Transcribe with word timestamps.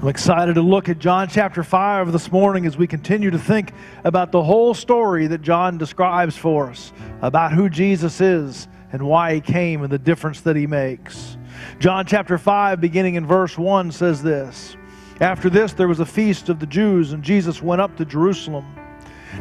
I'm 0.00 0.06
excited 0.06 0.54
to 0.54 0.62
look 0.62 0.88
at 0.88 1.00
John 1.00 1.26
chapter 1.26 1.64
5 1.64 2.12
this 2.12 2.30
morning 2.30 2.66
as 2.66 2.76
we 2.76 2.86
continue 2.86 3.32
to 3.32 3.38
think 3.38 3.72
about 4.04 4.30
the 4.30 4.40
whole 4.40 4.72
story 4.72 5.26
that 5.26 5.42
John 5.42 5.76
describes 5.76 6.36
for 6.36 6.70
us 6.70 6.92
about 7.20 7.50
who 7.52 7.68
Jesus 7.68 8.20
is 8.20 8.68
and 8.92 9.02
why 9.02 9.34
he 9.34 9.40
came 9.40 9.82
and 9.82 9.92
the 9.92 9.98
difference 9.98 10.40
that 10.42 10.54
he 10.54 10.68
makes. 10.68 11.36
John 11.80 12.06
chapter 12.06 12.38
5, 12.38 12.80
beginning 12.80 13.16
in 13.16 13.26
verse 13.26 13.58
1, 13.58 13.90
says 13.90 14.22
this 14.22 14.76
After 15.20 15.50
this, 15.50 15.72
there 15.72 15.88
was 15.88 15.98
a 15.98 16.06
feast 16.06 16.48
of 16.48 16.60
the 16.60 16.66
Jews, 16.66 17.12
and 17.12 17.20
Jesus 17.20 17.60
went 17.60 17.80
up 17.80 17.96
to 17.96 18.04
Jerusalem. 18.04 18.72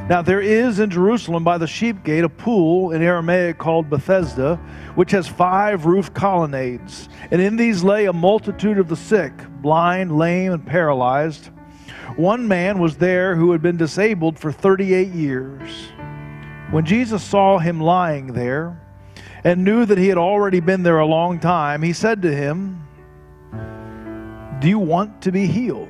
Now, 0.10 0.22
there 0.22 0.42
is 0.42 0.80
in 0.80 0.90
Jerusalem 0.90 1.44
by 1.44 1.58
the 1.58 1.68
sheep 1.68 2.04
gate 2.04 2.24
a 2.24 2.30
pool 2.30 2.92
in 2.92 3.02
Aramaic 3.02 3.58
called 3.58 3.90
Bethesda, 3.90 4.56
which 4.96 5.12
has 5.12 5.28
five 5.28 5.86
roof 5.86 6.14
colonnades. 6.14 7.10
And 7.32 7.42
in 7.42 7.58
these 7.58 7.84
lay 7.84 8.06
a 8.06 8.14
multitude 8.14 8.78
of 8.78 8.88
the 8.88 8.96
sick, 8.96 9.34
blind, 9.62 10.18
lame, 10.18 10.54
and 10.54 10.66
paralyzed. 10.66 11.50
One 12.16 12.48
man 12.48 12.80
was 12.80 12.98
there 12.98 13.36
who 13.36 13.52
had 13.52 13.62
been 13.62 13.78
disabled 13.78 14.40
for 14.40 14.52
38 14.52 15.10
years. 15.10 15.90
When 16.72 16.86
Jesus 16.86 17.24
saw 17.24 17.60
him 17.60 17.80
lying 17.80 18.28
there 18.28 18.82
and 19.44 19.64
knew 19.64 19.86
that 19.86 19.98
he 19.98 20.08
had 20.08 20.18
already 20.18 20.60
been 20.60 20.84
there 20.84 21.00
a 21.00 21.06
long 21.06 21.40
time, 21.40 21.82
he 21.82 21.94
said 21.94 22.22
to 22.22 22.34
him, 22.34 22.88
Do 24.62 24.68
you 24.68 24.80
want 24.80 25.22
to 25.24 25.32
be 25.32 25.48
healed? 25.48 25.90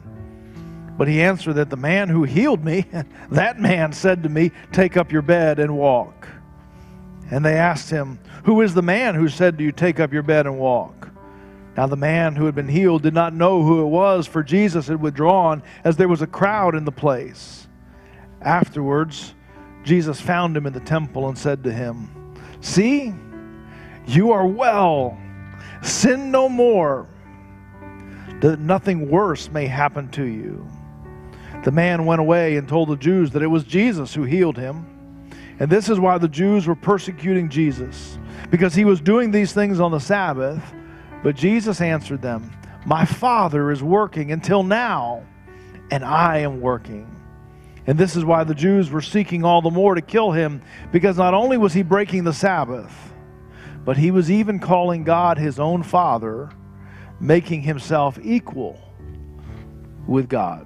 But 1.01 1.07
he 1.07 1.23
answered 1.23 1.53
that 1.53 1.71
the 1.71 1.77
man 1.77 2.09
who 2.09 2.25
healed 2.25 2.63
me, 2.63 2.85
that 3.31 3.59
man 3.59 3.91
said 3.91 4.21
to 4.21 4.29
me, 4.29 4.51
Take 4.71 4.97
up 4.97 5.11
your 5.11 5.23
bed 5.23 5.57
and 5.57 5.75
walk. 5.75 6.27
And 7.31 7.43
they 7.43 7.55
asked 7.55 7.89
him, 7.89 8.19
Who 8.43 8.61
is 8.61 8.75
the 8.75 8.83
man 8.83 9.15
who 9.15 9.27
said 9.27 9.57
to 9.57 9.63
you, 9.63 9.71
Take 9.71 9.99
up 9.99 10.13
your 10.13 10.21
bed 10.21 10.45
and 10.45 10.59
walk? 10.59 11.09
Now 11.75 11.87
the 11.87 11.95
man 11.95 12.35
who 12.35 12.45
had 12.45 12.53
been 12.53 12.67
healed 12.67 13.01
did 13.01 13.15
not 13.15 13.33
know 13.33 13.63
who 13.63 13.81
it 13.81 13.87
was, 13.87 14.27
for 14.27 14.43
Jesus 14.43 14.89
had 14.89 15.01
withdrawn, 15.01 15.63
as 15.83 15.97
there 15.97 16.07
was 16.07 16.21
a 16.21 16.27
crowd 16.27 16.75
in 16.75 16.85
the 16.85 16.91
place. 16.91 17.67
Afterwards, 18.39 19.33
Jesus 19.83 20.21
found 20.21 20.55
him 20.55 20.67
in 20.67 20.73
the 20.73 20.81
temple 20.81 21.29
and 21.29 21.35
said 21.35 21.63
to 21.63 21.73
him, 21.73 22.11
See, 22.61 23.11
you 24.05 24.33
are 24.33 24.45
well. 24.45 25.17
Sin 25.81 26.29
no 26.29 26.47
more, 26.47 27.09
that 28.41 28.59
nothing 28.59 29.09
worse 29.09 29.49
may 29.49 29.65
happen 29.65 30.07
to 30.09 30.25
you. 30.25 30.69
The 31.63 31.71
man 31.71 32.05
went 32.05 32.21
away 32.21 32.57
and 32.57 32.67
told 32.67 32.89
the 32.89 32.95
Jews 32.95 33.31
that 33.31 33.43
it 33.43 33.47
was 33.47 33.63
Jesus 33.63 34.13
who 34.13 34.23
healed 34.23 34.57
him. 34.57 34.85
And 35.59 35.69
this 35.69 35.89
is 35.89 35.99
why 35.99 36.17
the 36.17 36.27
Jews 36.27 36.65
were 36.65 36.75
persecuting 36.75 37.49
Jesus, 37.49 38.17
because 38.49 38.73
he 38.73 38.83
was 38.83 38.99
doing 38.99 39.29
these 39.29 39.53
things 39.53 39.79
on 39.79 39.91
the 39.91 39.99
Sabbath. 39.99 40.63
But 41.21 41.35
Jesus 41.35 41.81
answered 41.81 42.21
them, 42.21 42.51
My 42.85 43.05
Father 43.05 43.69
is 43.69 43.83
working 43.83 44.31
until 44.31 44.63
now, 44.63 45.23
and 45.91 46.03
I 46.03 46.39
am 46.39 46.61
working. 46.61 47.15
And 47.85 47.97
this 47.97 48.15
is 48.15 48.25
why 48.25 48.43
the 48.43 48.55
Jews 48.55 48.89
were 48.89 49.01
seeking 49.01 49.43
all 49.43 49.61
the 49.61 49.69
more 49.69 49.93
to 49.93 50.01
kill 50.01 50.31
him, 50.31 50.61
because 50.91 51.17
not 51.17 51.35
only 51.35 51.57
was 51.57 51.73
he 51.73 51.83
breaking 51.83 52.23
the 52.23 52.33
Sabbath, 52.33 52.91
but 53.85 53.97
he 53.97 54.09
was 54.09 54.31
even 54.31 54.59
calling 54.59 55.03
God 55.03 55.37
his 55.37 55.59
own 55.59 55.83
Father, 55.83 56.49
making 57.19 57.61
himself 57.61 58.17
equal 58.23 58.79
with 60.07 60.27
God. 60.27 60.65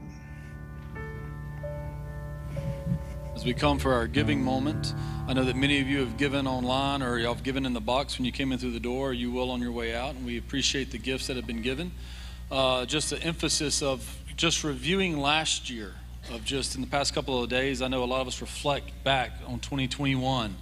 We 3.46 3.54
come 3.54 3.78
for 3.78 3.94
our 3.94 4.08
giving 4.08 4.42
moment, 4.42 4.96
I 5.28 5.34
know 5.34 5.44
that 5.44 5.56
many 5.56 5.80
of 5.80 5.88
you 5.88 6.00
have 6.00 6.18
given 6.18 6.48
online 6.48 7.04
or 7.04 7.20
y'all 7.20 7.36
have 7.36 7.44
given 7.44 7.64
in 7.68 7.74
the 7.74 7.80
box 7.80 8.18
when 8.18 8.26
you 8.26 8.32
came 8.32 8.52
in 8.52 8.58
through 8.58 8.72
the 8.72 8.80
door, 8.80 9.10
or 9.10 9.14
you 9.14 9.32
will 9.32 9.52
on 9.52 9.62
your 9.62 9.72
way 9.72 9.94
out, 9.94 10.16
and 10.16 10.26
we 10.26 10.40
appreciate 10.40 10.90
the 10.90 10.98
gifts 10.98 11.28
that 11.28 11.36
have 11.36 11.46
been 11.46 11.62
given. 11.62 11.92
Uh, 12.50 12.86
just 12.86 13.12
the 13.12 13.22
emphasis 13.22 13.84
of 13.84 14.18
just 14.36 14.64
reviewing 14.64 15.20
last 15.20 15.70
year, 15.70 15.94
of 16.32 16.44
just 16.44 16.74
in 16.74 16.82
the 16.82 16.88
past 16.88 17.14
couple 17.14 17.44
of 17.44 17.48
days, 17.48 17.84
I 17.84 17.88
know 17.88 18.04
a 18.04 18.06
lot 18.06 18.22
of 18.22 18.28
us 18.28 18.42
reflect 18.42 19.04
back 19.04 19.34
on 19.46 19.60
2021 19.60 20.56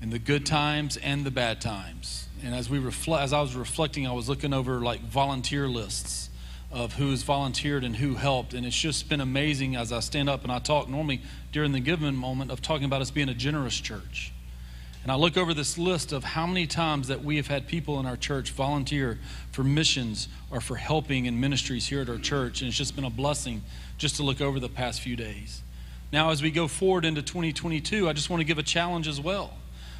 and 0.00 0.12
the 0.12 0.18
good 0.18 0.44
times 0.44 0.96
and 0.96 1.24
the 1.24 1.30
bad 1.30 1.60
times. 1.60 2.26
And 2.44 2.52
as 2.52 2.68
we 2.68 2.80
reflect, 2.80 3.22
as 3.22 3.32
I 3.32 3.40
was 3.40 3.54
reflecting, 3.54 4.08
I 4.08 4.12
was 4.12 4.28
looking 4.28 4.52
over 4.52 4.80
like 4.80 5.02
volunteer 5.02 5.68
lists 5.68 6.30
of 6.72 6.94
who's 6.94 7.22
volunteered 7.22 7.84
and 7.84 7.96
who 7.96 8.14
helped. 8.14 8.54
And 8.54 8.64
it's 8.64 8.78
just 8.78 9.08
been 9.08 9.20
amazing 9.20 9.76
as 9.76 9.92
I 9.92 10.00
stand 10.00 10.28
up 10.30 10.42
and 10.42 10.50
I 10.50 10.58
talk 10.58 10.88
normally 10.88 11.20
during 11.52 11.72
the 11.72 11.80
given 11.80 12.16
moment 12.16 12.50
of 12.50 12.62
talking 12.62 12.86
about 12.86 13.02
us 13.02 13.10
being 13.10 13.28
a 13.28 13.34
generous 13.34 13.78
church. 13.78 14.32
And 15.02 15.10
I 15.10 15.16
look 15.16 15.36
over 15.36 15.52
this 15.52 15.76
list 15.76 16.12
of 16.12 16.22
how 16.22 16.46
many 16.46 16.66
times 16.66 17.08
that 17.08 17.24
we 17.24 17.36
have 17.36 17.48
had 17.48 17.66
people 17.66 17.98
in 17.98 18.06
our 18.06 18.16
church 18.16 18.52
volunteer 18.52 19.18
for 19.50 19.64
missions 19.64 20.28
or 20.50 20.60
for 20.60 20.76
helping 20.76 21.26
in 21.26 21.40
ministries 21.40 21.88
here 21.88 22.00
at 22.00 22.08
our 22.08 22.18
church. 22.18 22.62
And 22.62 22.68
it's 22.68 22.78
just 22.78 22.94
been 22.94 23.04
a 23.04 23.10
blessing 23.10 23.62
just 23.98 24.16
to 24.16 24.22
look 24.22 24.40
over 24.40 24.60
the 24.60 24.68
past 24.68 25.00
few 25.00 25.16
days. 25.16 25.62
Now, 26.12 26.30
as 26.30 26.40
we 26.40 26.50
go 26.50 26.68
forward 26.68 27.04
into 27.04 27.20
2022, 27.20 28.08
I 28.08 28.12
just 28.12 28.30
want 28.30 28.40
to 28.40 28.44
give 28.44 28.58
a 28.58 28.62
challenge 28.62 29.08
as 29.08 29.20
well. 29.20 29.54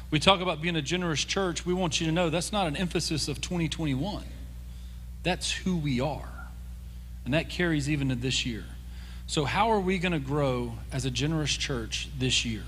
We 0.09 0.19
talk 0.19 0.41
about 0.41 0.61
being 0.61 0.75
a 0.75 0.81
generous 0.81 1.25
church. 1.25 1.65
We 1.65 1.73
want 1.73 1.99
you 1.99 2.05
to 2.05 2.13
know 2.13 2.29
that's 2.29 2.51
not 2.51 2.67
an 2.67 2.77
emphasis 2.77 3.27
of 3.27 3.41
2021, 3.41 4.23
that's 5.23 5.51
who 5.51 5.75
we 5.75 5.99
are. 5.99 6.32
And 7.25 7.33
that 7.33 7.49
carries 7.49 7.89
even 7.89 8.09
to 8.09 8.15
this 8.15 8.45
year. 8.45 8.65
So, 9.27 9.45
how 9.45 9.71
are 9.71 9.79
we 9.79 9.97
going 9.97 10.11
to 10.11 10.19
grow 10.19 10.73
as 10.91 11.05
a 11.05 11.11
generous 11.11 11.51
church 11.51 12.09
this 12.19 12.43
year? 12.45 12.63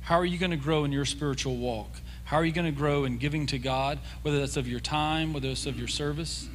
How 0.00 0.16
are 0.16 0.24
you 0.24 0.38
going 0.38 0.50
to 0.50 0.56
grow 0.56 0.84
in 0.84 0.92
your 0.92 1.04
spiritual 1.04 1.56
walk? 1.56 1.90
How 2.24 2.38
are 2.38 2.44
you 2.44 2.52
going 2.52 2.66
to 2.66 2.76
grow 2.76 3.04
in 3.04 3.18
giving 3.18 3.46
to 3.48 3.58
God, 3.58 3.98
whether 4.22 4.40
that's 4.40 4.56
of 4.56 4.66
your 4.66 4.80
time, 4.80 5.32
whether 5.32 5.48
it's 5.48 5.66
of 5.66 5.78
your 5.78 5.88
service? 5.88 6.48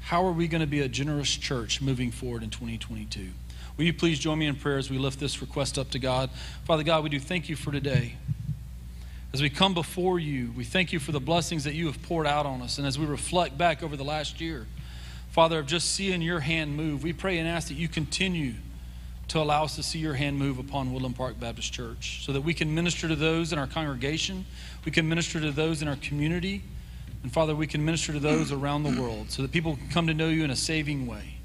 How 0.00 0.26
are 0.26 0.32
we 0.32 0.48
going 0.48 0.60
to 0.60 0.66
be 0.66 0.80
a 0.80 0.88
generous 0.88 1.34
church 1.36 1.80
moving 1.80 2.10
forward 2.10 2.42
in 2.42 2.50
2022? 2.50 3.28
Will 3.76 3.84
you 3.84 3.94
please 3.94 4.18
join 4.18 4.38
me 4.38 4.46
in 4.46 4.56
prayer 4.56 4.76
as 4.76 4.90
we 4.90 4.98
lift 4.98 5.20
this 5.20 5.40
request 5.40 5.78
up 5.78 5.90
to 5.90 5.98
God? 5.98 6.30
Father 6.64 6.82
God, 6.82 7.04
we 7.04 7.10
do 7.10 7.20
thank 7.20 7.48
you 7.48 7.56
for 7.56 7.70
today. 7.70 8.14
As 9.32 9.40
we 9.40 9.48
come 9.48 9.74
before 9.74 10.18
you, 10.18 10.52
we 10.56 10.64
thank 10.64 10.92
you 10.92 10.98
for 10.98 11.12
the 11.12 11.20
blessings 11.20 11.64
that 11.64 11.74
you 11.74 11.86
have 11.86 12.02
poured 12.02 12.26
out 12.26 12.46
on 12.46 12.62
us. 12.62 12.78
And 12.78 12.86
as 12.86 12.98
we 12.98 13.06
reflect 13.06 13.56
back 13.56 13.82
over 13.82 13.96
the 13.96 14.04
last 14.04 14.40
year, 14.40 14.66
Father, 15.30 15.60
of 15.60 15.66
just 15.66 15.92
seeing 15.92 16.22
your 16.22 16.40
hand 16.40 16.76
move, 16.76 17.04
we 17.04 17.12
pray 17.12 17.38
and 17.38 17.48
ask 17.48 17.68
that 17.68 17.74
you 17.74 17.88
continue 17.88 18.54
to 19.28 19.38
allow 19.38 19.62
us 19.62 19.76
to 19.76 19.82
see 19.82 20.00
your 20.00 20.14
hand 20.14 20.36
move 20.36 20.58
upon 20.58 20.92
Woodland 20.92 21.14
Park 21.14 21.38
Baptist 21.38 21.72
Church 21.72 22.24
so 22.24 22.32
that 22.32 22.40
we 22.40 22.52
can 22.52 22.74
minister 22.74 23.06
to 23.06 23.14
those 23.14 23.52
in 23.52 23.58
our 23.58 23.68
congregation, 23.68 24.44
we 24.84 24.90
can 24.90 25.08
minister 25.08 25.40
to 25.40 25.52
those 25.52 25.82
in 25.82 25.88
our 25.88 25.96
community, 25.96 26.62
and 27.22 27.32
Father, 27.32 27.54
we 27.54 27.68
can 27.68 27.84
minister 27.84 28.12
to 28.12 28.18
those 28.18 28.50
around 28.50 28.82
the 28.82 29.00
world 29.00 29.30
so 29.30 29.42
that 29.42 29.52
people 29.52 29.76
can 29.76 29.88
come 29.88 30.08
to 30.08 30.14
know 30.14 30.28
you 30.28 30.42
in 30.42 30.50
a 30.50 30.56
saving 30.56 31.06
way. 31.06 31.36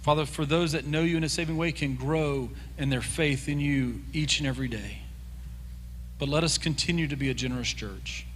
Father, 0.00 0.24
for 0.24 0.46
those 0.46 0.72
that 0.72 0.86
know 0.86 1.02
you 1.02 1.18
in 1.18 1.24
a 1.24 1.28
saving 1.28 1.58
way 1.58 1.72
can 1.72 1.94
grow 1.94 2.48
in 2.78 2.88
their 2.88 3.02
faith 3.02 3.48
in 3.48 3.60
you 3.60 4.00
each 4.14 4.38
and 4.38 4.48
every 4.48 4.68
day. 4.68 5.00
But 6.18 6.28
let 6.28 6.42
us 6.42 6.56
continue 6.56 7.06
to 7.08 7.16
be 7.16 7.28
a 7.28 7.34
generous 7.34 7.72
church. 7.72 8.26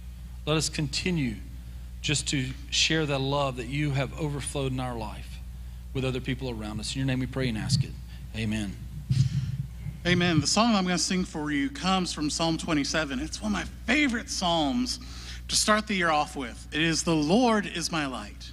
Let 0.45 0.57
us 0.57 0.69
continue 0.69 1.35
just 2.01 2.27
to 2.29 2.45
share 2.69 3.05
that 3.05 3.19
love 3.19 3.57
that 3.57 3.67
you 3.67 3.91
have 3.91 4.17
overflowed 4.19 4.71
in 4.71 4.79
our 4.79 4.97
life 4.97 5.39
with 5.93 6.05
other 6.05 6.19
people 6.21 6.49
around 6.49 6.79
us. 6.79 6.95
In 6.95 6.99
your 6.99 7.07
name 7.07 7.19
we 7.19 7.25
pray 7.25 7.49
and 7.49 7.57
ask 7.57 7.83
it. 7.83 7.91
Amen. 8.35 8.75
Amen. 10.05 10.39
The 10.39 10.47
song 10.47 10.75
I'm 10.75 10.85
going 10.85 10.95
to 10.95 11.03
sing 11.03 11.25
for 11.25 11.51
you 11.51 11.69
comes 11.69 12.13
from 12.13 12.29
Psalm 12.29 12.57
27. 12.57 13.19
It's 13.19 13.41
one 13.41 13.51
of 13.51 13.53
my 13.53 13.65
favorite 13.91 14.29
psalms 14.29 14.99
to 15.47 15.55
start 15.55 15.87
the 15.87 15.95
year 15.95 16.09
off 16.09 16.35
with. 16.35 16.67
It 16.71 16.81
is 16.81 17.03
The 17.03 17.15
Lord 17.15 17.65
is 17.65 17.91
my 17.91 18.05
light. 18.05 18.51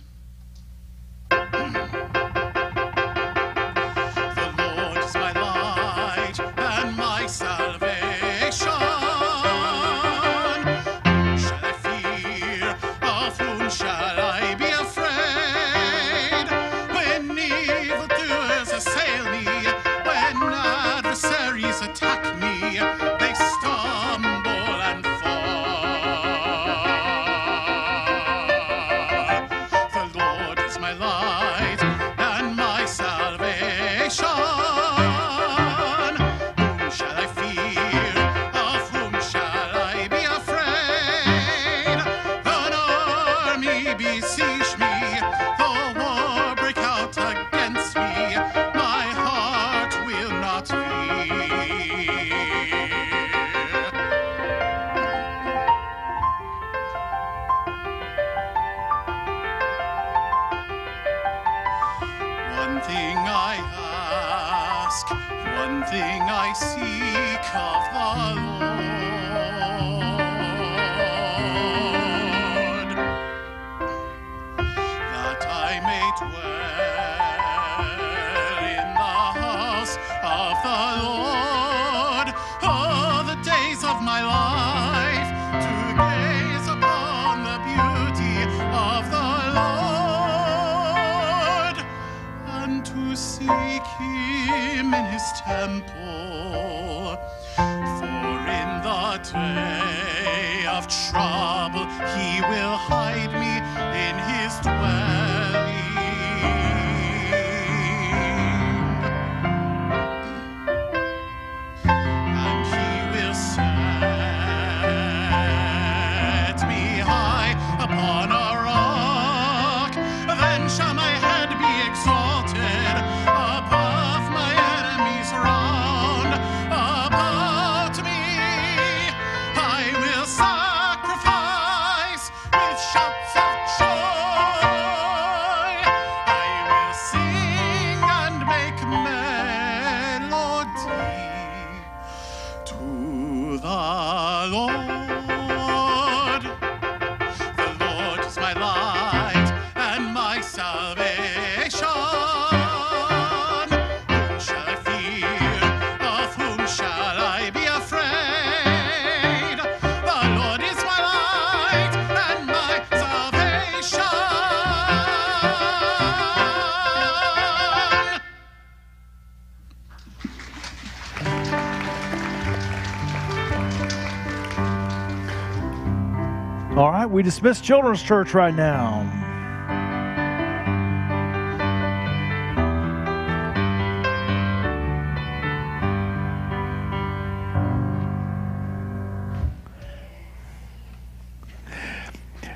We 177.15 177.23
dismiss 177.23 177.61
Children's 177.61 178.03
Church 178.03 178.35
right 178.35 178.55
now. 178.55 179.24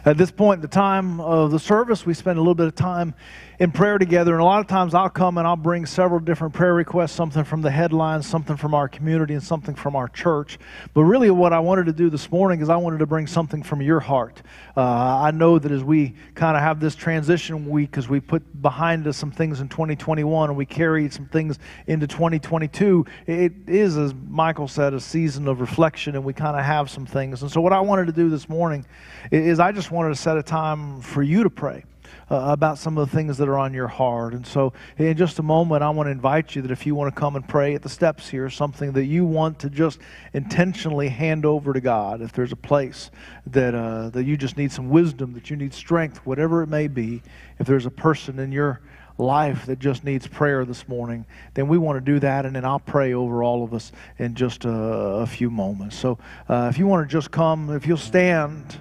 At 0.09 0.17
this 0.17 0.31
point 0.31 0.63
the 0.63 0.69
time 0.69 1.21
of 1.21 1.51
the 1.51 1.59
service, 1.59 2.07
we 2.07 2.15
spend 2.15 2.39
a 2.39 2.41
little 2.41 2.55
bit 2.55 2.67
of 2.67 2.75
time 2.75 3.13
in 3.59 3.73
prayer 3.73 3.99
together. 3.99 4.33
And 4.33 4.41
a 4.41 4.45
lot 4.45 4.61
of 4.61 4.67
times 4.67 4.95
I'll 4.95 5.11
come 5.11 5.37
and 5.37 5.47
I'll 5.47 5.57
bring 5.57 5.85
several 5.85 6.21
different 6.21 6.55
prayer 6.55 6.75
requests 6.75 7.13
something 7.13 7.45
from 7.45 7.61
the 7.61 7.71
headlines, 7.71 8.27
something 8.27 8.57
from 8.57 8.73
our 8.73 8.89
community, 8.89 9.35
and 9.35 9.43
something 9.43 9.75
from 9.75 9.97
our 9.97 10.09
church. 10.09 10.59
But 10.95 11.03
really, 11.03 11.31
what 11.31 11.53
I 11.53 11.59
wanted 11.59 11.87
to 11.87 11.93
do 11.93 12.09
this 12.09 12.31
morning 12.31 12.61
is 12.61 12.69
I 12.69 12.77
wanted 12.77 12.99
to 12.99 13.07
bring 13.07 13.27
something 13.27 13.63
from 13.63 13.83
your 13.83 14.01
heart. 14.01 14.43
Uh, 14.77 14.83
I 14.83 15.33
know 15.33 15.59
that 15.59 15.73
as 15.73 15.83
we 15.83 16.15
kind 16.35 16.57
of 16.57 16.63
have 16.63 16.79
this 16.79 16.95
transition 16.95 17.69
week, 17.69 17.99
as 17.99 18.09
we 18.09 18.21
put 18.21 18.63
behind 18.63 19.07
us 19.07 19.17
some 19.17 19.33
things 19.33 19.61
in 19.61 19.69
2021 19.69 20.51
and 20.51 20.57
we 20.57 20.65
carry 20.67 21.11
some 21.11 21.27
things 21.27 21.59
into 21.87 22.07
2022, 22.07 23.05
it 23.27 23.53
is, 23.67 23.99
as 23.99 24.15
Michael 24.29 24.69
said, 24.69 24.95
a 24.95 25.01
season 25.01 25.49
of 25.49 25.61
reflection, 25.61 26.15
and 26.15 26.25
we 26.25 26.33
kind 26.33 26.57
of 26.57 26.65
have 26.65 26.89
some 26.89 27.07
things. 27.07 27.43
And 27.43 27.51
so, 27.51 27.61
what 27.61 27.73
I 27.73 27.81
wanted 27.81 28.07
to 28.07 28.13
do 28.13 28.31
this 28.31 28.49
morning 28.49 28.87
is 29.33 29.59
I 29.59 29.73
just 29.73 29.91
wanted 29.91 29.98
to 30.07 30.21
set 30.21 30.37
a 30.37 30.43
time 30.43 31.01
for 31.01 31.23
you 31.23 31.43
to 31.43 31.51
pray 31.51 31.85
uh, 32.31 32.37
about 32.51 32.79
some 32.79 32.99
of 32.99 33.09
the 33.09 33.17
things 33.17 33.39
that 33.39 33.49
are 33.49 33.59
on 33.59 33.73
your 33.73 33.89
heart. 33.89 34.35
And 34.35 34.47
so, 34.47 34.73
in 34.99 35.17
just 35.17 35.39
a 35.39 35.43
moment, 35.43 35.83
I 35.83 35.91
want 35.91 36.07
to 36.07 36.11
invite 36.11 36.55
you 36.55 36.63
that 36.63 36.71
if 36.71 36.87
you 36.87 36.95
want 36.95 37.15
to 37.15 37.19
come 37.19 37.37
and 37.37 37.47
pray 37.47 37.75
at 37.75 37.83
the 37.83 37.89
steps 37.89 38.29
here, 38.29 38.51
something 38.51 38.93
that 38.93 39.07
you 39.07 39.25
want 39.25 39.59
to 39.61 39.71
just 39.71 39.99
intentionally 40.33 41.09
hand 41.09 41.45
over 41.45 41.73
to 41.73 41.81
God, 41.81 42.21
if 42.21 42.33
there's 42.33 42.53
a 42.53 42.57
place 42.57 43.11
that, 43.47 43.75
uh, 43.75 44.11
that 44.11 44.25
you 44.25 44.37
just 44.37 44.57
need 44.57 44.73
some 44.73 44.91
wisdom, 44.91 45.33
that 45.35 45.51
you 45.51 45.57
need 45.57 45.73
strength, 45.73 46.19
whatever 46.27 46.63
it 46.63 46.69
may 46.69 46.89
be, 46.89 47.23
if 47.59 47.67
there's 47.67 47.87
a 47.87 47.91
person 47.91 48.39
in 48.39 48.53
your 48.53 48.81
life 49.17 49.67
that 49.67 49.81
just 49.81 50.05
needs 50.05 50.29
prayer 50.29 50.65
this 50.65 50.87
morning, 50.87 51.27
then 51.55 51.67
we 51.67 51.77
want 51.77 51.97
to 51.97 52.13
do 52.13 52.21
that, 52.21 52.47
and 52.47 52.55
then 52.55 52.65
I'll 52.65 52.79
pray 52.79 53.15
over 53.15 53.43
all 53.43 53.65
of 53.65 53.75
us 53.75 53.91
in 54.19 54.35
just 54.35 54.65
a, 54.65 54.71
a 54.71 55.27
few 55.27 55.51
moments. 55.51 55.97
So, 55.97 56.19
uh, 56.49 56.69
if 56.71 56.79
you 56.79 56.87
want 56.87 57.09
to 57.09 57.13
just 57.13 57.31
come, 57.31 57.71
if 57.71 57.87
you'll 57.87 57.97
stand. 57.97 58.79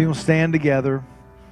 You'll 0.00 0.14
stand 0.14 0.54
together. 0.54 1.04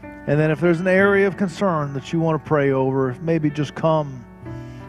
And 0.03 0.41
then 0.41 0.51
if 0.51 0.59
there's 0.59 0.81
an 0.81 0.89
area 0.89 1.27
of 1.27 1.37
concern 1.37 1.93
that 1.93 2.15
you 2.15 2.19
want 2.19 2.43
to 2.43 2.49
pray 2.49 2.71
over, 2.71 3.15
maybe 3.21 3.51
just 3.51 3.75
come 3.75 4.25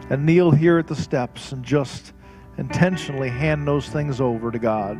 and 0.08 0.24
kneel 0.24 0.50
here 0.50 0.78
at 0.78 0.86
the 0.86 0.96
steps 0.96 1.52
and 1.52 1.62
just 1.62 2.14
intentionally 2.56 3.28
hand 3.28 3.68
those 3.68 3.86
things 3.86 4.18
over 4.18 4.50
to 4.50 4.58
God. 4.58 4.98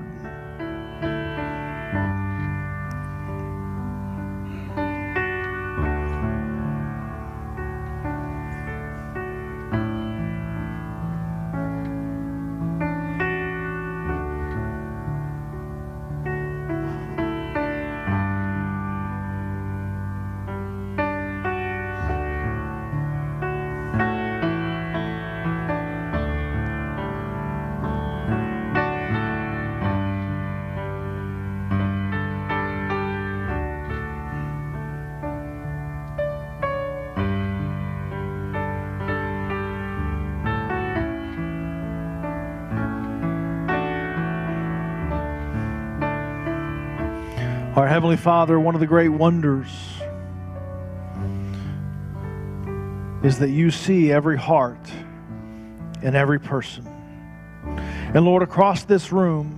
Heavenly 48.11 48.25
Father, 48.25 48.59
one 48.59 48.75
of 48.75 48.81
the 48.81 48.89
great 48.89 49.11
wonders 49.11 49.69
is 53.23 53.39
that 53.39 53.51
you 53.51 53.71
see 53.71 54.11
every 54.11 54.37
heart 54.37 54.91
and 56.03 56.17
every 56.17 56.41
person. 56.41 56.85
And 58.13 58.25
Lord, 58.25 58.43
across 58.43 58.83
this 58.83 59.13
room, 59.13 59.57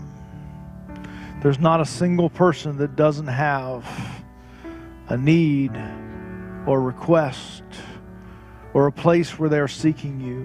there's 1.40 1.60
not 1.60 1.80
a 1.80 1.86
single 1.86 2.28
person 2.28 2.76
that 2.76 2.94
doesn't 2.94 3.28
have 3.28 3.86
a 5.08 5.16
need 5.16 5.72
or 6.66 6.82
request 6.82 7.62
or 8.74 8.86
a 8.86 8.92
place 8.92 9.38
where 9.38 9.48
they're 9.48 9.66
seeking 9.66 10.20
you. 10.20 10.42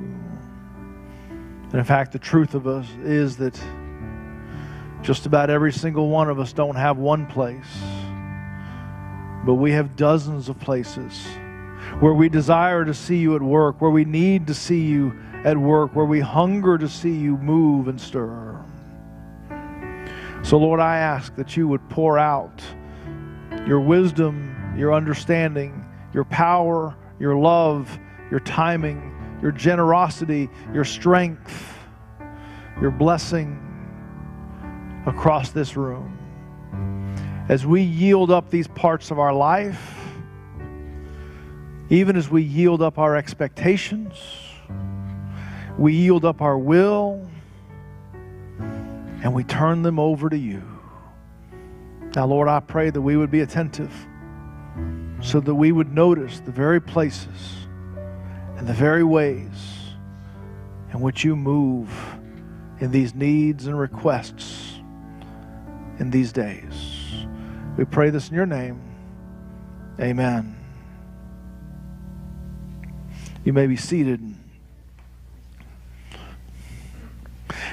And 1.71 1.75
in 1.75 1.83
fact, 1.83 2.13
the 2.13 2.19
truth 2.19 2.55
of 2.55 2.67
us 2.67 2.87
is 3.03 3.35
that 3.35 3.61
just 5.01 5.25
about 5.25 5.49
every 5.49 5.73
single 5.73 6.07
one 6.07 6.29
of 6.29 6.39
us 6.39 6.53
don't 6.53 6.77
have 6.77 6.97
one 6.97 7.25
place, 7.25 7.65
but 9.47 9.53
we 9.53 9.71
have 9.71 9.95
dozens 9.95 10.49
of 10.49 10.59
places 10.59 11.25
where 12.01 12.13
we 12.13 12.27
desire 12.27 12.83
to 12.83 12.93
see 12.93 13.15
you 13.15 13.33
at 13.33 13.41
work, 13.41 13.79
where 13.79 13.89
we 13.89 14.03
need 14.03 14.45
to 14.45 14.53
see 14.53 14.81
you 14.81 15.17
at 15.45 15.57
work, 15.57 15.95
where 15.95 16.05
we 16.05 16.19
hunger 16.19 16.77
to 16.77 16.89
see 16.89 17.13
you 17.13 17.37
move 17.37 17.87
and 17.87 17.99
stir. 17.99 18.61
So, 20.43 20.57
Lord, 20.57 20.81
I 20.81 20.97
ask 20.97 21.33
that 21.37 21.55
you 21.55 21.65
would 21.69 21.87
pour 21.87 22.19
out 22.19 22.61
your 23.65 23.79
wisdom, 23.79 24.75
your 24.77 24.93
understanding, 24.93 25.85
your 26.13 26.25
power, 26.25 26.93
your 27.17 27.37
love, 27.37 27.97
your 28.29 28.41
timing, 28.41 29.15
your 29.41 29.53
generosity, 29.53 30.49
your 30.73 30.83
strength, 30.83 31.73
your 32.81 32.91
blessing 32.91 33.63
across 35.05 35.51
this 35.51 35.77
room. 35.77 36.17
As 37.49 37.65
we 37.65 37.81
yield 37.81 38.29
up 38.29 38.49
these 38.49 38.67
parts 38.67 39.09
of 39.09 39.19
our 39.19 39.33
life, 39.33 39.95
even 41.89 42.17
as 42.17 42.29
we 42.29 42.43
yield 42.43 42.81
up 42.81 42.97
our 42.97 43.15
expectations, 43.15 44.19
we 45.77 45.93
yield 45.93 46.25
up 46.25 46.41
our 46.41 46.57
will, 46.57 47.25
and 48.59 49.33
we 49.33 49.45
turn 49.45 49.81
them 49.81 49.97
over 49.97 50.29
to 50.29 50.37
you. 50.37 50.61
Now, 52.15 52.25
Lord, 52.25 52.49
I 52.49 52.59
pray 52.59 52.89
that 52.89 53.01
we 53.01 53.15
would 53.15 53.31
be 53.31 53.39
attentive 53.39 53.93
so 55.21 55.39
that 55.39 55.55
we 55.55 55.71
would 55.71 55.93
notice 55.93 56.41
the 56.41 56.51
very 56.51 56.81
places 56.81 57.67
and 58.57 58.67
the 58.67 58.73
very 58.73 59.03
ways 59.03 59.93
in 60.91 60.99
which 60.99 61.23
you 61.23 61.35
move 61.35 61.89
in 62.79 62.91
these 62.91 63.15
needs 63.15 63.67
and 63.67 63.79
requests 63.79 64.73
in 65.99 66.09
these 66.09 66.31
days. 66.33 66.96
We 67.77 67.85
pray 67.85 68.09
this 68.09 68.29
in 68.29 68.35
your 68.35 68.47
name. 68.47 68.81
Amen. 69.99 70.55
You 73.45 73.53
may 73.53 73.67
be 73.67 73.77
seated. 73.77 74.19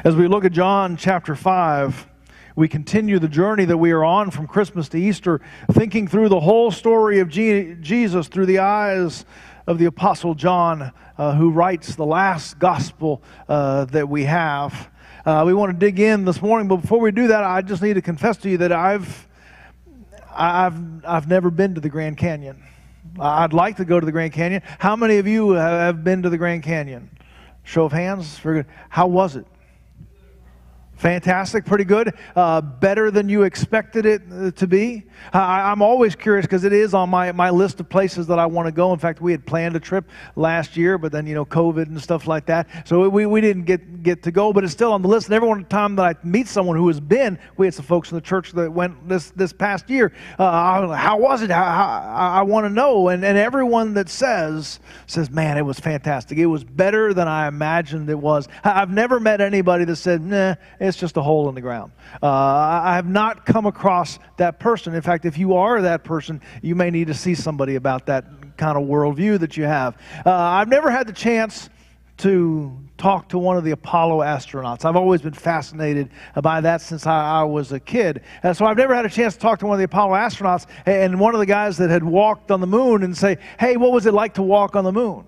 As 0.05 0.15
we 0.15 0.29
look 0.29 0.45
at 0.45 0.53
John 0.53 0.99
chapter 0.99 1.35
5, 1.35 2.07
we 2.55 2.69
continue 2.69 3.19
the 3.19 3.29
journey 3.29 3.65
that 3.65 3.79
we 3.79 3.93
are 3.93 4.05
on 4.05 4.31
from 4.31 4.47
Christmas 4.47 4.91
to 4.91 4.99
Easter, 4.99 5.41
thinking 5.73 6.07
through 6.07 6.29
the 6.29 6.41
whole 6.41 6.71
story 6.71 7.21
of 7.21 7.31
Jesus 7.31 8.29
through 8.29 8.47
the 8.47 8.59
eyes 8.59 9.25
of 9.67 9.79
the 9.79 9.87
Apostle 9.87 10.35
John, 10.35 10.93
uh, 11.17 11.35
who 11.35 11.51
writes 11.51 11.97
the 11.97 12.05
last 12.05 12.59
gospel 12.59 13.23
uh, 13.49 13.87
that 13.87 14.07
we 14.07 14.25
have. 14.25 14.91
Uh, 15.25 15.45
we 15.47 15.55
want 15.55 15.73
to 15.73 15.79
dig 15.79 15.99
in 15.99 16.27
this 16.27 16.43
morning, 16.43 16.69
but 16.69 16.77
before 16.77 17.01
we 17.01 17.11
do 17.11 17.29
that, 17.29 17.43
I 17.43 17.63
just 17.63 17.81
need 17.81 17.95
to 17.95 18.03
confess 18.03 18.37
to 18.39 18.51
you 18.51 18.59
that 18.59 18.71
I've, 18.71 19.27
I've, 20.35 21.05
I've 21.05 21.29
never 21.29 21.51
been 21.51 21.75
to 21.75 21.81
the 21.81 21.89
Grand 21.89 22.17
Canyon. 22.19 22.63
I'd 23.19 23.53
like 23.53 23.77
to 23.77 23.85
go 23.85 24.01
to 24.01 24.07
the 24.07 24.13
Grand 24.13 24.33
Canyon. 24.33 24.63
How 24.79 24.97
many 24.97 25.19
of 25.19 25.27
you 25.27 25.51
have 25.51 26.03
been 26.05 26.23
to 26.23 26.31
the 26.31 26.39
Grand 26.39 26.63
Canyon? 26.63 27.11
Show 27.63 27.85
of 27.85 27.93
hands. 27.93 28.41
How 28.89 29.07
was 29.07 29.37
it? 29.37 29.47
Fantastic, 30.97 31.65
pretty 31.65 31.85
good. 31.85 32.15
Uh, 32.37 32.61
better 32.61 33.11
than 33.11 33.29
you 33.29 33.43
expected 33.43 34.07
it 34.07 34.23
uh, 34.33 34.51
to 34.53 34.67
be. 34.67 35.05
I, 35.33 35.73
am 35.73 35.83
always 35.83 36.15
curious 36.15 36.47
because 36.47 36.65
it 36.65 36.73
is 36.73 36.95
on 36.95 37.11
my, 37.11 37.33
my 37.33 37.51
list 37.51 37.81
of 37.81 37.89
places 37.89 38.27
that 38.29 38.39
I 38.39 38.47
want 38.47 38.67
to 38.67 38.73
go. 38.73 38.93
In 38.93 38.99
fact, 38.99 39.21
we 39.21 39.33
had 39.33 39.45
planned 39.45 39.75
a 39.75 39.81
trip 39.81 40.09
last 40.37 40.77
year, 40.77 40.97
but 40.99 41.13
then, 41.13 41.27
you 41.27 41.35
know, 41.35 41.45
COVID 41.45 41.87
and 41.87 42.01
stuff 42.01 42.27
like 42.27 42.47
that. 42.47 42.69
So 42.87 43.09
we, 43.09 43.27
we 43.27 43.41
didn't 43.41 43.65
get, 43.65 44.03
get 44.03 44.23
to 44.25 44.31
go, 44.31 44.53
but 44.53 44.63
it's 44.65 44.73
still 44.73 44.93
on 44.93 45.03
the 45.03 45.09
list. 45.09 45.27
And 45.27 45.35
every 45.35 45.65
time 45.65 45.97
that 45.97 46.05
I 46.05 46.27
meet 46.27 46.47
someone 46.47 46.77
who 46.77 46.87
has 46.89 47.01
been, 47.01 47.39
we 47.57 47.67
had 47.67 47.75
some 47.75 47.85
folks 47.85 48.11
in 48.11 48.17
the 48.17 48.23
church 48.23 48.53
that 48.53 48.71
went 48.71 49.09
this, 49.09 49.31
this 49.33 49.53
past 49.53 49.91
year. 49.91 50.13
Uh, 50.39 50.95
how 50.95 51.19
was 51.19 51.43
it? 51.43 51.51
How, 51.51 51.65
how, 51.65 52.15
I 52.17 52.43
want 52.43 52.67
to 52.67 52.71
know. 52.71 53.09
And, 53.09 53.25
and 53.25 53.37
everyone 53.37 53.95
that 53.95 54.09
says, 54.09 54.79
says, 55.07 55.31
man, 55.31 55.59
it 55.59 55.63
was 55.63 55.81
fantastic. 55.81 56.39
It 56.39 56.47
was 56.47 56.63
better 56.63 57.13
than 57.13 57.27
I 57.27 57.49
imagined 57.49 58.09
it 58.11 58.19
was. 58.19 58.49
I've 58.63 58.91
never 58.91 59.19
met 59.19 59.41
anybody 59.41 59.85
that 59.85 59.97
said, 59.97 60.23
nah, 60.23 60.55
it's 60.85 60.99
just 60.99 61.17
a 61.17 61.23
hole 61.23 61.49
in 61.49 61.55
the 61.55 61.61
ground. 61.61 61.93
Uh, 62.23 62.29
I 62.29 62.95
have 62.95 63.09
not 63.09 63.47
come 63.47 63.67
across 63.67 64.19
that 64.37 64.59
person. 64.59 64.95
In 64.95 65.03
fact, 65.03 65.25
if 65.25 65.39
you 65.39 65.55
are 65.55 65.83
that 65.83 66.05
person, 66.05 66.41
you 66.63 66.75
may 66.75 66.91
need 66.91 67.07
to 67.09 67.15
see 67.15 67.35
somebody 67.35 67.77
about 67.77 68.07
that 68.07 68.57
kind 68.57 68.79
of 68.79 68.85
worldview 68.85 69.41
that 69.41 69.57
you 69.57 69.65
have. 69.65 69.97
Uh, 70.25 70.33
I've 70.33 70.69
never 70.69 70.91
had 70.91 71.07
the 71.07 71.13
chance 71.13 71.71
to 72.17 72.79
talk 72.97 73.29
to 73.31 73.39
one 73.39 73.57
of 73.57 73.65
the 73.65 73.73
Apollo 73.73 74.19
astronauts. 74.21 74.85
I've 74.85 74.95
always 74.97 75.21
been 75.21 75.33
fascinated 75.33 76.11
by 76.41 76.61
that 76.61 76.81
since 76.81 77.07
I, 77.07 77.41
I 77.41 77.43
was 77.43 77.73
a 77.73 77.81
kid. 77.81 78.23
Uh, 78.43 78.53
so 78.53 78.67
I've 78.67 78.77
never 78.77 78.95
had 78.95 79.05
a 79.05 79.09
chance 79.09 79.35
to 79.35 79.41
talk 79.41 79.59
to 79.61 79.67
one 79.67 79.75
of 79.75 79.79
the 79.79 79.85
Apollo 79.85 80.15
astronauts 80.15 80.67
and 80.87 81.19
one 81.19 81.35
of 81.35 81.41
the 81.41 81.47
guys 81.47 81.77
that 81.79 81.91
had 81.91 82.05
walked 82.05 82.53
on 82.53 82.61
the 82.61 82.67
moon 82.69 83.03
and 83.03 83.17
say, 83.17 83.39
hey, 83.59 83.77
what 83.77 83.91
was 83.91 84.07
it 84.07 84.15
like 84.15 84.35
to 84.35 84.43
walk 84.43 84.77
on 84.77 84.85
the 84.85 84.93
moon? 84.93 85.25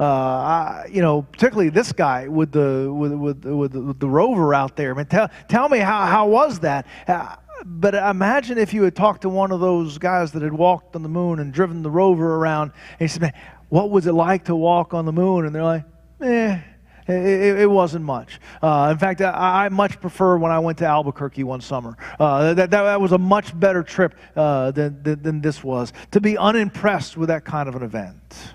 Uh, 0.00 0.04
I, 0.04 0.88
you 0.90 1.02
know, 1.02 1.22
particularly 1.22 1.68
this 1.68 1.92
guy 1.92 2.26
with 2.26 2.52
the 2.52 2.90
with 2.92 3.12
with, 3.12 3.44
with, 3.44 3.72
the, 3.72 3.94
the 3.98 4.08
rover 4.08 4.54
out 4.54 4.74
there. 4.74 4.94
I 4.94 4.96
mean, 4.96 5.06
tell 5.06 5.28
tell 5.48 5.68
me 5.68 5.78
how 5.78 6.06
how 6.06 6.26
was 6.26 6.60
that? 6.60 6.86
Uh, 7.06 7.36
but 7.66 7.94
imagine 7.94 8.56
if 8.56 8.72
you 8.72 8.82
had 8.84 8.96
talked 8.96 9.22
to 9.22 9.28
one 9.28 9.52
of 9.52 9.60
those 9.60 9.98
guys 9.98 10.32
that 10.32 10.40
had 10.40 10.54
walked 10.54 10.96
on 10.96 11.02
the 11.02 11.10
moon 11.10 11.38
and 11.38 11.52
driven 11.52 11.82
the 11.82 11.90
rover 11.90 12.36
around, 12.36 12.72
and 12.92 13.00
he 13.00 13.08
said, 13.08 13.20
"Man, 13.20 13.34
what 13.68 13.90
was 13.90 14.06
it 14.06 14.12
like 14.12 14.46
to 14.46 14.56
walk 14.56 14.94
on 14.94 15.04
the 15.04 15.12
moon?" 15.12 15.44
And 15.44 15.54
they're 15.54 15.62
like, 15.62 15.84
"Eh." 16.22 16.60
It, 17.08 17.62
it, 17.62 17.70
wasn't 17.70 18.04
much. 18.04 18.38
Uh, 18.62 18.90
in 18.92 18.98
fact, 18.98 19.20
I, 19.20 19.64
I, 19.64 19.68
much 19.68 20.00
prefer 20.00 20.36
when 20.36 20.52
I 20.52 20.60
went 20.60 20.78
to 20.78 20.86
Albuquerque 20.86 21.42
one 21.42 21.60
summer. 21.60 21.96
Uh, 22.20 22.54
that, 22.54 22.70
that, 22.70 22.82
that, 22.84 23.00
was 23.00 23.10
a 23.10 23.18
much 23.18 23.58
better 23.58 23.82
trip 23.82 24.14
uh, 24.36 24.70
than, 24.70 25.02
than, 25.02 25.20
than 25.20 25.40
this 25.40 25.64
was. 25.64 25.92
To 26.12 26.20
be 26.20 26.38
unimpressed 26.38 27.16
with 27.16 27.28
that 27.28 27.44
kind 27.44 27.68
of 27.68 27.74
an 27.74 27.82
event. 27.82 28.54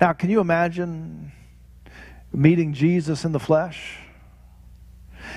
Now, 0.00 0.12
can 0.12 0.30
you 0.30 0.40
imagine 0.40 1.32
meeting 2.32 2.72
Jesus 2.72 3.24
in 3.24 3.32
the 3.32 3.40
flesh? 3.40 3.98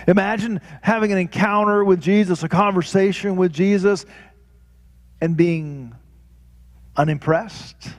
Imagine 0.07 0.61
having 0.81 1.11
an 1.11 1.17
encounter 1.17 1.83
with 1.83 2.01
Jesus, 2.01 2.43
a 2.43 2.49
conversation 2.49 3.35
with 3.35 3.53
Jesus, 3.53 4.05
and 5.21 5.37
being 5.37 5.95
unimpressed. 6.95 7.89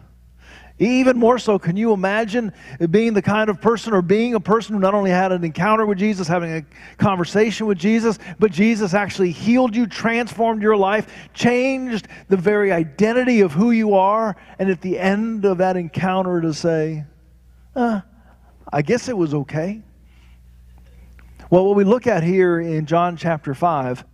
Even 0.78 1.18
more 1.18 1.38
so, 1.38 1.58
can 1.58 1.76
you 1.76 1.92
imagine 1.92 2.52
being 2.90 3.12
the 3.12 3.22
kind 3.22 3.50
of 3.50 3.60
person 3.60 3.92
or 3.92 4.00
being 4.00 4.34
a 4.34 4.40
person 4.40 4.74
who 4.74 4.80
not 4.80 4.94
only 4.94 5.10
had 5.10 5.32
an 5.32 5.42
encounter 5.42 5.84
with 5.84 5.98
Jesus, 5.98 6.28
having 6.28 6.52
a 6.52 6.64
conversation 6.98 7.66
with 7.66 7.78
Jesus, 7.78 8.18
but 8.38 8.52
Jesus 8.52 8.94
actually 8.94 9.32
healed 9.32 9.74
you, 9.74 9.86
transformed 9.88 10.62
your 10.62 10.76
life, 10.76 11.12
changed 11.34 12.06
the 12.28 12.36
very 12.36 12.70
identity 12.70 13.40
of 13.40 13.52
who 13.52 13.72
you 13.72 13.94
are, 13.94 14.36
and 14.60 14.70
at 14.70 14.80
the 14.80 14.98
end 14.98 15.44
of 15.44 15.58
that 15.58 15.76
encounter 15.76 16.40
to 16.40 16.54
say, 16.54 17.04
uh, 17.74 18.00
I 18.72 18.82
guess 18.82 19.08
it 19.08 19.16
was 19.16 19.34
okay. 19.34 19.82
Well, 21.50 21.64
what 21.64 21.76
we 21.76 21.84
look 21.84 22.06
at 22.06 22.22
here 22.22 22.60
in 22.60 22.86
John 22.86 23.16
chapter 23.16 23.54
5 23.54 24.04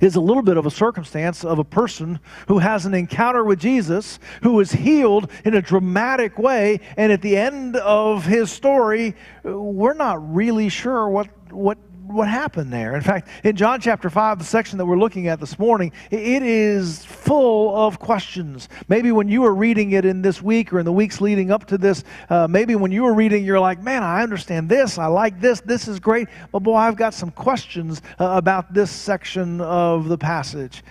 is 0.00 0.16
a 0.16 0.20
little 0.20 0.42
bit 0.42 0.56
of 0.56 0.66
a 0.66 0.70
circumstance 0.70 1.44
of 1.44 1.58
a 1.58 1.64
person 1.64 2.20
who 2.48 2.58
has 2.58 2.86
an 2.86 2.94
encounter 2.94 3.44
with 3.44 3.58
Jesus, 3.58 4.18
who 4.42 4.58
is 4.60 4.72
healed 4.72 5.30
in 5.44 5.54
a 5.54 5.62
dramatic 5.62 6.38
way, 6.38 6.80
and 6.96 7.12
at 7.12 7.22
the 7.22 7.36
end 7.36 7.76
of 7.76 8.24
his 8.26 8.50
story, 8.50 9.14
we're 9.42 9.94
not 9.94 10.34
really 10.34 10.68
sure 10.68 11.08
what, 11.08 11.28
what 11.50 11.78
what 12.12 12.28
happened 12.28 12.72
there. 12.72 12.94
In 12.94 13.02
fact, 13.02 13.28
in 13.44 13.56
John 13.56 13.80
chapter 13.80 14.10
5, 14.10 14.38
the 14.38 14.44
section 14.44 14.78
that 14.78 14.86
we're 14.86 14.98
looking 14.98 15.28
at 15.28 15.40
this 15.40 15.58
morning, 15.58 15.92
it 16.10 16.42
is 16.42 17.04
full 17.04 17.76
of 17.76 17.98
questions. 17.98 18.68
Maybe 18.88 19.12
when 19.12 19.28
you 19.28 19.42
were 19.42 19.54
reading 19.54 19.92
it 19.92 20.04
in 20.04 20.22
this 20.22 20.42
week 20.42 20.72
or 20.72 20.78
in 20.78 20.84
the 20.84 20.92
weeks 20.92 21.20
leading 21.20 21.50
up 21.50 21.66
to 21.66 21.78
this, 21.78 22.04
uh, 22.28 22.46
maybe 22.48 22.74
when 22.74 22.92
you 22.92 23.02
were 23.02 23.14
reading, 23.14 23.44
you're 23.44 23.60
like, 23.60 23.82
man, 23.82 24.02
I 24.02 24.22
understand 24.22 24.68
this, 24.68 24.98
I 24.98 25.06
like 25.06 25.40
this, 25.40 25.60
this 25.60 25.88
is 25.88 26.00
great, 26.00 26.28
but 26.52 26.60
boy, 26.60 26.76
I've 26.76 26.96
got 26.96 27.14
some 27.14 27.30
questions 27.30 28.02
uh, 28.18 28.26
about 28.36 28.72
this 28.74 28.90
section 28.90 29.60
of 29.60 30.08
the 30.08 30.18
passage. 30.18 30.82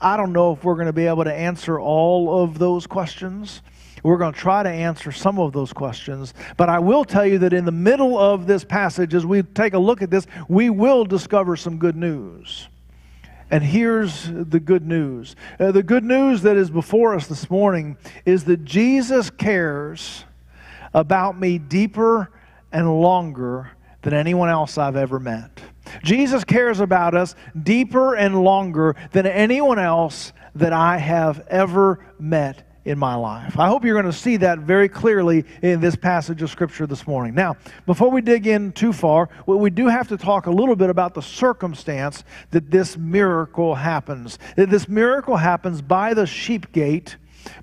I 0.00 0.16
don't 0.16 0.32
know 0.32 0.52
if 0.52 0.62
we're 0.62 0.74
going 0.74 0.86
to 0.86 0.92
be 0.92 1.06
able 1.06 1.24
to 1.24 1.32
answer 1.32 1.80
all 1.80 2.42
of 2.42 2.58
those 2.58 2.86
questions. 2.86 3.62
We're 4.06 4.18
going 4.18 4.34
to 4.34 4.38
try 4.38 4.62
to 4.62 4.68
answer 4.68 5.10
some 5.10 5.40
of 5.40 5.52
those 5.52 5.72
questions. 5.72 6.32
But 6.56 6.68
I 6.68 6.78
will 6.78 7.04
tell 7.04 7.26
you 7.26 7.38
that 7.38 7.52
in 7.52 7.64
the 7.64 7.72
middle 7.72 8.16
of 8.16 8.46
this 8.46 8.62
passage, 8.62 9.14
as 9.14 9.26
we 9.26 9.42
take 9.42 9.74
a 9.74 9.80
look 9.80 10.00
at 10.00 10.10
this, 10.10 10.28
we 10.48 10.70
will 10.70 11.04
discover 11.04 11.56
some 11.56 11.78
good 11.78 11.96
news. 11.96 12.68
And 13.50 13.64
here's 13.64 14.28
the 14.28 14.60
good 14.60 14.86
news 14.86 15.34
uh, 15.58 15.72
the 15.72 15.82
good 15.82 16.04
news 16.04 16.42
that 16.42 16.56
is 16.56 16.70
before 16.70 17.16
us 17.16 17.26
this 17.26 17.50
morning 17.50 17.96
is 18.24 18.44
that 18.44 18.64
Jesus 18.64 19.28
cares 19.28 20.24
about 20.94 21.36
me 21.36 21.58
deeper 21.58 22.30
and 22.70 23.00
longer 23.00 23.72
than 24.02 24.14
anyone 24.14 24.48
else 24.48 24.78
I've 24.78 24.94
ever 24.94 25.18
met. 25.18 25.60
Jesus 26.04 26.44
cares 26.44 26.78
about 26.78 27.16
us 27.16 27.34
deeper 27.60 28.14
and 28.14 28.40
longer 28.44 28.94
than 29.10 29.26
anyone 29.26 29.80
else 29.80 30.32
that 30.54 30.72
I 30.72 30.98
have 30.98 31.44
ever 31.48 32.06
met 32.20 32.65
in 32.86 32.98
my 32.98 33.16
life. 33.16 33.58
I 33.58 33.66
hope 33.66 33.84
you're 33.84 34.00
going 34.00 34.10
to 34.10 34.18
see 34.18 34.36
that 34.38 34.60
very 34.60 34.88
clearly 34.88 35.44
in 35.60 35.80
this 35.80 35.96
passage 35.96 36.40
of 36.40 36.50
Scripture 36.50 36.86
this 36.86 37.06
morning. 37.06 37.34
Now, 37.34 37.56
before 37.84 38.10
we 38.10 38.20
dig 38.20 38.46
in 38.46 38.72
too 38.72 38.92
far, 38.92 39.28
we 39.44 39.70
do 39.70 39.88
have 39.88 40.08
to 40.08 40.16
talk 40.16 40.46
a 40.46 40.52
little 40.52 40.76
bit 40.76 40.88
about 40.88 41.12
the 41.12 41.20
circumstance 41.20 42.22
that 42.52 42.70
this 42.70 42.96
miracle 42.96 43.74
happens. 43.74 44.38
This 44.56 44.88
miracle 44.88 45.36
happens 45.36 45.82
by 45.82 46.14
the 46.14 46.26
sheep 46.26 46.70
gate 46.70 47.16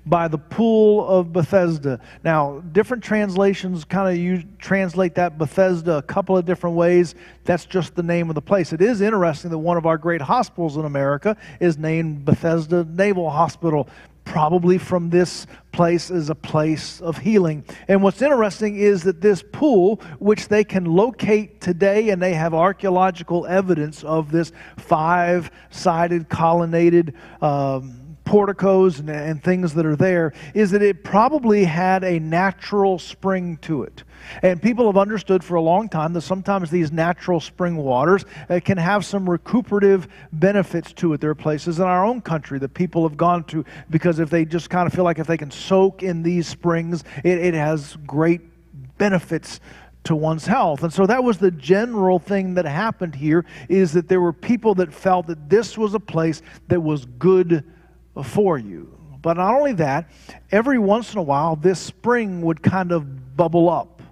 by 0.06 0.28
the 0.28 0.38
pool 0.38 1.06
of 1.06 1.32
Bethesda. 1.32 2.00
Now, 2.22 2.60
different 2.72 3.02
translations 3.02 3.84
kind 3.84 4.34
of 4.34 4.58
translate 4.58 5.14
that 5.16 5.36
Bethesda 5.36 5.98
a 5.98 6.02
couple 6.02 6.36
of 6.36 6.44
different 6.44 6.76
ways. 6.76 7.14
That's 7.44 7.66
just 7.66 7.94
the 7.94 8.02
name 8.02 8.30
of 8.30 8.34
the 8.34 8.42
place. 8.42 8.72
It 8.72 8.80
is 8.80 9.00
interesting 9.00 9.50
that 9.50 9.58
one 9.58 9.76
of 9.76 9.84
our 9.84 9.98
great 9.98 10.22
hospitals 10.22 10.76
in 10.76 10.84
America 10.84 11.36
is 11.60 11.76
named 11.76 12.24
Bethesda 12.24 12.84
Naval 12.84 13.30
Hospital 13.30 13.88
probably 14.24 14.78
from 14.78 15.10
this 15.10 15.46
place 15.72 16.10
as 16.10 16.30
a 16.30 16.34
place 16.34 17.00
of 17.00 17.18
healing. 17.18 17.64
And 17.88 18.02
what's 18.02 18.22
interesting 18.22 18.76
is 18.76 19.02
that 19.02 19.20
this 19.20 19.42
pool, 19.42 19.96
which 20.18 20.48
they 20.48 20.64
can 20.64 20.84
locate 20.84 21.60
today, 21.60 22.10
and 22.10 22.22
they 22.22 22.34
have 22.34 22.54
archaeological 22.54 23.46
evidence 23.46 24.04
of 24.04 24.30
this 24.30 24.52
five 24.76 25.50
sided 25.70 26.28
colonnaded. 26.28 27.14
Um, 27.40 28.03
porticos 28.24 29.00
and, 29.00 29.10
and, 29.10 29.42
things 29.42 29.74
that 29.74 29.84
are 29.84 29.96
there 29.96 30.32
is 30.54 30.70
that 30.70 30.82
it 30.82 31.04
probably 31.04 31.64
had 31.64 32.02
a 32.02 32.18
natural 32.18 32.98
spring 32.98 33.58
to 33.58 33.82
it. 33.82 34.02
And 34.42 34.60
people 34.60 34.86
have 34.86 34.96
understood 34.96 35.44
for 35.44 35.56
a 35.56 35.60
long 35.60 35.88
time 35.88 36.14
that 36.14 36.22
sometimes 36.22 36.70
these 36.70 36.90
natural 36.90 37.40
spring 37.40 37.76
waters 37.76 38.24
uh, 38.48 38.60
can 38.64 38.78
have 38.78 39.04
some 39.04 39.28
recuperative 39.28 40.08
benefits 40.32 40.92
to 40.94 41.12
it. 41.12 41.20
There 41.20 41.30
are 41.30 41.34
places 41.34 41.78
in 41.78 41.84
our 41.84 42.04
own 42.04 42.22
country 42.22 42.58
that 42.60 42.72
people 42.72 43.06
have 43.06 43.18
gone 43.18 43.44
to 43.44 43.64
because 43.90 44.18
if 44.18 44.30
they 44.30 44.44
just 44.46 44.70
kind 44.70 44.86
of 44.86 44.94
feel 44.94 45.04
like 45.04 45.18
if 45.18 45.26
they 45.26 45.36
can 45.36 45.50
soak 45.50 46.02
in 46.02 46.22
these 46.22 46.48
springs, 46.48 47.04
it, 47.22 47.38
it 47.38 47.54
has 47.54 47.96
great 48.06 48.40
benefits 48.96 49.60
to 50.04 50.14
one's 50.14 50.46
health. 50.46 50.82
And 50.82 50.92
so 50.92 51.06
that 51.06 51.24
was 51.24 51.38
the 51.38 51.50
general 51.50 52.18
thing 52.18 52.54
that 52.54 52.66
happened 52.66 53.14
here 53.14 53.44
is 53.68 53.92
that 53.92 54.08
there 54.08 54.20
were 54.20 54.32
people 54.32 54.74
that 54.76 54.92
felt 54.92 55.26
that 55.26 55.48
this 55.48 55.76
was 55.76 55.94
a 55.94 56.00
place 56.00 56.42
that 56.68 56.80
was 56.80 57.06
good 57.18 57.64
for 58.22 58.58
you. 58.58 58.96
But 59.22 59.38
not 59.38 59.54
only 59.54 59.72
that, 59.74 60.10
every 60.52 60.78
once 60.78 61.12
in 61.12 61.18
a 61.18 61.22
while, 61.22 61.56
this 61.56 61.80
spring 61.80 62.42
would 62.42 62.62
kind 62.62 62.92
of 62.92 63.36
bubble 63.36 63.70
up. 63.70 64.02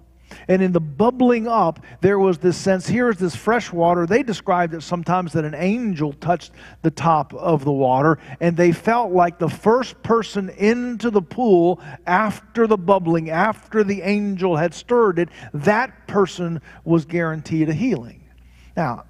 And 0.47 0.61
in 0.61 0.71
the 0.71 0.79
bubbling 0.79 1.47
up, 1.47 1.79
there 2.01 2.19
was 2.19 2.37
this 2.39 2.57
sense 2.57 2.87
here 2.87 3.09
is 3.09 3.17
this 3.17 3.35
fresh 3.35 3.71
water. 3.71 4.05
They 4.05 4.23
described 4.23 4.73
it 4.73 4.81
sometimes 4.81 5.33
that 5.33 5.45
an 5.45 5.53
angel 5.53 6.13
touched 6.13 6.51
the 6.81 6.91
top 6.91 7.33
of 7.33 7.63
the 7.63 7.71
water, 7.71 8.17
and 8.39 8.57
they 8.57 8.71
felt 8.71 9.11
like 9.11 9.39
the 9.39 9.49
first 9.49 10.01
person 10.03 10.49
into 10.49 11.09
the 11.09 11.21
pool 11.21 11.79
after 12.05 12.67
the 12.67 12.77
bubbling, 12.77 13.29
after 13.29 13.83
the 13.83 14.01
angel 14.01 14.55
had 14.55 14.73
stirred 14.73 15.19
it, 15.19 15.29
that 15.53 16.07
person 16.07 16.61
was 16.83 17.05
guaranteed 17.05 17.69
a 17.69 17.73
healing. 17.73 18.27
Now, 18.75 19.05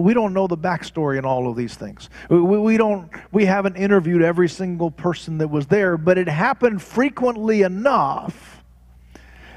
we 0.00 0.14
don't 0.14 0.32
know 0.32 0.46
the 0.46 0.56
backstory 0.56 1.18
in 1.18 1.24
all 1.24 1.48
of 1.48 1.56
these 1.56 1.74
things. 1.74 2.10
We, 2.28 2.40
we, 2.40 2.76
don't, 2.76 3.10
we 3.32 3.44
haven't 3.44 3.76
interviewed 3.76 4.22
every 4.22 4.48
single 4.48 4.90
person 4.90 5.38
that 5.38 5.48
was 5.48 5.66
there, 5.66 5.96
but 5.96 6.18
it 6.18 6.28
happened 6.28 6.82
frequently 6.82 7.62
enough 7.62 8.64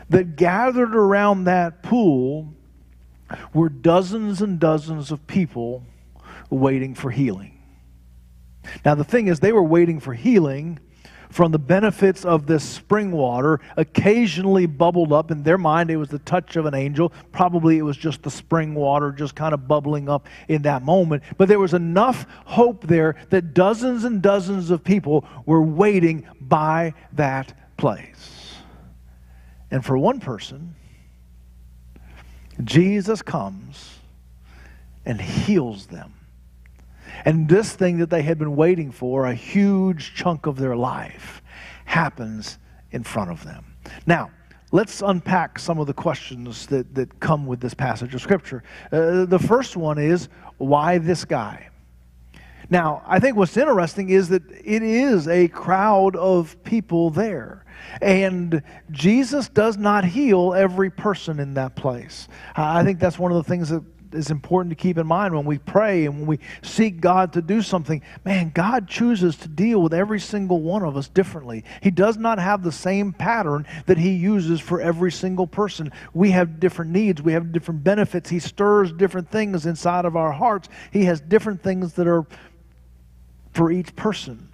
that 0.10 0.36
gathered 0.36 0.96
around 0.96 1.46
that 1.46 1.82
pool 1.84 2.54
were 3.54 3.70
dozens 3.70 4.42
and 4.42 4.60
dozens 4.60 5.12
of 5.12 5.26
people 5.28 5.84
waiting 6.50 6.94
for 6.94 7.10
healing. 7.10 7.60
Now, 8.86 8.96
the 8.96 9.04
thing 9.04 9.28
is, 9.28 9.40
they 9.40 9.52
were 9.52 9.64
waiting 9.64 10.00
for 10.00 10.14
healing 10.14 10.80
from 11.34 11.52
the 11.52 11.58
benefits 11.58 12.26
of 12.26 12.46
this 12.46 12.64
spring 12.64 13.12
water 13.12 13.60
occasionally 13.76 14.68
bubbled 14.68 15.12
up. 15.12 15.32
In 15.32 15.42
their 15.42 15.58
mind, 15.58 15.90
it 15.90 15.98
was 15.98 16.10
the 16.10 16.20
touch 16.20 16.56
of 16.58 16.68
an 16.68 16.76
angel. 16.76 17.12
Probably 17.32 17.80
it 17.80 17.82
was 17.82 17.98
just 17.98 18.22
the 18.22 18.30
spring 18.30 18.76
water 18.76 19.12
just 19.12 19.34
kind 19.34 19.52
of 19.52 19.68
bubbling 19.68 20.08
up 20.08 20.28
in 20.48 20.62
that 20.62 20.84
moment. 20.84 21.24
But 21.40 21.48
there 21.48 21.58
was 21.58 21.74
enough 21.74 22.28
hope 22.46 22.86
there 22.86 23.16
that 23.32 23.56
dozens 23.56 24.04
and 24.04 24.22
dozens 24.22 24.70
of 24.70 24.84
people 24.84 25.26
were 25.48 25.64
waiting 25.64 26.28
by 26.40 26.94
that 27.14 27.52
place. 27.78 28.54
And 29.72 29.84
for 29.84 29.98
one 29.98 30.20
person, 30.20 30.76
Jesus 32.64 33.24
comes 33.24 33.98
and 35.04 35.20
heals 35.20 35.88
them. 35.88 36.13
And 37.26 37.48
this 37.48 37.74
thing 37.74 37.98
that 38.00 38.10
they 38.10 38.22
had 38.22 38.38
been 38.38 38.56
waiting 38.56 38.92
for, 38.92 39.26
a 39.26 39.34
huge 39.34 40.14
chunk 40.16 40.46
of 40.46 40.58
their 40.58 40.76
life, 40.76 41.42
happens 41.86 42.58
in 42.92 43.04
front 43.04 43.32
of 43.32 43.44
them. 43.44 43.76
Now, 44.06 44.32
let's 44.72 45.02
unpack 45.02 45.60
some 45.60 45.80
of 45.80 45.88
the 45.88 45.94
questions 45.94 46.68
that, 46.68 46.96
that 46.96 47.20
come 47.20 47.46
with 47.46 47.60
this 47.60 47.74
passage 47.74 48.14
of 48.16 48.22
Scripture. 48.22 48.64
Uh, 48.92 49.26
the 49.26 49.40
first 49.40 49.78
one 49.78 49.98
is 49.98 50.30
why 50.58 50.98
this 50.98 51.26
guy? 51.26 51.70
Now, 52.70 53.04
I 53.06 53.20
think 53.20 53.36
what's 53.36 53.56
interesting 53.58 54.10
is 54.10 54.30
that 54.30 54.44
it 54.50 54.82
is 54.82 55.28
a 55.28 55.48
crowd 55.50 56.16
of 56.16 56.62
people 56.64 57.10
there. 57.10 57.66
And 58.02 58.64
Jesus 58.92 59.50
does 59.50 59.78
not 59.78 60.06
heal 60.06 60.54
every 60.54 60.90
person 60.90 61.40
in 61.40 61.54
that 61.56 61.76
place. 61.76 62.28
I 62.56 62.84
think 62.84 63.00
that's 63.00 63.20
one 63.20 63.32
of 63.32 63.38
the 63.38 63.44
things 63.44 63.70
that 63.70 63.84
is 64.16 64.32
important 64.32 64.70
to 64.72 64.82
keep 64.82 64.98
in 64.98 65.08
mind 65.08 65.34
when 65.34 65.46
we 65.46 65.58
pray 65.58 66.06
and 66.06 66.20
when 66.20 66.26
we 66.26 66.40
seek 66.62 67.02
God 67.02 67.34
to 67.34 67.42
do 67.42 67.62
something. 67.62 68.02
Man, 68.26 68.52
God 68.54 68.88
chooses 68.88 69.36
to 69.38 69.48
deal 69.48 69.82
with 69.82 69.94
every 69.94 70.20
single 70.20 70.62
one 70.62 70.84
of 70.84 70.98
us 70.98 71.08
differently. 71.08 71.64
He 71.82 71.92
does 71.92 72.18
not 72.18 72.40
have 72.40 72.64
the 72.64 72.72
same 72.72 73.14
pattern 73.14 73.66
that 73.86 73.98
He 73.98 74.12
uses 74.12 74.60
for 74.60 74.82
every 74.82 75.12
single 75.12 75.48
person. 75.48 75.92
We 76.14 76.32
have 76.32 76.60
different 76.60 76.92
needs, 76.92 77.22
we 77.22 77.34
have 77.34 77.52
different 77.52 77.84
benefits. 77.84 78.30
He 78.30 78.40
stirs 78.40 78.92
different 78.92 79.30
things 79.30 79.66
inside 79.66 80.06
of 80.06 80.16
our 80.16 80.32
hearts. 80.32 80.70
He 80.92 81.06
has 81.06 81.22
different 81.22 81.62
things 81.62 81.94
that 81.94 82.08
are 82.08 82.26
for 83.54 83.72
each 83.72 83.96
person. 83.96 84.50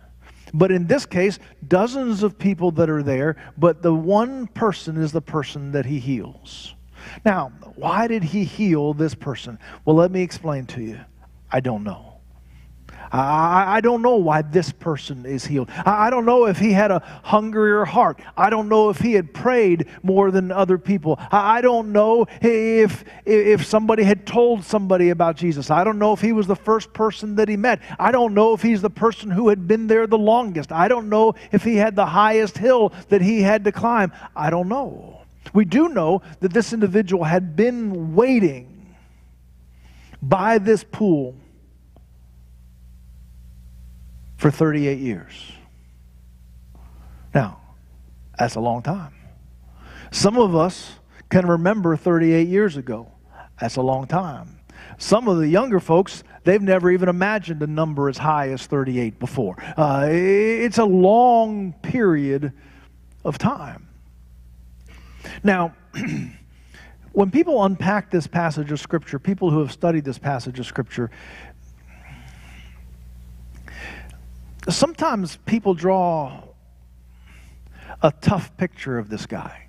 But 0.54 0.72
in 0.72 0.88
this 0.88 1.06
case, 1.06 1.40
dozens 1.68 2.24
of 2.24 2.38
people 2.38 2.72
that 2.72 2.90
are 2.90 3.04
there, 3.04 3.36
but 3.58 3.82
the 3.82 3.94
one 3.94 4.48
person 4.48 4.98
is 4.98 5.12
the 5.12 5.22
person 5.22 5.72
that 5.74 5.86
he 5.86 6.00
heals. 6.00 6.74
Now, 7.26 7.52
why 7.76 8.08
did 8.08 8.24
he 8.24 8.44
heal 8.44 8.94
this 8.94 9.16
person? 9.16 9.60
Well, 9.86 9.96
let 9.96 10.12
me 10.12 10.22
explain 10.22 10.66
to 10.68 10.82
you. 10.82 11.00
I 11.52 11.60
don't 11.60 11.84
know. 11.84 12.10
I, 13.12 13.78
I 13.78 13.82
don't 13.82 14.02
know 14.02 14.18
why 14.18 14.42
this 14.42 14.72
person 14.72 15.26
is 15.26 15.46
healed. 15.46 15.70
I, 15.86 16.08
I 16.08 16.10
don't 16.10 16.26
know 16.26 16.46
if 16.46 16.60
he 16.60 16.72
had 16.72 16.92
a 16.92 17.00
hungrier 17.24 17.86
heart. 17.86 18.22
I 18.38 18.50
don't 18.50 18.70
know 18.70 18.90
if 18.90 19.00
he 19.00 19.14
had 19.14 19.34
prayed 19.34 19.88
more 20.04 20.32
than 20.32 20.52
other 20.52 20.78
people. 20.78 21.18
I, 21.32 21.58
I 21.58 21.62
don't 21.62 21.92
know 21.92 22.28
if, 22.42 23.04
if 23.26 23.66
somebody 23.66 24.04
had 24.04 24.26
told 24.26 24.64
somebody 24.64 25.10
about 25.10 25.38
Jesus. 25.38 25.72
I 25.72 25.84
don't 25.84 26.00
know 26.00 26.14
if 26.14 26.22
he 26.22 26.34
was 26.34 26.48
the 26.48 26.56
first 26.56 26.94
person 26.94 27.36
that 27.36 27.50
he 27.50 27.58
met. 27.58 27.82
I 27.98 28.12
don't 28.12 28.34
know 28.34 28.54
if 28.54 28.62
he's 28.62 28.82
the 28.82 28.90
person 28.90 29.32
who 29.32 29.50
had 29.50 29.68
been 29.68 29.88
there 29.88 30.06
the 30.06 30.18
longest. 30.18 30.72
I 30.72 30.88
don't 30.88 31.10
know 31.10 31.34
if 31.52 31.64
he 31.64 31.76
had 31.76 31.96
the 31.96 32.06
highest 32.06 32.58
hill 32.58 32.94
that 33.10 33.22
he 33.22 33.42
had 33.42 33.64
to 33.66 33.72
climb. 33.72 34.12
I 34.36 34.50
don't 34.50 34.70
know. 34.70 35.22
We 35.54 35.66
do 35.66 35.90
know 35.90 36.22
that 36.40 36.54
this 36.54 36.74
individual 36.74 37.24
had 37.24 37.56
been 37.56 38.16
waiting 38.16 38.96
by 40.22 40.58
this 40.58 40.84
pool 40.84 41.36
for 44.38 44.52
38 44.52 45.00
years. 45.00 45.52
Now, 47.34 47.60
that's 48.38 48.56
a 48.56 48.60
long 48.60 48.82
time. 48.82 49.14
Some 50.12 50.38
of 50.38 50.56
us 50.56 50.94
can 51.30 51.46
remember 51.46 51.96
38 51.96 52.48
years 52.48 52.78
ago. 52.78 53.12
That's 53.60 53.76
a 53.76 53.82
long 53.82 54.08
time. 54.08 54.60
Some 54.98 55.28
of 55.28 55.38
the 55.38 55.48
younger 55.48 55.80
folks, 55.80 56.24
they've 56.44 56.62
never 56.62 56.90
even 56.90 57.10
imagined 57.10 57.62
a 57.62 57.68
number 57.68 58.10
as 58.10 58.18
high 58.18 58.50
as 58.50 58.66
38 58.66 59.20
before. 59.20 59.58
Uh, 59.78 60.08
it's 60.10 60.78
a 60.78 60.86
long 60.86 61.74
period 61.82 62.54
of 63.26 63.38
time. 63.38 63.89
Now, 65.44 65.74
when 67.12 67.32
people 67.32 67.64
unpack 67.64 68.12
this 68.12 68.28
passage 68.28 68.72
of 68.72 68.80
Scripture, 68.80 69.20
people 69.20 69.50
who 69.50 69.60
have 69.60 69.72
studied 69.72 70.06
this 70.06 70.18
passage 70.18 70.60
of 70.60 70.66
Scripture, 70.66 71.10
sometimes 74.70 75.38
people 75.46 75.74
draw 75.74 76.44
a 78.02 78.12
tough 78.22 78.56
picture 78.58 78.98
of 78.98 79.10
this 79.10 79.26
guy. 79.26 79.66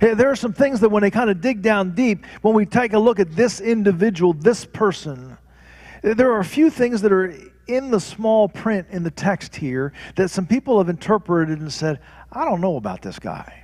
There 0.00 0.30
are 0.30 0.36
some 0.36 0.52
things 0.52 0.80
that 0.80 0.88
when 0.88 1.02
they 1.02 1.10
kind 1.10 1.28
of 1.28 1.40
dig 1.40 1.60
down 1.60 1.94
deep, 1.94 2.24
when 2.40 2.54
we 2.54 2.64
take 2.64 2.94
a 2.94 2.98
look 2.98 3.20
at 3.20 3.36
this 3.36 3.60
individual, 3.60 4.32
this 4.32 4.64
person, 4.64 5.36
there 6.02 6.32
are 6.32 6.40
a 6.40 6.44
few 6.44 6.70
things 6.70 7.02
that 7.02 7.12
are 7.12 7.34
in 7.66 7.90
the 7.90 8.00
small 8.00 8.48
print 8.48 8.88
in 8.90 9.02
the 9.02 9.10
text 9.10 9.56
here 9.56 9.92
that 10.16 10.30
some 10.30 10.46
people 10.46 10.78
have 10.78 10.88
interpreted 10.88 11.60
and 11.60 11.72
said, 11.72 12.00
I 12.32 12.44
don't 12.44 12.60
know 12.60 12.76
about 12.76 13.02
this 13.02 13.18
guy. 13.18 13.63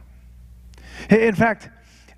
In 1.11 1.35
fact, 1.35 1.69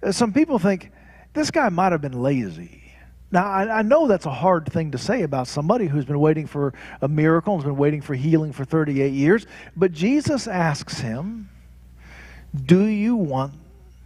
uh, 0.02 0.12
some 0.12 0.32
people 0.32 0.58
think 0.58 0.90
this 1.32 1.50
guy 1.50 1.68
might 1.68 1.92
have 1.92 2.00
been 2.00 2.20
lazy. 2.20 2.82
Now, 3.30 3.46
I, 3.46 3.78
I, 3.78 3.82
know 3.82 4.08
that's 4.08 4.26
a 4.26 4.30
hard 4.30 4.70
thing 4.70 4.90
to 4.90 4.98
say 4.98 5.22
about 5.22 5.48
somebody 5.48 5.86
who's 5.86 6.04
been 6.04 6.20
waiting 6.20 6.46
for 6.46 6.74
a 7.00 7.08
miracle 7.08 7.54
and 7.54 7.62
has 7.62 7.66
been 7.66 7.78
waiting 7.78 8.02
for 8.02 8.14
healing 8.14 8.52
for 8.52 8.66
38 8.66 9.10
years, 9.12 9.46
but 9.74 9.92
Jesus 9.92 10.46
asks 10.46 11.00
him, 11.00 11.48
Do 12.66 12.84
you 12.84 13.16
want 13.16 13.54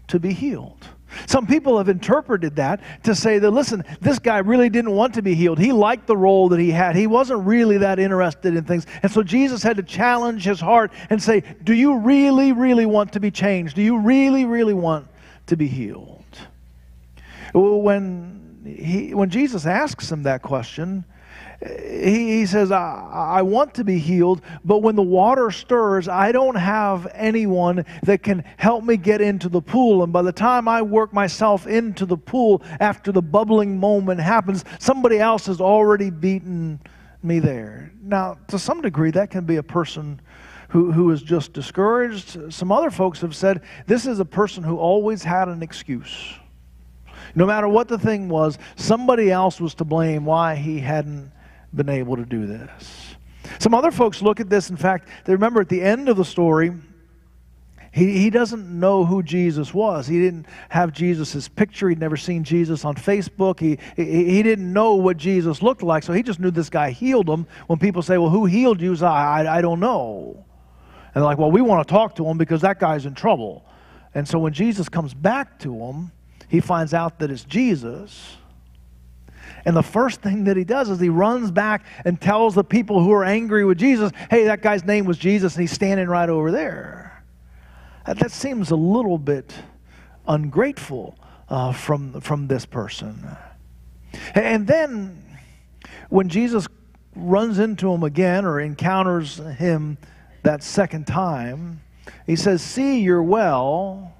to 0.08 0.20
be 0.20 0.32
healed? 0.32 0.86
Some 1.26 1.46
people 1.46 1.78
have 1.78 1.88
interpreted 1.88 2.56
that 2.56 2.80
to 3.04 3.14
say 3.14 3.38
that, 3.38 3.50
listen, 3.50 3.84
this 4.00 4.18
guy 4.18 4.38
really 4.38 4.68
didn't 4.68 4.92
want 4.92 5.14
to 5.14 5.22
be 5.22 5.34
healed. 5.34 5.58
He 5.58 5.72
liked 5.72 6.06
the 6.06 6.16
role 6.16 6.48
that 6.50 6.60
he 6.60 6.70
had. 6.70 6.96
He 6.96 7.06
wasn't 7.06 7.46
really 7.46 7.78
that 7.78 7.98
interested 7.98 8.56
in 8.56 8.64
things. 8.64 8.86
And 9.02 9.10
so 9.10 9.22
Jesus 9.22 9.62
had 9.62 9.76
to 9.76 9.82
challenge 9.82 10.44
his 10.44 10.60
heart 10.60 10.92
and 11.10 11.22
say, 11.22 11.42
Do 11.64 11.74
you 11.74 11.98
really, 11.98 12.52
really 12.52 12.86
want 12.86 13.12
to 13.14 13.20
be 13.20 13.30
changed? 13.30 13.76
Do 13.76 13.82
you 13.82 13.98
really, 13.98 14.44
really 14.44 14.74
want 14.74 15.08
to 15.46 15.56
be 15.56 15.66
healed? 15.66 16.24
Well, 17.54 17.80
when, 17.80 18.76
he, 18.78 19.14
when 19.14 19.30
Jesus 19.30 19.66
asks 19.66 20.10
him 20.10 20.24
that 20.24 20.42
question, 20.42 21.04
he, 21.64 22.38
he 22.38 22.46
says, 22.46 22.70
I, 22.70 23.08
I 23.12 23.42
want 23.42 23.74
to 23.74 23.84
be 23.84 23.98
healed, 23.98 24.42
but 24.64 24.78
when 24.78 24.96
the 24.96 25.02
water 25.02 25.50
stirs, 25.50 26.08
I 26.08 26.32
don't 26.32 26.56
have 26.56 27.06
anyone 27.14 27.84
that 28.02 28.22
can 28.22 28.44
help 28.58 28.84
me 28.84 28.96
get 28.96 29.20
into 29.20 29.48
the 29.48 29.62
pool. 29.62 30.02
And 30.02 30.12
by 30.12 30.22
the 30.22 30.32
time 30.32 30.68
I 30.68 30.82
work 30.82 31.12
myself 31.12 31.66
into 31.66 32.04
the 32.04 32.16
pool, 32.16 32.62
after 32.80 33.10
the 33.12 33.22
bubbling 33.22 33.78
moment 33.78 34.20
happens, 34.20 34.64
somebody 34.78 35.18
else 35.18 35.46
has 35.46 35.60
already 35.60 36.10
beaten 36.10 36.80
me 37.22 37.38
there. 37.38 37.92
Now, 38.02 38.38
to 38.48 38.58
some 38.58 38.82
degree, 38.82 39.10
that 39.12 39.30
can 39.30 39.44
be 39.44 39.56
a 39.56 39.62
person 39.62 40.20
who, 40.68 40.92
who 40.92 41.10
is 41.10 41.22
just 41.22 41.52
discouraged. 41.52 42.52
Some 42.52 42.70
other 42.70 42.90
folks 42.90 43.20
have 43.20 43.34
said 43.34 43.62
this 43.86 44.06
is 44.06 44.20
a 44.20 44.24
person 44.24 44.62
who 44.62 44.76
always 44.76 45.22
had 45.22 45.48
an 45.48 45.62
excuse. 45.62 46.34
No 47.34 47.46
matter 47.46 47.68
what 47.68 47.88
the 47.88 47.98
thing 47.98 48.28
was, 48.28 48.58
somebody 48.76 49.30
else 49.30 49.60
was 49.60 49.74
to 49.76 49.84
blame 49.84 50.24
why 50.24 50.54
he 50.54 50.80
hadn't 50.80 51.32
been 51.74 51.88
able 51.88 52.16
to 52.16 52.24
do 52.24 52.46
this. 52.46 53.14
Some 53.58 53.74
other 53.74 53.90
folks 53.90 54.22
look 54.22 54.40
at 54.40 54.50
this. 54.50 54.70
In 54.70 54.76
fact, 54.76 55.08
they 55.24 55.32
remember 55.32 55.60
at 55.60 55.68
the 55.68 55.82
end 55.82 56.08
of 56.08 56.16
the 56.16 56.24
story, 56.24 56.72
he, 57.96 58.18
he 58.18 58.28
doesn't 58.28 58.68
know 58.68 59.06
who 59.06 59.22
Jesus 59.22 59.72
was. 59.72 60.06
He 60.06 60.20
didn't 60.20 60.46
have 60.68 60.92
Jesus' 60.92 61.48
picture. 61.48 61.88
He'd 61.88 61.98
never 61.98 62.18
seen 62.18 62.44
Jesus 62.44 62.84
on 62.84 62.94
Facebook. 62.94 63.58
He, 63.58 63.78
he, 63.96 64.24
he 64.32 64.42
didn't 64.42 64.70
know 64.70 64.96
what 64.96 65.16
Jesus 65.16 65.62
looked 65.62 65.82
like, 65.82 66.02
so 66.02 66.12
he 66.12 66.22
just 66.22 66.38
knew 66.38 66.50
this 66.50 66.68
guy 66.68 66.90
healed 66.90 67.26
him. 67.26 67.46
When 67.68 67.78
people 67.78 68.02
say, 68.02 68.18
Well, 68.18 68.28
who 68.28 68.44
healed 68.44 68.82
you? 68.82 68.94
I, 69.00 69.44
I, 69.44 69.58
I 69.58 69.62
don't 69.62 69.80
know. 69.80 70.44
And 71.06 71.14
they're 71.14 71.22
like, 71.22 71.38
Well, 71.38 71.50
we 71.50 71.62
want 71.62 71.88
to 71.88 71.90
talk 71.90 72.14
to 72.16 72.26
him 72.26 72.36
because 72.36 72.60
that 72.60 72.78
guy's 72.78 73.06
in 73.06 73.14
trouble. 73.14 73.64
And 74.14 74.28
so 74.28 74.38
when 74.38 74.52
Jesus 74.52 74.90
comes 74.90 75.14
back 75.14 75.58
to 75.60 75.74
him, 75.74 76.12
he 76.48 76.60
finds 76.60 76.92
out 76.92 77.18
that 77.20 77.30
it's 77.30 77.44
Jesus. 77.44 78.36
And 79.66 79.76
the 79.76 79.82
first 79.82 80.22
thing 80.22 80.44
that 80.44 80.56
he 80.56 80.62
does 80.62 80.88
is 80.88 81.00
he 81.00 81.08
runs 81.08 81.50
back 81.50 81.84
and 82.04 82.20
tells 82.20 82.54
the 82.54 82.62
people 82.62 83.02
who 83.02 83.12
are 83.12 83.24
angry 83.24 83.64
with 83.64 83.78
Jesus, 83.78 84.12
hey, 84.30 84.44
that 84.44 84.62
guy's 84.62 84.84
name 84.84 85.04
was 85.04 85.18
Jesus, 85.18 85.56
and 85.56 85.60
he's 85.60 85.72
standing 85.72 86.06
right 86.06 86.28
over 86.28 86.52
there. 86.52 87.24
That, 88.06 88.20
that 88.20 88.30
seems 88.30 88.70
a 88.70 88.76
little 88.76 89.18
bit 89.18 89.52
ungrateful 90.28 91.18
uh, 91.48 91.72
from, 91.72 92.20
from 92.20 92.46
this 92.46 92.64
person. 92.64 93.26
And 94.36 94.68
then 94.68 95.22
when 96.10 96.28
Jesus 96.28 96.68
runs 97.16 97.58
into 97.58 97.92
him 97.92 98.04
again 98.04 98.44
or 98.44 98.60
encounters 98.60 99.38
him 99.38 99.98
that 100.44 100.62
second 100.62 101.08
time, 101.08 101.82
he 102.24 102.36
says, 102.36 102.62
See, 102.62 103.00
you're 103.00 103.22
well 103.22 104.15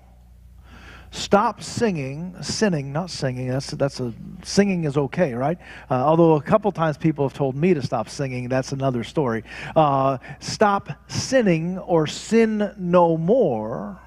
stop 1.16 1.62
singing, 1.62 2.37
sinning, 2.42 2.92
not 2.92 3.11
singing. 3.11 3.48
That's 3.48 3.70
that's 3.72 4.00
a 4.00 4.12
singing 4.42 4.85
is 4.85 4.96
okay, 4.96 5.35
right? 5.35 5.59
Uh, 5.90 5.94
although 5.94 6.35
a 6.35 6.42
couple 6.42 6.70
times 6.72 6.96
people 6.98 7.26
have 7.26 7.37
told 7.37 7.57
me 7.57 7.74
to 7.74 7.83
stop 7.83 8.09
singing. 8.09 8.48
That's 8.48 8.72
another 8.72 9.02
story. 9.02 9.42
Uh, 9.74 10.18
stop 10.38 10.90
sinning 11.09 11.79
or 11.79 12.07
sin 12.07 12.74
no 12.79 13.16
more, 13.16 14.00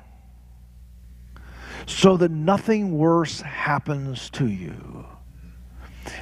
so 1.86 2.18
that 2.18 2.32
nothing 2.32 2.98
worse 2.98 3.42
happens 3.42 4.30
to 4.32 4.48
you. 4.48 5.06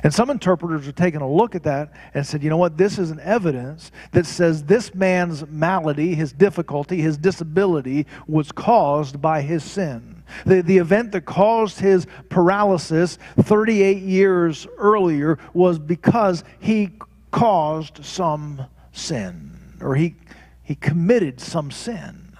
And 0.03 0.13
some 0.13 0.29
interpreters 0.29 0.85
have 0.85 0.95
taken 0.95 1.21
a 1.21 1.29
look 1.29 1.55
at 1.55 1.63
that 1.63 1.93
and 2.13 2.25
said, 2.25 2.43
you 2.43 2.49
know 2.49 2.57
what, 2.57 2.77
this 2.77 2.97
is 2.97 3.11
an 3.11 3.19
evidence 3.19 3.91
that 4.11 4.25
says 4.25 4.63
this 4.63 4.93
man's 4.93 5.45
malady, 5.47 6.15
his 6.15 6.33
difficulty, 6.33 7.01
his 7.01 7.17
disability 7.17 8.05
was 8.27 8.51
caused 8.51 9.21
by 9.21 9.41
his 9.41 9.63
sin. 9.63 10.23
The, 10.45 10.61
the 10.61 10.77
event 10.77 11.11
that 11.13 11.25
caused 11.25 11.79
his 11.79 12.05
paralysis 12.29 13.17
38 13.39 14.01
years 14.03 14.67
earlier 14.77 15.39
was 15.53 15.79
because 15.79 16.43
he 16.59 16.91
caused 17.31 18.03
some 18.03 18.65
sin 18.91 19.57
or 19.81 19.95
he, 19.95 20.15
he 20.63 20.75
committed 20.75 21.39
some 21.39 21.71
sin. 21.71 22.37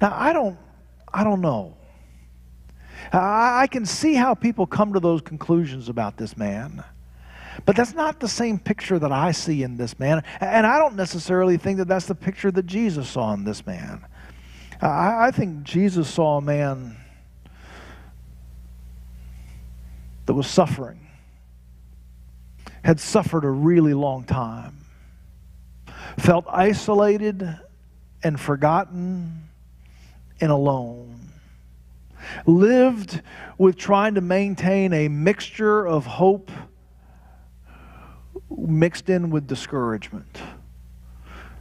Now, 0.00 0.14
I 0.14 0.32
don't, 0.32 0.58
I 1.12 1.24
don't 1.24 1.40
know. 1.40 1.76
I, 3.12 3.66
can 3.70 3.84
see 3.84 4.14
how 4.14 4.34
people 4.34 4.66
come 4.66 4.92
to 4.92 5.00
those 5.00 5.20
conclusions 5.20 5.88
about 5.88 6.16
this 6.16 6.36
man. 6.36 6.84
But 7.66 7.76
that's 7.76 7.94
not 7.94 8.20
the 8.20 8.28
same 8.28 8.58
picture 8.58 8.98
that 8.98 9.12
I 9.12 9.32
see 9.32 9.62
in 9.62 9.76
this 9.76 9.98
man. 9.98 10.22
And 10.40 10.66
I 10.66 10.78
don't 10.78 10.96
necessarily 10.96 11.56
think 11.56 11.78
that 11.78 11.88
that's 11.88 12.06
the 12.06 12.14
picture 12.14 12.50
that 12.50 12.66
Jesus 12.66 13.08
saw 13.08 13.32
in 13.34 13.44
this 13.44 13.66
man. 13.66 14.04
I 14.82 15.30
think 15.30 15.62
Jesus 15.62 16.08
saw 16.08 16.38
a 16.38 16.40
man 16.40 16.96
that 20.24 20.34
was 20.34 20.46
suffering, 20.46 21.06
had 22.82 22.98
suffered 22.98 23.44
a 23.44 23.50
really 23.50 23.92
long 23.92 24.24
time, 24.24 24.78
felt 26.18 26.46
isolated 26.48 27.58
and 28.22 28.40
forgotten 28.40 29.48
and 30.40 30.50
alone, 30.50 31.19
lived 32.46 33.22
with 33.58 33.76
trying 33.76 34.14
to 34.14 34.20
maintain 34.20 34.92
a 34.92 35.08
mixture 35.08 35.86
of 35.86 36.06
hope 36.06 36.50
mixed 38.50 39.08
in 39.08 39.30
with 39.30 39.46
discouragement. 39.46 40.40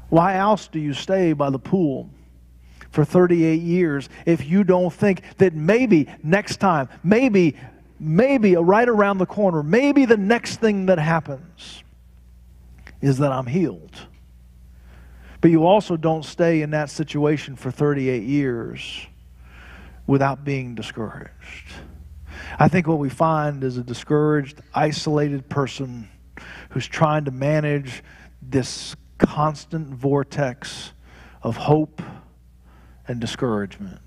Why 0.10 0.38
else 0.38 0.68
do 0.68 0.80
you 0.80 0.94
stay 0.94 1.34
by 1.34 1.50
the 1.50 1.60
pool? 1.60 2.10
for 2.92 3.06
38 3.06 3.62
years 3.62 4.10
if 4.26 4.46
you 4.48 4.64
don't 4.64 4.92
think 4.92 5.22
that 5.38 5.54
maybe 5.54 6.08
next 6.24 6.58
time, 6.58 6.90
maybe, 7.04 7.56
maybe 8.00 8.56
right 8.56 8.90
around 8.90 9.18
the 9.20 9.26
corner, 9.26 9.64
maybe 9.64 10.06
the 10.06 10.18
next 10.18 10.58
thing 10.58 10.88
that 10.88 11.00
happens 11.00 11.84
is 13.02 13.18
that 13.20 13.32
I'm 13.32 13.46
healed. 13.46 13.96
But 15.42 15.52
you 15.52 15.66
also 15.66 15.96
don't 15.96 16.26
stay 16.26 16.62
in 16.62 16.72
that 16.72 16.90
situation 16.90 17.56
for 17.56 17.72
38 17.72 18.24
years 18.24 19.08
without 20.10 20.44
being 20.44 20.74
discouraged. 20.74 21.68
I 22.58 22.68
think 22.68 22.88
what 22.88 22.98
we 22.98 23.10
find 23.10 23.64
is 23.64 23.78
a 23.78 23.84
discouraged, 23.84 24.60
isolated 24.74 25.48
person 25.50 26.10
who's 26.72 26.88
trying 26.88 27.26
to 27.26 27.32
manage 27.32 28.04
this 28.42 28.96
constant 29.20 29.88
vortex 29.90 30.94
of 31.44 31.58
hope 31.58 32.02
and 33.08 33.22
discouragement. 33.22 34.02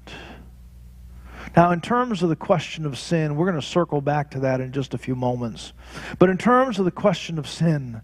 Now, 1.57 1.71
in 1.71 1.81
terms 1.81 2.25
of 2.25 2.31
the 2.31 2.37
question 2.37 2.85
of 2.85 2.99
sin, 2.99 3.37
we're 3.37 3.47
going 3.47 3.61
to 3.61 3.67
circle 3.67 4.01
back 4.01 4.33
to 4.33 4.41
that 4.41 4.61
in 4.61 4.73
just 4.73 4.95
a 4.95 4.99
few 4.99 5.15
moments. 5.15 5.73
But 6.19 6.31
in 6.31 6.37
terms 6.37 6.81
of 6.81 6.85
the 6.85 6.91
question 6.91 7.39
of 7.39 7.49
sin, 7.49 8.03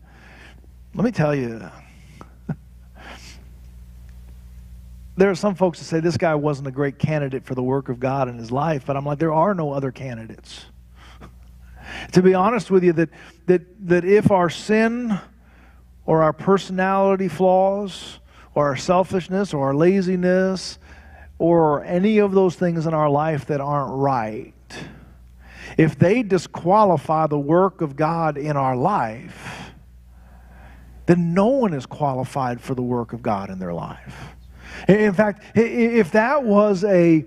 let 0.94 1.04
me 1.04 1.10
tell 1.10 1.34
you, 1.34 1.68
there 5.18 5.30
are 5.30 5.34
some 5.34 5.56
folks 5.56 5.80
that 5.80 5.84
say 5.84 5.98
this 5.98 6.16
guy 6.16 6.36
wasn't 6.36 6.68
a 6.68 6.70
great 6.70 6.96
candidate 6.96 7.44
for 7.44 7.56
the 7.56 7.62
work 7.62 7.88
of 7.88 7.98
God 7.98 8.28
in 8.28 8.38
his 8.38 8.52
life, 8.52 8.84
but 8.86 8.96
I'm 8.96 9.04
like, 9.04 9.18
there 9.18 9.32
are 9.32 9.52
no 9.52 9.72
other 9.72 9.90
candidates. 9.90 10.66
to 12.12 12.22
be 12.22 12.34
honest 12.34 12.70
with 12.70 12.84
you, 12.84 12.92
that, 12.92 13.10
that, 13.46 13.62
that 13.88 14.04
if 14.04 14.30
our 14.30 14.48
sin 14.48 15.18
or 16.06 16.22
our 16.22 16.32
personality 16.32 17.26
flaws 17.26 18.20
or 18.54 18.68
our 18.68 18.76
selfishness 18.76 19.52
or 19.52 19.66
our 19.66 19.74
laziness 19.74 20.78
or 21.40 21.82
any 21.84 22.18
of 22.18 22.32
those 22.32 22.54
things 22.54 22.86
in 22.86 22.94
our 22.94 23.10
life 23.10 23.46
that 23.46 23.60
aren't 23.60 23.92
right, 24.00 24.54
if 25.76 25.98
they 25.98 26.22
disqualify 26.22 27.26
the 27.26 27.38
work 27.38 27.80
of 27.80 27.96
God 27.96 28.38
in 28.38 28.56
our 28.56 28.76
life, 28.76 29.72
then 31.06 31.34
no 31.34 31.46
one 31.46 31.74
is 31.74 31.86
qualified 31.86 32.60
for 32.60 32.76
the 32.76 32.82
work 32.82 33.12
of 33.12 33.20
God 33.20 33.50
in 33.50 33.58
their 33.58 33.74
life. 33.74 34.36
In 34.86 35.12
fact, 35.12 35.42
if 35.56 36.12
that 36.12 36.44
was 36.44 36.84
a, 36.84 37.24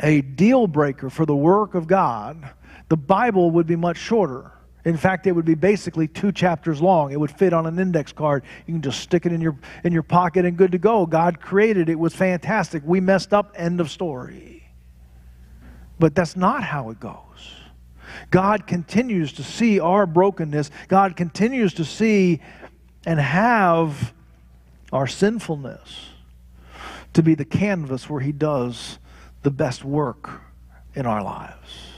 a 0.00 0.22
deal 0.22 0.66
breaker 0.66 1.10
for 1.10 1.26
the 1.26 1.36
work 1.36 1.74
of 1.74 1.86
God, 1.86 2.50
the 2.88 2.96
Bible 2.96 3.50
would 3.52 3.66
be 3.66 3.76
much 3.76 3.98
shorter. 3.98 4.52
In 4.84 4.96
fact, 4.96 5.26
it 5.28 5.32
would 5.32 5.44
be 5.44 5.54
basically 5.54 6.08
two 6.08 6.32
chapters 6.32 6.82
long. 6.82 7.12
It 7.12 7.20
would 7.20 7.30
fit 7.30 7.52
on 7.52 7.66
an 7.66 7.78
index 7.78 8.12
card. 8.12 8.42
You 8.66 8.74
can 8.74 8.82
just 8.82 9.00
stick 9.00 9.26
it 9.26 9.32
in 9.32 9.40
your, 9.40 9.56
in 9.84 9.92
your 9.92 10.02
pocket 10.02 10.44
and 10.44 10.56
good 10.56 10.72
to 10.72 10.78
go. 10.78 11.06
God 11.06 11.40
created 11.40 11.88
it. 11.88 11.92
It 11.92 11.98
was 11.98 12.14
fantastic. 12.14 12.82
We 12.84 13.00
messed 13.00 13.32
up. 13.32 13.52
End 13.54 13.80
of 13.80 13.90
story. 13.90 14.68
But 16.00 16.16
that's 16.16 16.34
not 16.34 16.64
how 16.64 16.90
it 16.90 16.98
goes. 16.98 17.16
God 18.30 18.66
continues 18.66 19.32
to 19.34 19.44
see 19.44 19.78
our 19.78 20.04
brokenness. 20.04 20.70
God 20.88 21.16
continues 21.16 21.74
to 21.74 21.84
see 21.84 22.40
and 23.06 23.20
have 23.20 24.12
our 24.92 25.06
sinfulness 25.06 26.08
to 27.14 27.22
be 27.22 27.34
the 27.34 27.44
canvas 27.44 28.08
where 28.08 28.20
He 28.20 28.32
does 28.32 28.98
the 29.42 29.50
best 29.50 29.84
work 29.84 30.42
in 30.94 31.06
our 31.06 31.22
lives. 31.22 31.92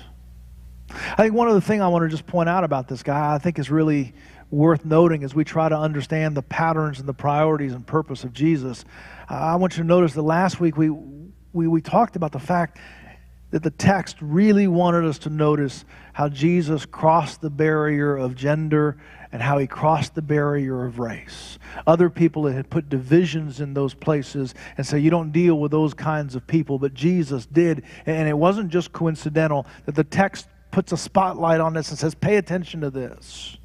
I 0.90 1.16
think 1.16 1.34
one 1.34 1.48
of 1.48 1.54
the 1.54 1.60
things 1.60 1.82
I 1.82 1.88
want 1.88 2.04
to 2.04 2.08
just 2.08 2.26
point 2.26 2.48
out 2.48 2.64
about 2.64 2.88
this 2.88 3.02
guy, 3.02 3.34
I 3.34 3.38
think 3.38 3.58
is 3.58 3.70
really 3.70 4.14
worth 4.50 4.84
noting 4.84 5.24
as 5.24 5.34
we 5.34 5.44
try 5.44 5.68
to 5.68 5.76
understand 5.76 6.36
the 6.36 6.42
patterns 6.42 7.00
and 7.00 7.08
the 7.08 7.14
priorities 7.14 7.72
and 7.72 7.86
purpose 7.86 8.22
of 8.24 8.32
Jesus. 8.32 8.84
I 9.28 9.56
want 9.56 9.76
you 9.76 9.82
to 9.82 9.86
notice 9.86 10.12
that 10.14 10.22
last 10.22 10.60
week 10.60 10.76
we, 10.76 10.90
we, 11.52 11.66
we 11.66 11.80
talked 11.80 12.14
about 12.14 12.32
the 12.32 12.38
fact 12.38 12.78
that 13.50 13.62
the 13.62 13.70
text 13.70 14.16
really 14.20 14.66
wanted 14.66 15.04
us 15.04 15.18
to 15.18 15.30
notice 15.30 15.84
how 16.12 16.28
Jesus 16.28 16.86
crossed 16.86 17.40
the 17.40 17.50
barrier 17.50 18.16
of 18.16 18.34
gender 18.34 18.96
and 19.34 19.42
how 19.42 19.58
he 19.58 19.66
crossed 19.66 20.14
the 20.14 20.22
barrier 20.22 20.84
of 20.84 21.00
race. 21.00 21.58
Other 21.88 22.08
people 22.08 22.46
had 22.46 22.70
put 22.70 22.88
divisions 22.88 23.60
in 23.60 23.74
those 23.74 23.92
places 23.92 24.54
and 24.76 24.86
say, 24.86 25.00
you 25.00 25.10
don't 25.10 25.32
deal 25.32 25.58
with 25.58 25.72
those 25.72 25.92
kinds 25.92 26.36
of 26.36 26.46
people, 26.46 26.78
but 26.78 26.94
Jesus 26.94 27.44
did. 27.44 27.82
And 28.06 28.28
it 28.28 28.38
wasn't 28.38 28.70
just 28.70 28.92
coincidental 28.92 29.66
that 29.86 29.96
the 29.96 30.04
text 30.04 30.46
puts 30.70 30.92
a 30.92 30.96
spotlight 30.96 31.60
on 31.60 31.74
this 31.74 31.90
and 31.90 31.98
says, 31.98 32.14
pay 32.14 32.36
attention 32.36 32.80
to 32.82 32.90
this. 32.90 33.56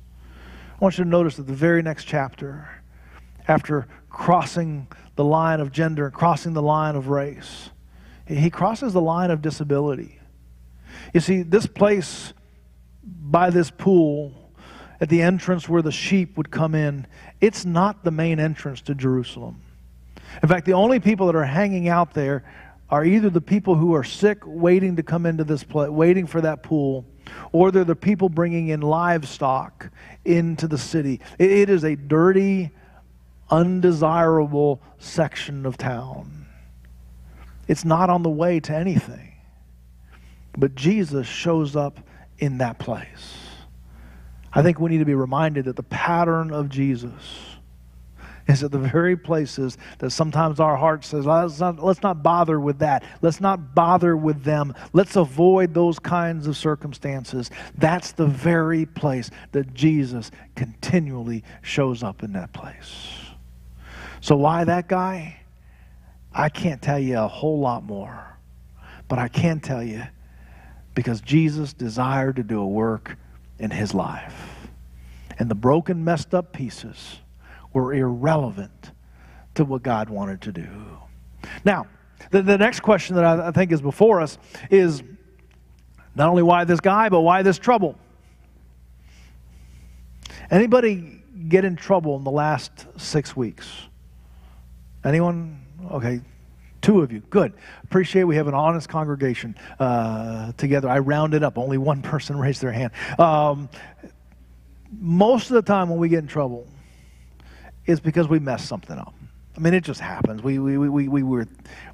I 0.74 0.84
want 0.84 0.98
you 0.98 1.04
to 1.04 1.10
notice 1.10 1.36
that 1.36 1.46
the 1.46 1.54
very 1.54 1.84
next 1.84 2.06
chapter, 2.06 2.68
after 3.48 3.88
crossing 4.10 4.88
the 5.18 5.24
line 5.24 5.60
of 5.60 5.72
gender 5.72 6.06
and 6.06 6.14
crossing 6.16 6.54
the 6.54 6.64
line 6.64 6.96
of 6.96 7.10
race, 7.10 7.70
he 8.26 8.50
crosses 8.50 8.94
the 8.94 9.02
line 9.02 9.30
of 9.30 9.44
disability. 9.44 10.20
You 11.14 11.20
see, 11.20 11.44
this 11.44 11.68
place 11.68 12.34
by 13.04 13.52
this 13.52 13.70
pool 13.70 14.34
at 15.02 15.10
the 15.10 15.22
entrance 15.22 15.70
where 15.70 15.82
the 15.82 15.92
sheep 15.92 16.38
would 16.38 16.52
come 16.52 16.76
in, 16.76 17.08
it's 17.40 17.66
not 17.66 18.04
the 18.04 18.12
main 18.12 18.40
entrance 18.40 18.82
to 18.82 18.96
Jerusalem. 18.96 19.62
In 20.44 20.50
fact, 20.50 20.66
the 20.66 20.74
only 20.74 21.00
people 21.00 21.28
that 21.28 21.36
are 21.36 21.46
hanging 21.46 21.88
out 21.88 22.14
there 22.14 22.44
are 22.90 23.06
either 23.06 23.30
the 23.30 23.42
people 23.42 23.76
who 23.76 23.94
are 23.94 24.04
sick 24.04 24.40
waiting 24.46 24.96
to 24.96 25.04
come 25.04 25.26
into 25.26 25.44
this 25.44 25.64
place, 25.64 25.90
waiting 25.90 26.26
for 26.26 26.42
that 26.42 26.64
pool, 26.64 27.06
or 27.52 27.72
they're 27.72 27.84
the 27.84 27.96
people 27.96 28.30
bringing 28.30 28.70
in 28.70 28.82
livestock 28.82 29.90
into 30.26 30.68
the 30.68 30.78
city. 30.78 31.22
it 31.38 31.70
is 31.70 31.84
a 31.84 31.96
dirty, 31.96 32.72
undesirable 33.50 34.82
section 34.98 35.66
of 35.66 35.78
town. 35.78 36.48
It's 37.68 37.86
not 37.86 38.10
on 38.10 38.24
the 38.24 38.30
way 38.30 38.60
to 38.62 38.76
anything. 38.76 39.34
But 40.58 40.76
Jesus 40.76 41.28
shows 41.28 41.76
up 41.76 42.00
in 42.40 42.58
that 42.58 42.80
place. 42.80 43.49
I 44.54 44.62
think 44.62 44.80
we 44.80 44.90
need 44.90 44.98
to 45.00 45.06
be 45.06 45.16
reminded 45.16 45.66
that 45.66 45.76
the 45.76 45.84
pattern 45.84 46.52
of 46.52 46.70
Jesus 46.70 47.50
is 48.50 48.64
at 48.64 48.72
the 48.72 48.80
very 48.80 49.16
places 49.16 49.78
that 50.00 50.10
sometimes 50.10 50.60
our 50.60 50.76
heart 50.76 51.06
says, 51.06 51.26
let's 51.26 51.60
not, 51.60 51.84
let's 51.84 52.02
not 52.02 52.24
bother 52.24 52.60
with 52.60 52.80
that. 52.80 53.04
Let's 53.22 53.40
not 53.40 53.76
bother 53.76 54.18
with 54.18 54.44
them. 54.44 54.74
Let's 54.92 55.16
avoid 55.16 55.74
those 55.74 56.00
kinds 56.00 56.48
of 56.48 56.58
circumstances. 56.58 57.52
That's 57.78 58.12
the 58.12 58.26
very 58.26 58.88
place 58.88 59.30
that 59.52 59.74
Jesus 59.76 60.32
continually 60.56 61.44
shows 61.62 62.02
up 62.02 62.24
in 62.24 62.34
that 62.34 62.52
place. 62.52 62.96
So, 64.22 64.36
why 64.36 64.64
that 64.64 64.88
guy? 64.88 65.38
I 66.34 66.50
can't 66.50 66.82
tell 66.82 67.00
you 67.00 67.20
a 67.20 67.28
whole 67.28 67.60
lot 67.60 67.84
more, 67.84 68.38
but 69.08 69.20
I 69.20 69.28
can 69.28 69.60
tell 69.60 69.84
you 69.84 70.04
because 70.94 71.22
Jesus 71.22 71.74
desired 71.74 72.36
to 72.36 72.44
do 72.44 72.62
a 72.62 72.68
work 72.68 73.18
in 73.60 73.72
his 73.72 73.94
life. 73.94 74.58
And 75.38 75.50
the 75.50 75.56
broken, 75.56 76.04
messed 76.04 76.34
up 76.34 76.52
pieces 76.54 77.20
were 77.74 77.94
irrelevant 77.94 78.92
to 79.56 79.66
what 79.66 79.84
God 79.84 80.10
wanted 80.10 80.42
to 80.42 80.52
do. 80.52 80.68
Now, 81.64 81.88
the, 82.32 82.42
the 82.42 82.58
next 82.58 82.82
question 82.82 83.16
that 83.16 83.26
I, 83.26 83.48
I 83.48 83.52
think 83.52 83.72
is 83.72 83.82
before 83.82 84.22
us 84.22 84.38
is 84.70 85.04
not 86.16 86.30
only 86.30 86.44
why 86.44 86.64
this 86.64 86.80
guy, 86.80 87.10
but 87.10 87.22
why 87.22 87.42
this 87.44 87.58
trouble? 87.58 87.96
Anybody 90.52 91.22
get 91.48 91.64
in 91.64 91.76
trouble 91.76 92.18
in 92.18 92.24
the 92.24 92.32
last 92.32 92.72
six 92.98 93.36
weeks? 93.36 93.68
Anyone? 95.04 95.62
Okay, 95.92 96.22
Two 96.82 97.02
of 97.02 97.12
you. 97.12 97.20
Good. 97.30 97.54
Appreciate 97.84 98.24
we 98.24 98.36
have 98.36 98.48
an 98.48 98.54
honest 98.54 98.88
congregation 98.88 99.56
uh, 99.80 100.54
together. 100.54 100.90
I 100.90 101.00
rounded 101.00 101.44
up. 101.44 101.58
Only 101.58 101.78
one 101.78 102.02
person 102.04 102.38
raised 102.38 102.62
their 102.62 102.72
hand. 102.72 102.92
Um, 103.18 103.70
most 104.92 105.50
of 105.50 105.56
the 105.56 105.62
time 105.62 105.90
when 105.90 106.00
we 106.00 106.10
get 106.10 106.20
in 106.20 106.28
trouble, 106.28 106.68
it's 107.86 108.00
because 108.00 108.28
we 108.28 108.40
messed 108.40 108.68
something 108.68 108.98
up. 108.98 109.14
I 109.60 109.62
mean, 109.62 109.74
it 109.74 109.84
just 109.84 110.00
happens. 110.00 110.42
We, 110.42 110.58
we, 110.58 110.78
we, 110.78 111.08
we, 111.10 111.24
were, 111.24 111.48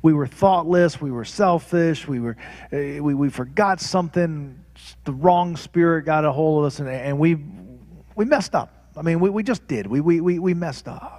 we 0.03 0.13
were 0.13 0.27
thoughtless. 0.27 1.01
We 1.01 1.09
were 1.09 1.25
selfish. 1.25 2.07
We, 2.07 2.19
were, 2.19 2.37
uh, 2.71 3.01
we, 3.01 3.15
we 3.15 3.29
forgot 3.29 3.81
something. 3.81 4.63
The 5.05 5.13
wrong 5.13 5.55
spirit 5.55 6.05
got 6.05 6.25
a 6.25 6.31
hold 6.31 6.63
of 6.63 6.67
us, 6.67 6.79
and, 6.79 6.87
and 6.87 7.17
we, 7.17 7.37
we 8.15 8.25
messed 8.25 8.53
up. 8.53 8.91
I 8.95 9.01
mean, 9.01 9.19
we, 9.19 9.29
we 9.29 9.41
just 9.41 9.67
did. 9.67 9.87
We, 9.87 9.99
we, 9.99 10.21
we, 10.21 10.37
we 10.37 10.53
messed 10.53 10.87
up. 10.87 11.14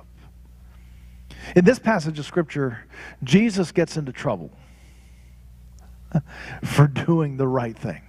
In 1.55 1.65
this 1.65 1.79
passage 1.79 2.19
of 2.19 2.27
Scripture, 2.27 2.85
Jesus 3.23 3.73
gets 3.73 3.97
into 3.97 4.13
trouble 4.13 4.51
for 6.65 6.87
doing 6.87 7.37
the 7.37 7.47
right 7.47 7.77
thing. 7.77 8.03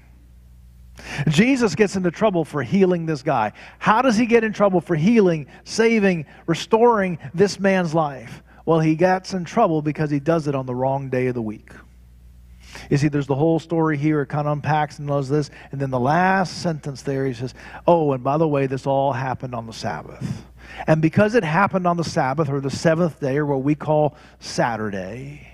Jesus 1.29 1.75
gets 1.75 1.95
into 1.95 2.09
trouble 2.09 2.43
for 2.43 2.63
healing 2.63 3.05
this 3.05 3.21
guy. 3.21 3.53
How 3.77 4.01
does 4.01 4.17
he 4.17 4.25
get 4.25 4.43
in 4.43 4.53
trouble 4.53 4.81
for 4.81 4.95
healing, 4.95 5.47
saving, 5.63 6.25
restoring 6.47 7.19
this 7.33 7.59
man's 7.59 7.93
life? 7.93 8.41
Well, 8.65 8.79
he 8.79 8.95
gets 8.95 9.33
in 9.33 9.45
trouble 9.45 9.81
because 9.81 10.09
he 10.09 10.19
does 10.19 10.47
it 10.47 10.55
on 10.55 10.65
the 10.65 10.75
wrong 10.75 11.09
day 11.09 11.27
of 11.27 11.35
the 11.35 11.41
week. 11.41 11.71
You 12.89 12.97
see, 12.97 13.07
there's 13.07 13.27
the 13.27 13.35
whole 13.35 13.59
story 13.59 13.97
here. 13.97 14.21
It 14.21 14.27
kind 14.27 14.47
of 14.47 14.53
unpacks 14.53 14.99
and 14.99 15.07
does 15.07 15.29
this. 15.29 15.49
And 15.71 15.79
then 15.79 15.89
the 15.89 15.99
last 15.99 16.61
sentence 16.61 17.01
there, 17.01 17.25
he 17.25 17.33
says, 17.33 17.53
Oh, 17.85 18.11
and 18.11 18.23
by 18.23 18.37
the 18.37 18.47
way, 18.47 18.67
this 18.67 18.85
all 18.85 19.13
happened 19.13 19.55
on 19.55 19.67
the 19.67 19.73
Sabbath. 19.73 20.45
And 20.85 21.01
because 21.01 21.35
it 21.35 21.43
happened 21.43 21.87
on 21.87 21.97
the 21.97 22.03
Sabbath 22.03 22.49
or 22.49 22.61
the 22.61 22.69
seventh 22.69 23.19
day, 23.19 23.37
or 23.37 23.45
what 23.45 23.63
we 23.63 23.75
call 23.75 24.15
Saturday, 24.39 25.47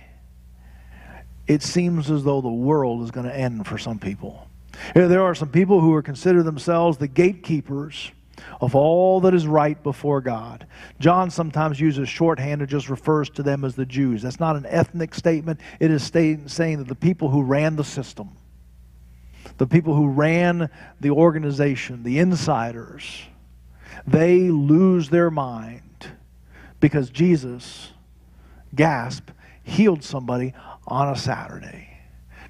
it 1.47 1.61
seems 1.61 2.09
as 2.09 2.23
though 2.23 2.41
the 2.41 2.49
world 2.49 3.03
is 3.03 3.11
going 3.11 3.25
to 3.25 3.35
end 3.35 3.67
for 3.67 3.77
some 3.77 3.99
people. 3.99 4.47
There 4.95 5.21
are 5.21 5.35
some 5.35 5.49
people 5.49 5.81
who 5.81 5.93
are 5.93 6.01
consider 6.01 6.41
themselves 6.41 6.97
the 6.97 7.07
gatekeepers 7.07 8.11
of 8.59 8.75
all 8.75 9.21
that 9.21 9.33
is 9.33 9.45
right 9.45 9.81
before 9.83 10.19
God. 10.19 10.65
John 10.99 11.29
sometimes 11.29 11.79
uses 11.79 12.09
shorthand 12.09 12.61
and 12.61 12.69
just 12.69 12.89
refers 12.89 13.29
to 13.31 13.43
them 13.43 13.63
as 13.63 13.75
the 13.75 13.85
Jews. 13.85 14.21
That's 14.21 14.39
not 14.39 14.55
an 14.55 14.65
ethnic 14.67 15.13
statement, 15.13 15.59
it 15.79 15.91
is 15.91 16.03
saying 16.03 16.77
that 16.77 16.87
the 16.87 16.95
people 16.95 17.29
who 17.29 17.43
ran 17.43 17.75
the 17.75 17.83
system, 17.83 18.31
the 19.57 19.67
people 19.67 19.93
who 19.93 20.07
ran 20.07 20.69
the 20.99 21.11
organization, 21.11 22.03
the 22.03 22.19
insiders, 22.19 23.23
they 24.05 24.49
lose 24.49 25.09
their 25.09 25.31
mind 25.31 26.07
because 26.79 27.09
Jesus, 27.09 27.91
gasp, 28.75 29.29
healed 29.63 30.03
somebody 30.03 30.53
on 30.87 31.09
a 31.09 31.15
Saturday. 31.15 31.97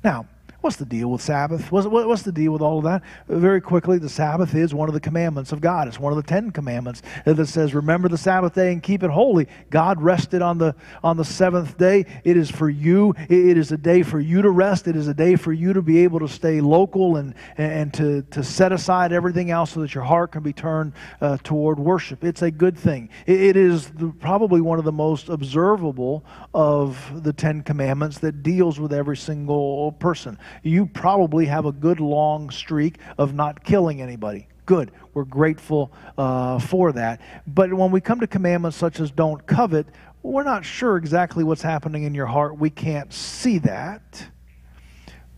Now, 0.03 0.27
What's 0.63 0.78
the 0.78 0.86
deal 0.86 1.12
with 1.12 1.21
Sabbath? 1.21 1.73
What's, 1.73 1.88
what's, 1.88 2.21
the 2.21 2.32
deal 2.32 2.54
with 2.54 2.62
all 2.62 2.78
of 2.78 2.86
that? 2.86 3.04
Very 3.28 3.60
quickly, 3.60 3.97
the 3.97 4.08
Sabbath 4.08 4.56
is 4.56 4.73
one 4.73 4.88
of 4.88 4.93
the 4.93 5.02
commandments 5.02 5.52
of 5.52 5.60
God. 5.60 5.89
It's 5.89 5.99
one 5.99 6.13
of 6.13 6.15
the 6.15 6.23
Ten 6.23 6.52
Commandments 6.52 7.02
that 7.26 7.45
says, 7.47 7.76
"Remember 7.76 8.08
the 8.08 8.17
Sabbath 8.17 8.56
day 8.56 8.71
and 8.71 8.82
keep 8.82 9.04
it 9.04 9.10
holy." 9.10 9.49
God 9.69 10.02
rested 10.02 10.41
on 10.41 10.60
the 10.60 10.73
on 11.04 11.17
the 11.17 11.26
seventh 11.26 11.78
day. 11.78 12.06
It 12.23 12.38
is 12.38 12.49
for 12.49 12.69
you. 12.69 13.13
It 13.28 13.58
is 13.58 13.73
a 13.73 13.78
day 13.78 14.04
for 14.04 14.21
you 14.21 14.41
to 14.41 14.49
rest. 14.49 14.88
It 14.88 14.95
is 14.95 15.10
a 15.10 15.13
day 15.13 15.36
for 15.36 15.52
you 15.52 15.73
to 15.73 15.82
be 15.82 15.97
able 16.06 16.19
to 16.19 16.30
stay 16.30 16.62
local 16.62 17.17
and 17.17 17.36
and 17.58 17.93
to 17.95 18.21
to 18.32 18.41
set 18.41 18.71
aside 18.71 19.12
everything 19.12 19.52
else 19.52 19.71
so 19.71 19.82
that 19.82 19.93
your 19.93 20.06
heart 20.06 20.32
can 20.32 20.43
be 20.43 20.54
turned 20.54 20.93
uh, 21.19 21.36
toward 21.43 21.78
worship. 21.78 22.23
It's 22.23 22.41
a 22.41 22.52
good 22.52 22.78
thing. 22.78 23.10
it, 23.28 23.41
it 23.41 23.58
is 23.58 23.89
the, 23.89 24.13
probably 24.21 24.62
one 24.62 24.80
of 24.80 24.86
the 24.86 24.93
most 24.93 25.28
observable 25.28 26.23
of 26.54 27.21
the 27.21 27.34
Ten 27.34 27.63
Commandments 27.63 28.19
that 28.19 28.43
deals 28.43 28.80
with 28.80 28.93
every 28.93 29.17
single 29.17 29.91
person 29.91 30.39
you 30.62 30.86
probably 30.86 31.46
have 31.46 31.66
a 31.66 31.72
good 31.72 32.00
long 32.00 32.50
streak 32.50 32.98
of 33.18 33.34
not 33.34 33.63
killing 33.63 34.02
anybody. 34.02 34.48
Good. 34.66 34.92
We're 35.13 35.26
grateful 35.26 35.92
uh, 36.18 36.60
for 36.60 36.92
that. 36.94 37.22
But 37.48 37.74
when 37.74 37.92
we 37.92 38.02
come 38.02 38.20
to 38.22 38.28
commandments 38.28 38.78
such 38.78 39.00
as 39.00 39.12
don't 39.12 39.46
covet, 39.46 39.88
we're 40.22 40.44
not 40.44 40.63
sure 40.63 40.96
exactly 40.96 41.44
what's 41.44 41.62
happening 41.62 42.04
in 42.04 42.16
your 42.16 42.26
heart. 42.26 42.58
We 42.58 42.70
can't 42.70 43.12
see 43.13 43.58
that. 43.60 44.26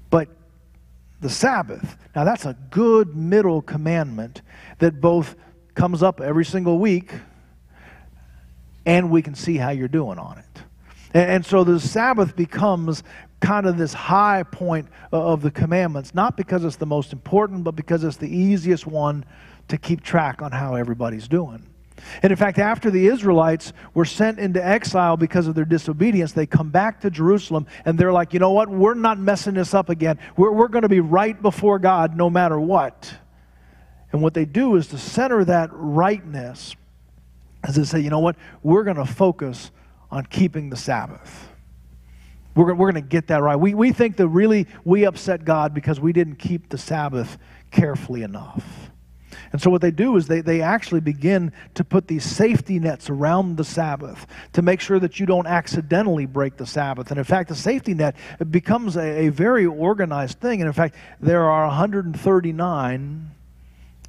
But 0.10 0.30
the 1.22 1.30
Sabbath, 1.30 1.98
now 2.16 2.24
that's 2.24 2.46
a 2.46 2.56
good 2.70 3.16
middle 3.16 3.62
commandment 3.62 4.44
that 4.80 5.02
both 5.02 5.36
comes 5.74 6.04
up 6.04 6.22
every 6.22 6.46
single 6.46 6.78
week 6.78 7.12
and 8.86 9.10
we 9.10 9.22
can 9.22 9.34
see 9.34 9.58
how 9.58 9.72
you're 9.72 9.88
doing 9.88 10.20
on 10.20 10.38
it. 10.38 10.46
And, 11.14 11.46
so 11.46 11.64
the 11.64 11.80
Sabbath 11.80 12.36
becomes 12.36 13.02
kind 13.40 13.66
of 13.66 13.78
this 13.78 13.94
high 13.94 14.44
point 14.44 14.88
of 15.12 15.42
the 15.42 15.52
commandments, 15.52 16.16
not 16.16 16.38
because 16.38 16.64
it's 16.64 16.78
the 16.78 16.86
most 16.86 17.14
important, 17.14 17.64
but 17.64 17.76
because 17.76 18.04
it's 18.04 18.18
the 18.18 18.34
easiest 18.34 18.88
one 18.88 19.26
to 19.68 19.78
keep 19.78 20.02
track 20.02 20.42
on 20.42 20.52
how 20.52 20.76
everybody's 20.76 21.28
doing. 21.28 21.66
And 22.22 22.32
in 22.32 22.38
fact, 22.38 22.60
after 22.60 22.92
the 22.92 23.08
Israelites 23.08 23.74
were 23.94 24.06
sent 24.06 24.40
into 24.40 24.66
exile 24.66 25.16
because 25.18 25.48
of 25.48 25.56
their 25.56 25.66
disobedience, 25.66 26.34
they 26.34 26.46
come 26.46 26.70
back 26.70 27.02
to 27.02 27.10
Jerusalem 27.10 27.68
and 27.86 27.98
they're 27.98 28.12
like, 28.12 28.34
you 28.34 28.40
know 28.40 28.52
what? 28.52 28.70
We're 28.70 28.94
not 28.96 29.18
messing 29.18 29.54
this 29.54 29.74
up 29.74 29.90
again. 29.90 30.20
We're, 30.36 30.52
we're 30.52 30.68
going 30.68 30.84
to 30.84 30.90
be 30.90 31.00
right 31.00 31.40
before 31.42 31.80
God 31.80 32.16
no 32.16 32.30
matter 32.30 32.60
what. 32.60 33.14
And 34.12 34.22
what 34.22 34.34
they 34.34 34.46
do 34.46 34.76
is 34.76 34.88
to 34.88 34.98
center 34.98 35.44
that 35.46 35.70
rightness, 35.72 36.76
as 37.64 37.76
they 37.76 37.84
say, 37.84 38.00
you 38.00 38.10
know 38.10 38.20
what? 38.20 38.36
We're 38.62 38.84
going 38.84 38.98
to 38.98 39.06
focus 39.06 39.72
on 40.12 40.26
keeping 40.26 40.70
the 40.70 40.78
Sabbath. 40.78 41.50
We're, 42.56 42.74
we're 42.74 42.92
going 42.92 43.04
to 43.04 43.10
get 43.10 43.28
that 43.28 43.42
right. 43.42 43.56
We, 43.56 43.74
we 43.74 43.92
think 43.92 44.18
that 44.18 44.28
really 44.28 44.68
we 44.84 45.06
upset 45.06 45.46
God 45.46 45.74
because 45.74 46.00
we 46.00 46.14
didn't 46.14 46.38
keep 46.38 46.70
the 46.70 46.78
Sabbath 46.78 47.38
carefully 47.72 48.24
enough. 48.24 48.92
And 49.52 49.62
so 49.62 49.70
what 49.70 49.82
they 49.82 49.92
do 49.92 50.16
is 50.18 50.28
they, 50.28 50.42
they 50.42 50.62
actually 50.62 51.02
begin 51.02 51.52
to 51.76 51.84
put 51.84 52.08
these 52.08 52.24
safety 52.24 52.80
nets 52.80 53.10
around 53.10 53.58
the 53.58 53.64
Sabbath 53.64 54.28
to 54.54 54.62
make 54.62 54.82
sure 54.82 55.00
that 55.00 55.20
you 55.20 55.26
don't 55.26 55.48
accidentally 55.48 56.26
break 56.26 56.58
the 56.58 56.66
Sabbath. 56.66 57.10
And 57.12 57.18
in 57.18 57.24
fact, 57.24 57.50
the 57.50 57.56
safety 57.56 57.94
net 57.94 58.16
becomes 58.50 58.96
a, 58.98 59.28
a 59.28 59.30
very 59.30 59.66
organized 59.66 60.40
thing. 60.40 60.62
And 60.62 60.68
in 60.68 60.74
fact, 60.74 60.96
there 61.20 61.50
are 61.50 61.68
139 61.68 63.32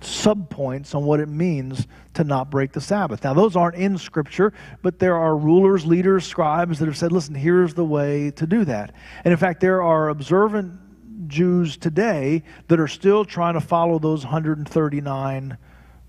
subpoints 0.00 0.94
on 0.94 1.04
what 1.04 1.20
it 1.20 1.28
means 1.28 1.87
to 2.14 2.24
not 2.24 2.50
break 2.50 2.72
the 2.72 2.80
Sabbath. 2.80 3.24
Now, 3.24 3.35
those 3.35 3.56
aren't 3.56 3.76
in 3.76 3.98
Scripture, 3.98 4.52
but 4.82 4.98
there 4.98 5.16
are 5.16 5.37
rulers, 5.37 5.87
leaders, 5.87 6.26
scribes 6.26 6.78
that 6.78 6.87
have 6.87 6.96
said, 6.96 7.12
listen, 7.12 7.35
here's 7.35 7.74
the 7.74 7.85
way 7.85 8.30
to 8.32 8.46
do 8.46 8.64
that. 8.64 8.94
And 9.24 9.32
in 9.32 9.38
fact, 9.38 9.61
there 9.61 9.82
are 9.82 10.09
observant 10.09 11.28
Jews 11.28 11.76
today 11.76 12.42
that 12.68 12.78
are 12.78 12.88
still 12.88 13.24
trying 13.24 13.54
to 13.54 13.61
follow 13.61 13.98
those 13.98 14.24
139 14.24 15.59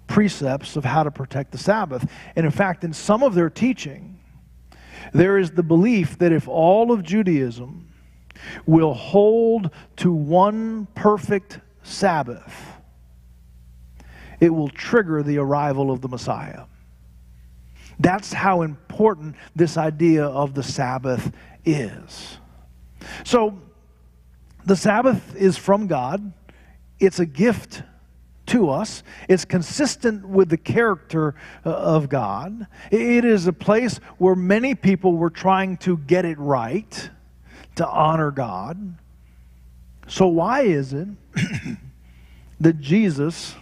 precepts 0.08 0.76
of 0.76 0.86
how 0.86 1.04
to 1.04 1.12
protect 1.12 1.52
the 1.52 1.58
Sabbath. 1.58 2.10
And 2.36 2.46
in 2.46 2.52
fact, 2.52 2.84
in 2.84 2.94
some 2.94 3.24
of 3.24 3.36
their 3.36 3.50
teaching, 3.50 4.20
there 5.14 5.38
is 5.38 5.52
the 5.52 5.64
belief 5.64 6.18
that 6.20 6.32
if 6.32 6.48
all 6.48 6.92
of 6.92 7.04
Judaism 7.04 7.88
will 8.66 8.94
hold 8.94 9.72
to 9.98 10.12
one 10.12 10.88
perfect 10.96 11.60
Sabbath, 11.84 12.77
it 14.40 14.50
will 14.50 14.70
trigger 14.70 15.24
the 15.24 15.38
arrival 15.38 15.92
of 15.92 16.02
the 16.02 16.08
Messiah. 16.08 16.64
That's 18.00 18.34
how 18.34 18.62
important 18.62 19.36
this 19.56 19.78
idea 19.78 20.26
of 20.26 20.54
the 20.54 20.64
Sabbath 20.64 21.32
is. 21.66 22.38
So, 23.24 23.60
the 24.66 24.76
Sabbath 24.76 25.36
is 25.36 25.58
from 25.58 25.88
God, 25.88 26.34
it's 27.00 27.20
a 27.20 27.26
gift 27.26 27.84
to 28.48 28.70
us. 28.70 29.04
It's 29.28 29.46
consistent 29.46 30.28
with 30.28 30.50
the 30.50 30.58
character 30.58 31.36
uh, 31.66 31.70
of 31.70 32.10
God. 32.10 32.68
It 32.92 33.26
is 33.26 33.46
a 33.46 33.54
place 33.54 34.00
where 34.18 34.36
many 34.36 34.74
people 34.74 35.18
were 35.18 35.30
trying 35.30 35.78
to 35.78 35.98
get 35.98 36.26
it 36.26 36.40
right, 36.40 37.10
to 37.76 37.88
honor 37.88 38.32
God. 38.32 38.96
So, 40.08 40.28
why 40.28 40.62
is 40.62 40.94
it 40.94 41.08
that 42.60 42.80
Jesus 42.80 43.56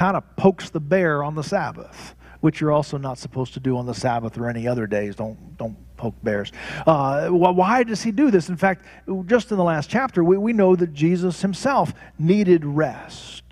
kind 0.00 0.16
of 0.16 0.24
pokes 0.36 0.70
the 0.70 0.80
bear 0.80 1.22
on 1.22 1.34
the 1.34 1.44
Sabbath? 1.44 2.16
which 2.40 2.58
you're 2.58 2.72
also 2.72 2.96
not 2.96 3.18
supposed 3.18 3.52
to 3.52 3.60
do 3.60 3.76
on 3.76 3.84
the 3.84 3.92
Sabbath 3.92 4.38
or 4.38 4.48
any 4.48 4.66
other 4.66 4.86
days. 4.86 5.14
Don't, 5.14 5.58
don't 5.58 5.76
poke 5.98 6.14
bears. 6.22 6.50
Uh, 6.86 7.28
why 7.28 7.82
does 7.82 8.02
he 8.02 8.10
do 8.10 8.30
this? 8.30 8.48
In 8.48 8.56
fact, 8.56 8.82
just 9.26 9.50
in 9.50 9.58
the 9.58 9.62
last 9.62 9.90
chapter, 9.90 10.24
we, 10.24 10.38
we 10.38 10.54
know 10.54 10.74
that 10.74 10.94
Jesus 10.94 11.42
himself 11.42 11.92
needed 12.18 12.64
rest. 12.64 13.44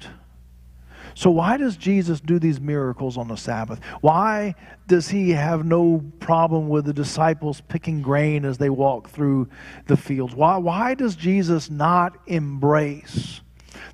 So, 1.14 1.30
why 1.30 1.58
does 1.58 1.76
Jesus 1.76 2.18
do 2.18 2.38
these 2.38 2.62
miracles 2.62 3.18
on 3.18 3.28
the 3.28 3.36
Sabbath? 3.36 3.78
Why 4.00 4.54
does 4.86 5.10
he 5.10 5.32
have 5.32 5.66
no 5.66 6.02
problem 6.18 6.70
with 6.70 6.86
the 6.86 6.94
disciples 6.94 7.60
picking 7.60 8.00
grain 8.00 8.46
as 8.46 8.56
they 8.56 8.70
walk 8.70 9.10
through 9.10 9.50
the 9.86 9.98
fields? 9.98 10.34
Why, 10.34 10.56
why 10.56 10.94
does 10.94 11.14
Jesus 11.14 11.68
not 11.68 12.16
embrace 12.26 13.42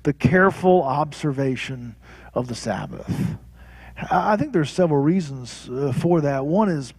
the 0.03 0.13
careful 0.13 0.83
observation 0.83 1.95
of 2.35 2.47
the 2.47 2.55
Sabbath? 2.55 3.09
I 4.11 4.35
think 4.35 4.51
there's 4.51 4.69
several 4.69 5.01
reasons 5.01 5.69
uh, 5.69 5.93
for 5.93 6.21
that. 6.21 6.45
One 6.45 6.69
is 6.69 6.93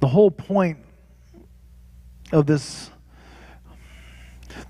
the 0.00 0.08
whole 0.08 0.30
point 0.30 0.78
of 2.32 2.46
this, 2.46 2.90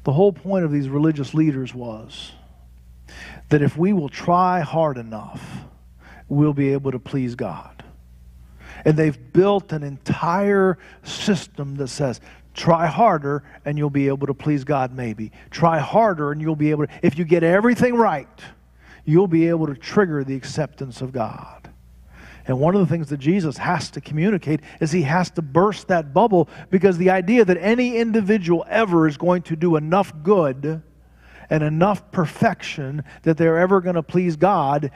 the 0.04 0.12
whole 0.12 0.32
point 0.32 0.64
of 0.64 0.72
these 0.72 0.88
religious 0.88 1.32
leaders 1.35 1.72
was 1.72 2.32
that 3.48 3.62
if 3.62 3.76
we 3.76 3.92
will 3.92 4.08
try 4.08 4.61
hard 4.61 4.98
enough, 4.98 5.64
we'll 6.28 6.54
be 6.54 6.72
able 6.72 6.90
to 6.90 6.98
please 6.98 7.35
God. 7.35 7.85
And 8.85 8.96
they've 8.96 9.32
built 9.32 9.72
an 9.72 9.82
entire 9.85 10.78
system 11.04 11.76
that 11.76 11.88
says, 11.88 12.20
try 12.54 12.87
harder 12.87 13.44
and 13.64 13.78
you'll 13.78 13.90
be 13.90 14.08
able 14.08 14.26
to 14.26 14.35
please 14.35 14.64
God, 14.64 14.92
maybe. 14.92 15.30
Try 15.50 15.78
harder 15.78 16.32
and 16.32 16.40
you'll 16.40 16.56
be 16.56 16.70
able 16.70 16.87
to, 16.87 16.92
if 17.02 17.16
you 17.16 17.24
get 17.24 17.44
everything 17.44 17.94
right, 17.94 18.28
you'll 19.04 19.26
be 19.26 19.48
able 19.48 19.66
to 19.66 19.74
trigger 19.74 20.24
the 20.24 20.34
acceptance 20.34 21.00
of 21.00 21.12
God. 21.12 21.68
And 22.46 22.58
one 22.58 22.74
of 22.74 22.80
the 22.80 22.86
things 22.86 23.08
that 23.10 23.18
Jesus 23.18 23.56
has 23.58 23.90
to 23.92 24.00
communicate 24.00 24.60
is 24.80 24.90
he 24.90 25.02
has 25.02 25.30
to 25.32 25.42
burst 25.42 25.88
that 25.88 26.12
bubble 26.12 26.48
because 26.70 26.98
the 26.98 27.10
idea 27.10 27.44
that 27.44 27.56
any 27.58 27.96
individual 27.96 28.64
ever 28.68 29.06
is 29.06 29.16
going 29.16 29.42
to 29.42 29.56
do 29.56 29.76
enough 29.76 30.12
good 30.22 30.82
and 31.50 31.62
enough 31.62 32.10
perfection 32.10 33.04
that 33.22 33.36
they're 33.36 33.58
ever 33.58 33.80
going 33.80 33.94
to 33.94 34.02
please 34.02 34.36
God, 34.36 34.90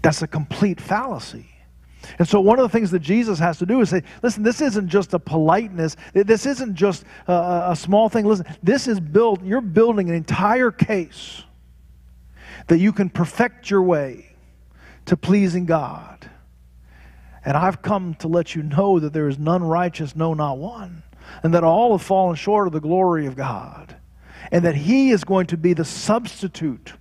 that's 0.00 0.22
a 0.22 0.26
complete 0.26 0.80
fallacy. 0.80 1.55
And 2.18 2.28
so, 2.28 2.40
one 2.40 2.58
of 2.58 2.62
the 2.62 2.68
things 2.68 2.90
that 2.90 3.00
Jesus 3.00 3.38
has 3.38 3.58
to 3.58 3.66
do 3.66 3.80
is 3.80 3.90
say, 3.90 4.02
listen, 4.22 4.42
this 4.42 4.60
isn't 4.60 4.88
just 4.88 5.14
a 5.14 5.18
politeness. 5.18 5.96
This 6.12 6.46
isn't 6.46 6.74
just 6.74 7.04
a, 7.26 7.68
a, 7.70 7.76
small 7.76 8.08
thing. 8.08 8.26
Listen, 8.26 8.46
this 8.62 8.88
is 8.88 9.00
built, 9.00 9.42
you're 9.42 9.60
building 9.60 10.08
an 10.08 10.14
entire 10.14 10.70
case 10.70 11.42
that 12.68 12.78
you 12.78 12.92
can 12.92 13.10
perfect 13.10 13.70
your 13.70 13.82
way 13.82 14.34
to 15.06 15.16
pleasing 15.16 15.66
God. 15.66 16.30
And 17.44 17.56
I've 17.56 17.80
come 17.80 18.14
to 18.16 18.28
let 18.28 18.54
you 18.54 18.62
know 18.62 18.98
that 18.98 19.12
there 19.12 19.28
is 19.28 19.38
none 19.38 19.62
righteous, 19.62 20.16
no, 20.16 20.34
not 20.34 20.58
one. 20.58 21.04
And 21.42 21.54
that 21.54 21.64
all 21.64 21.92
have 21.92 22.02
fallen 22.02 22.36
short 22.36 22.66
of 22.66 22.72
the 22.72 22.80
glory 22.80 23.26
of 23.26 23.36
God. 23.36 23.96
And 24.50 24.64
that 24.64 24.74
He 24.74 25.10
is 25.10 25.24
going 25.24 25.46
to 25.48 25.56
be 25.56 25.72
the 25.72 25.84
substitute 25.84 26.94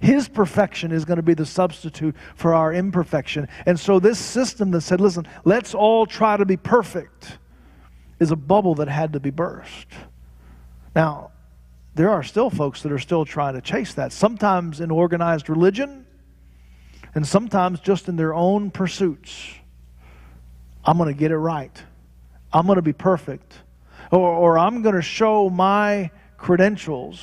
his 0.00 0.28
perfection 0.28 0.92
is 0.92 1.04
going 1.04 1.16
to 1.16 1.22
be 1.22 1.34
the 1.34 1.46
substitute 1.46 2.14
for 2.34 2.54
our 2.54 2.72
imperfection. 2.72 3.48
And 3.66 3.78
so, 3.78 3.98
this 3.98 4.18
system 4.18 4.70
that 4.72 4.82
said, 4.82 5.00
listen, 5.00 5.26
let's 5.44 5.74
all 5.74 6.06
try 6.06 6.36
to 6.36 6.44
be 6.44 6.56
perfect, 6.56 7.38
is 8.20 8.30
a 8.30 8.36
bubble 8.36 8.74
that 8.76 8.88
had 8.88 9.12
to 9.14 9.20
be 9.20 9.30
burst. 9.30 9.86
Now, 10.94 11.30
there 11.94 12.10
are 12.10 12.22
still 12.22 12.50
folks 12.50 12.82
that 12.82 12.92
are 12.92 12.98
still 12.98 13.24
trying 13.24 13.54
to 13.54 13.60
chase 13.60 13.94
that, 13.94 14.12
sometimes 14.12 14.80
in 14.80 14.90
organized 14.90 15.48
religion, 15.48 16.06
and 17.14 17.26
sometimes 17.26 17.80
just 17.80 18.08
in 18.08 18.16
their 18.16 18.34
own 18.34 18.70
pursuits. 18.70 19.48
I'm 20.84 20.96
going 20.96 21.12
to 21.12 21.18
get 21.18 21.30
it 21.30 21.36
right. 21.36 21.82
I'm 22.52 22.66
going 22.66 22.76
to 22.76 22.82
be 22.82 22.92
perfect. 22.92 23.54
Or, 24.10 24.28
or 24.28 24.58
I'm 24.58 24.82
going 24.82 24.94
to 24.94 25.02
show 25.02 25.48
my 25.50 26.10
credentials 26.36 27.22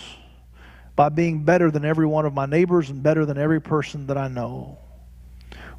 by 0.99 1.07
being 1.07 1.43
better 1.43 1.71
than 1.71 1.85
every 1.85 2.05
one 2.05 2.25
of 2.25 2.33
my 2.33 2.45
neighbors 2.45 2.89
and 2.89 3.01
better 3.01 3.25
than 3.25 3.37
every 3.37 3.61
person 3.61 4.07
that 4.07 4.17
I 4.17 4.27
know. 4.27 4.77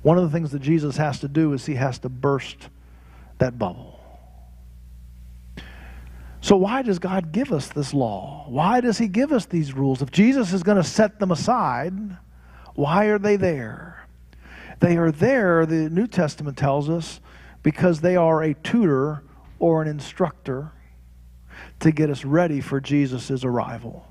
One 0.00 0.16
of 0.16 0.24
the 0.24 0.30
things 0.30 0.50
that 0.52 0.62
Jesus 0.62 0.96
has 0.96 1.20
to 1.20 1.28
do 1.28 1.52
is 1.52 1.66
he 1.66 1.74
has 1.74 1.98
to 1.98 2.08
burst 2.08 2.70
that 3.36 3.58
bubble. 3.58 4.00
So, 6.40 6.56
why 6.56 6.80
does 6.80 6.98
God 6.98 7.32
give 7.32 7.52
us 7.52 7.68
this 7.68 7.92
law? 7.92 8.46
Why 8.48 8.80
does 8.80 8.96
He 8.96 9.08
give 9.08 9.30
us 9.30 9.44
these 9.44 9.74
rules? 9.74 10.00
If 10.00 10.10
Jesus 10.10 10.54
is 10.54 10.62
going 10.62 10.78
to 10.78 10.82
set 10.82 11.18
them 11.18 11.32
aside, 11.32 11.92
why 12.74 13.04
are 13.08 13.18
they 13.18 13.36
there? 13.36 14.06
They 14.78 14.96
are 14.96 15.12
there, 15.12 15.66
the 15.66 15.90
New 15.90 16.06
Testament 16.06 16.56
tells 16.56 16.88
us, 16.88 17.20
because 17.62 18.00
they 18.00 18.16
are 18.16 18.42
a 18.42 18.54
tutor 18.54 19.22
or 19.58 19.82
an 19.82 19.88
instructor 19.88 20.72
to 21.80 21.92
get 21.92 22.08
us 22.08 22.24
ready 22.24 22.62
for 22.62 22.80
Jesus' 22.80 23.44
arrival. 23.44 24.09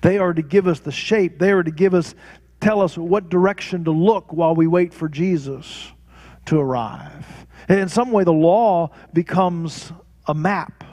They 0.00 0.18
are 0.18 0.32
to 0.32 0.42
give 0.42 0.66
us 0.66 0.80
the 0.80 0.92
shape, 0.92 1.38
they 1.38 1.50
are 1.50 1.62
to 1.62 1.70
give 1.70 1.94
us, 1.94 2.14
tell 2.60 2.80
us 2.80 2.96
what 2.96 3.28
direction 3.28 3.84
to 3.84 3.90
look 3.90 4.32
while 4.32 4.54
we 4.54 4.66
wait 4.66 4.92
for 4.92 5.08
Jesus 5.08 5.92
to 6.46 6.58
arrive. 6.58 7.26
And 7.68 7.80
in 7.80 7.88
some 7.88 8.10
way, 8.10 8.24
the 8.24 8.32
law 8.32 8.90
becomes 9.12 9.92
a 10.26 10.34
map. 10.34 10.84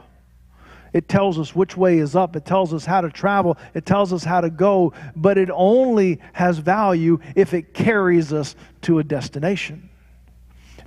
It 0.94 1.10
tells 1.10 1.38
us 1.38 1.54
which 1.54 1.76
way 1.76 1.98
is 1.98 2.16
up. 2.16 2.38
It 2.38 2.46
tells 2.46 2.74
us 2.74 2.86
how 2.86 3.02
to 3.02 3.10
travel. 3.10 3.58
It 3.74 3.86
tells 3.86 4.14
us 4.14 4.24
how 4.24 4.40
to 4.40 4.50
go. 4.50 4.94
But 5.14 5.38
it 5.38 5.50
only 5.52 6.22
has 6.32 6.58
value 6.58 7.20
if 7.36 7.54
it 7.54 7.74
carries 7.74 8.32
us 8.32 8.56
to 8.84 9.00
a 9.00 9.04
destination. 9.04 9.90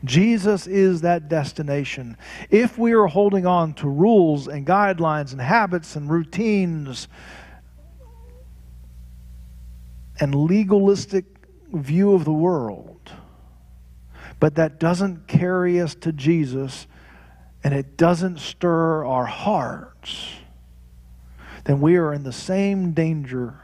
Jesus 0.05 0.67
is 0.67 1.03
that 1.03 1.29
destination. 1.29 2.17
If 2.51 2.79
we 2.79 2.93
are 2.93 3.07
holding 3.07 3.47
on 3.47 3.75
to 3.75 3.89
rules 3.89 4.49
and 4.49 4.67
guidelines 4.67 5.33
and 5.33 5.41
habits 5.41 5.97
and 5.97 6.09
routines 6.09 7.09
and 10.21 10.35
legalistic 10.35 11.25
view 11.73 12.15
of 12.15 12.25
the 12.25 12.33
world, 12.33 13.13
but 14.41 14.55
that 14.57 14.79
doesn't 14.79 15.27
carry 15.27 15.81
us 15.81 15.95
to 15.97 16.13
Jesus 16.13 16.87
and 17.65 17.75
it 17.75 17.97
doesn't 17.97 18.39
stir 18.39 19.05
our 19.05 19.27
hearts, 19.27 20.31
then 21.65 21.81
we 21.81 21.97
are 21.97 22.13
in 22.13 22.23
the 22.23 22.33
same 22.33 22.93
danger 22.93 23.61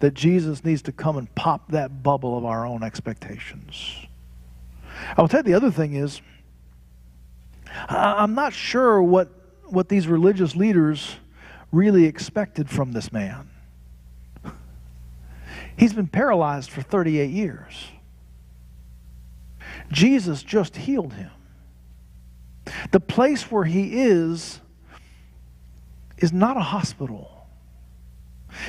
that 0.00 0.12
Jesus 0.12 0.64
needs 0.64 0.82
to 0.82 0.92
come 0.92 1.16
and 1.16 1.32
pop 1.34 1.70
that 1.70 2.02
bubble 2.02 2.36
of 2.36 2.44
our 2.44 2.66
own 2.66 2.82
expectations. 2.82 4.06
I 5.16 5.20
will 5.20 5.28
tell 5.28 5.40
you 5.40 5.44
the 5.44 5.54
other 5.54 5.70
thing 5.70 5.94
is, 5.94 6.20
I'm 7.88 8.34
not 8.34 8.52
sure 8.52 9.02
what, 9.02 9.30
what 9.64 9.88
these 9.88 10.06
religious 10.08 10.56
leaders 10.56 11.16
really 11.72 12.04
expected 12.04 12.68
from 12.68 12.92
this 12.92 13.12
man. 13.12 13.50
He's 15.76 15.92
been 15.92 16.08
paralyzed 16.08 16.70
for 16.70 16.82
38 16.82 17.30
years. 17.30 17.88
Jesus 19.92 20.42
just 20.42 20.76
healed 20.76 21.12
him. 21.12 21.30
The 22.90 23.00
place 23.00 23.50
where 23.50 23.64
he 23.64 24.02
is 24.02 24.60
is 26.18 26.32
not 26.32 26.56
a 26.56 26.60
hospital. 26.60 27.30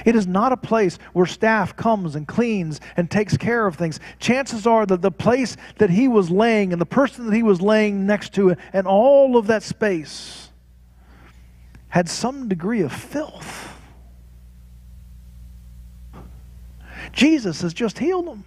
It 0.05 0.15
is 0.15 0.27
not 0.27 0.51
a 0.51 0.57
place 0.57 0.99
where 1.13 1.25
staff 1.25 1.75
comes 1.75 2.15
and 2.15 2.27
cleans 2.27 2.81
and 2.97 3.09
takes 3.09 3.37
care 3.37 3.65
of 3.65 3.75
things. 3.75 3.99
Chances 4.19 4.67
are 4.67 4.85
that 4.85 5.01
the 5.01 5.11
place 5.11 5.55
that 5.77 5.89
he 5.89 6.07
was 6.07 6.29
laying 6.29 6.73
and 6.73 6.81
the 6.81 6.85
person 6.85 7.25
that 7.25 7.33
he 7.33 7.43
was 7.43 7.61
laying 7.61 8.05
next 8.05 8.33
to 8.33 8.55
and 8.73 8.85
all 8.85 9.37
of 9.37 9.47
that 9.47 9.63
space 9.63 10.49
had 11.89 12.09
some 12.09 12.49
degree 12.49 12.81
of 12.81 12.91
filth. 12.91 13.76
Jesus 17.11 17.61
has 17.61 17.73
just 17.73 17.99
healed 17.99 18.27
him. 18.27 18.43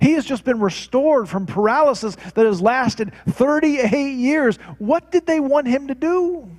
He 0.00 0.12
has 0.12 0.24
just 0.24 0.44
been 0.44 0.60
restored 0.60 1.28
from 1.28 1.46
paralysis 1.46 2.16
that 2.34 2.44
has 2.46 2.60
lasted 2.60 3.12
38 3.28 4.16
years. 4.16 4.56
What 4.78 5.10
did 5.10 5.26
they 5.26 5.40
want 5.40 5.66
him 5.66 5.88
to 5.88 5.94
do? 5.94 6.50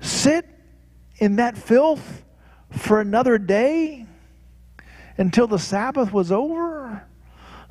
Sit 0.00 0.48
in 1.18 1.36
that 1.36 1.56
filth 1.56 2.24
for 2.70 3.00
another 3.00 3.38
day 3.38 4.06
until 5.16 5.46
the 5.46 5.58
Sabbath 5.58 6.12
was 6.12 6.32
over? 6.32 7.04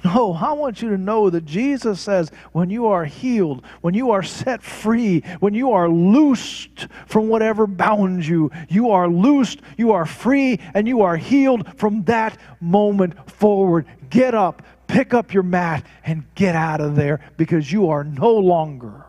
No, 0.03 0.33
I 0.33 0.51
want 0.51 0.81
you 0.81 0.89
to 0.89 0.97
know 0.97 1.29
that 1.29 1.45
Jesus 1.45 2.01
says 2.01 2.29
when 2.51 2.69
you 2.69 2.87
are 2.87 3.05
healed, 3.05 3.63
when 3.79 3.93
you 3.93 4.11
are 4.11 4.23
set 4.23 4.61
free, 4.61 5.21
when 5.39 5.53
you 5.53 5.71
are 5.71 5.87
loosed 5.87 6.87
from 7.05 7.29
whatever 7.29 7.65
bounds 7.67 8.27
you, 8.27 8.51
you 8.67 8.91
are 8.91 9.07
loosed, 9.07 9.61
you 9.77 9.93
are 9.93 10.05
free, 10.05 10.59
and 10.73 10.87
you 10.87 11.01
are 11.01 11.15
healed 11.15 11.79
from 11.79 12.03
that 12.03 12.37
moment 12.59 13.31
forward. 13.31 13.85
Get 14.09 14.35
up, 14.35 14.61
pick 14.87 15.13
up 15.13 15.33
your 15.33 15.43
mat, 15.43 15.85
and 16.05 16.25
get 16.35 16.55
out 16.55 16.81
of 16.81 16.95
there 16.95 17.21
because 17.37 17.71
you 17.71 17.89
are 17.89 18.03
no 18.03 18.33
longer 18.33 19.05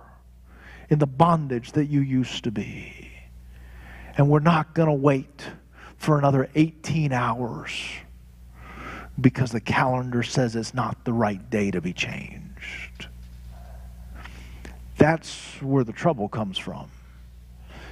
in 0.90 1.00
the 1.00 1.06
bondage 1.06 1.72
that 1.72 1.86
you 1.86 2.02
used 2.02 2.44
to 2.44 2.52
be. 2.52 3.10
And 4.16 4.28
we're 4.28 4.38
not 4.38 4.74
going 4.74 4.88
to 4.88 4.94
wait 4.94 5.44
for 5.96 6.18
another 6.18 6.48
18 6.54 7.12
hours 7.12 7.72
because 9.20 9.52
the 9.52 9.60
calendar 9.60 10.22
says 10.22 10.56
it's 10.56 10.74
not 10.74 11.04
the 11.04 11.12
right 11.12 11.50
day 11.50 11.70
to 11.70 11.80
be 11.80 11.92
changed. 11.92 13.08
That's 14.98 15.60
where 15.60 15.84
the 15.84 15.92
trouble 15.92 16.28
comes 16.28 16.58
from. 16.58 16.90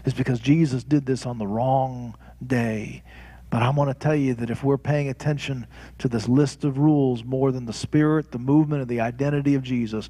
Is 0.04 0.14
because 0.14 0.40
Jesus 0.40 0.82
did 0.82 1.06
this 1.06 1.26
on 1.26 1.38
the 1.38 1.46
wrong 1.46 2.16
day. 2.44 3.02
But 3.50 3.62
I 3.62 3.70
want 3.70 3.90
to 3.90 3.94
tell 3.94 4.16
you 4.16 4.34
that 4.34 4.50
if 4.50 4.64
we're 4.64 4.78
paying 4.78 5.08
attention 5.08 5.66
to 5.98 6.08
this 6.08 6.26
list 6.26 6.64
of 6.64 6.78
rules 6.78 7.22
more 7.22 7.52
than 7.52 7.66
the 7.66 7.72
spirit, 7.72 8.32
the 8.32 8.38
movement, 8.38 8.80
and 8.80 8.90
the 8.90 9.00
identity 9.00 9.54
of 9.54 9.62
Jesus, 9.62 10.08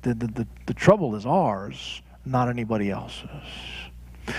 the, 0.00 0.14
the, 0.14 0.26
the, 0.26 0.46
the 0.66 0.74
trouble 0.74 1.14
is 1.14 1.26
ours, 1.26 2.00
not 2.24 2.48
anybody 2.48 2.90
else's. 2.90 3.28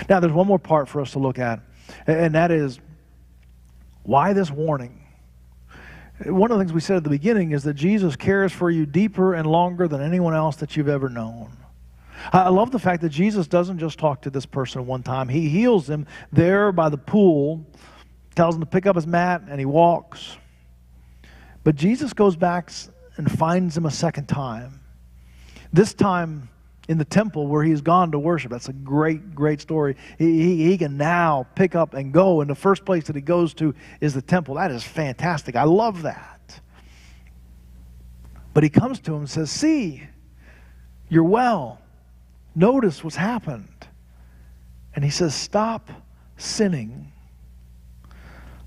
Now, 0.08 0.18
there's 0.20 0.32
one 0.32 0.46
more 0.46 0.58
part 0.58 0.88
for 0.88 1.00
us 1.00 1.12
to 1.12 1.18
look 1.18 1.38
at, 1.38 1.60
and 2.06 2.34
that 2.34 2.50
is 2.50 2.80
why 4.02 4.32
this 4.32 4.50
warning? 4.50 5.03
One 6.22 6.50
of 6.52 6.58
the 6.58 6.64
things 6.64 6.72
we 6.72 6.80
said 6.80 6.96
at 6.96 7.04
the 7.04 7.10
beginning 7.10 7.52
is 7.52 7.64
that 7.64 7.74
Jesus 7.74 8.14
cares 8.14 8.52
for 8.52 8.70
you 8.70 8.86
deeper 8.86 9.34
and 9.34 9.46
longer 9.46 9.88
than 9.88 10.00
anyone 10.00 10.34
else 10.34 10.56
that 10.56 10.76
you've 10.76 10.88
ever 10.88 11.08
known. 11.08 11.50
I 12.32 12.48
love 12.50 12.70
the 12.70 12.78
fact 12.78 13.02
that 13.02 13.08
Jesus 13.08 13.48
doesn't 13.48 13.78
just 13.78 13.98
talk 13.98 14.22
to 14.22 14.30
this 14.30 14.46
person 14.46 14.86
one 14.86 15.02
time. 15.02 15.28
He 15.28 15.48
heals 15.48 15.90
him 15.90 16.06
there 16.32 16.70
by 16.70 16.88
the 16.88 16.96
pool, 16.96 17.66
tells 18.36 18.54
him 18.54 18.60
to 18.60 18.66
pick 18.66 18.86
up 18.86 18.94
his 18.94 19.06
mat, 19.06 19.42
and 19.48 19.58
he 19.58 19.66
walks. 19.66 20.36
But 21.64 21.74
Jesus 21.74 22.12
goes 22.12 22.36
back 22.36 22.70
and 23.16 23.30
finds 23.30 23.76
him 23.76 23.84
a 23.84 23.90
second 23.90 24.28
time. 24.28 24.80
This 25.72 25.94
time, 25.94 26.48
in 26.88 26.98
the 26.98 27.04
temple 27.04 27.46
where 27.46 27.62
he's 27.62 27.80
gone 27.80 28.12
to 28.12 28.18
worship. 28.18 28.50
That's 28.50 28.68
a 28.68 28.72
great, 28.72 29.34
great 29.34 29.60
story. 29.60 29.96
He, 30.18 30.42
he, 30.42 30.70
he, 30.70 30.78
can 30.78 30.96
now 30.96 31.46
pick 31.54 31.74
up 31.74 31.94
and 31.94 32.12
go, 32.12 32.40
and 32.40 32.50
the 32.50 32.54
first 32.54 32.84
place 32.84 33.04
that 33.04 33.16
he 33.16 33.22
goes 33.22 33.54
to 33.54 33.74
is 34.00 34.14
the 34.14 34.22
temple. 34.22 34.56
That 34.56 34.70
is 34.70 34.82
fantastic. 34.82 35.56
I 35.56 35.64
love 35.64 36.02
that. 36.02 36.60
But 38.52 38.62
he 38.62 38.68
comes 38.68 39.00
to 39.00 39.14
him 39.14 39.20
and 39.20 39.30
says, 39.30 39.50
See, 39.50 40.02
you're 41.08 41.24
well. 41.24 41.80
Notice 42.54 43.02
what's 43.02 43.16
happened. 43.16 43.68
And 44.94 45.04
he 45.04 45.10
says, 45.10 45.34
Stop 45.34 45.90
sinning 46.36 47.12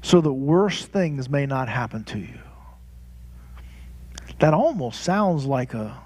so 0.01 0.22
that 0.22 0.32
worse 0.32 0.86
things 0.86 1.30
may 1.30 1.45
not 1.45 1.70
happen 1.70 2.03
to 2.05 2.20
you. 2.20 2.39
That 4.39 4.53
almost 4.53 5.01
sounds 5.01 5.45
like 5.45 5.74
a 5.74 6.01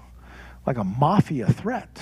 like 0.66 0.76
a 0.76 0.84
mafia 0.84 1.46
threat. 1.46 2.00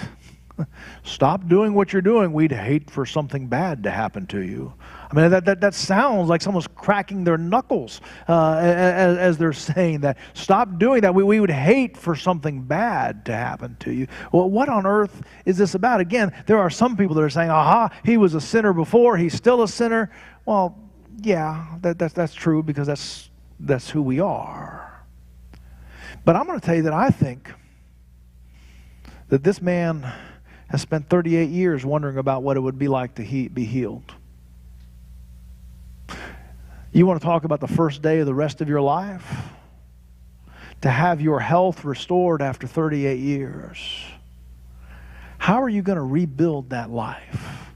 Stop 1.03 1.49
doing 1.49 1.75
what 1.75 1.93
you're 1.93 2.03
doing. 2.03 2.33
We'd 2.33 2.53
hate 2.53 2.91
for 2.91 3.07
something 3.07 3.47
bad 3.47 3.85
to 3.85 3.91
happen 3.91 4.27
to 4.29 4.41
you. 4.41 4.73
I 5.11 5.15
mean, 5.15 5.31
that, 5.31 5.45
that, 5.47 5.61
that 5.61 5.75
sounds 5.75 6.29
like 6.29 6.41
someone's 6.41 6.69
cracking 6.69 7.25
their 7.25 7.39
knuckles 7.39 8.01
uh, 8.29 8.57
as, 8.59 9.19
as, 9.19 9.39
they're 9.39 9.53
saying 9.75 10.01
that. 10.01 10.19
Stop 10.35 10.79
doing 10.79 11.01
that. 11.03 11.15
We, 11.15 11.25
we 11.25 11.41
would 11.41 11.51
hate 11.51 11.97
for 11.97 12.15
something 12.15 12.63
bad 12.63 13.25
to 13.25 13.33
happen 13.33 13.77
to 13.81 13.93
you. 13.93 14.07
Well, 14.33 14.49
what 14.49 14.69
on 14.69 14.87
earth 14.87 15.23
is 15.45 15.59
this 15.59 15.75
about? 15.75 16.01
Again, 16.01 16.33
there 16.47 16.59
are 16.59 16.71
some 16.71 16.97
people 16.97 17.15
that 17.17 17.23
are 17.23 17.31
saying, 17.31 17.51
aha, 17.51 17.91
he 18.05 18.17
was 18.17 18.35
a 18.35 18.41
sinner 18.41 18.73
before, 18.73 19.17
he's 19.17 19.35
still 19.35 19.63
a 19.63 19.69
sinner. 19.69 20.11
Well, 20.47 20.79
yeah, 21.23 21.67
that, 21.81 21.99
that, 21.99 22.15
that's 22.15 22.35
true 22.35 22.63
because 22.63 22.87
that's, 22.87 23.31
that's 23.59 23.91
who 23.91 24.03
we 24.03 24.21
are. 24.21 25.05
But 26.25 26.37
I'm 26.37 26.47
going 26.47 26.61
to 26.61 26.65
tell 26.65 26.77
you 26.77 26.83
that 26.83 26.93
I 26.93 27.11
think 27.11 27.53
that 29.31 29.45
this 29.45 29.63
man 29.63 30.13
has 30.69 30.83
spent 30.83 31.09
38 31.09 31.49
years 31.49 31.85
wondering 31.85 32.19
about 32.19 32.43
what 32.43 32.57
it 32.57 32.61
would 32.61 32.79
be 32.79 32.89
like 32.89 33.15
to 33.15 33.23
he, 33.23 33.49
be 33.49 33.65
healed. 33.65 34.13
You 36.93 37.07
want 37.07 37.21
to 37.21 37.25
talk 37.25 37.45
about 37.45 37.61
the 37.61 37.69
first 37.69 38.03
day 38.03 38.19
of 38.19 38.27
the 38.27 38.35
rest 38.35 38.61
of 38.61 38.69
your 38.69 38.81
life? 38.81 39.25
To 40.83 40.91
have 40.91 41.21
your 41.21 41.41
health 41.41 41.85
restored 41.85 42.43
after 42.43 42.67
38 42.67 43.19
years. 43.19 43.79
How 45.39 45.63
are 45.63 45.69
you 45.69 45.83
going 45.83 45.97
to 45.97 46.03
rebuild 46.03 46.71
that 46.71 46.91
life? 46.91 47.69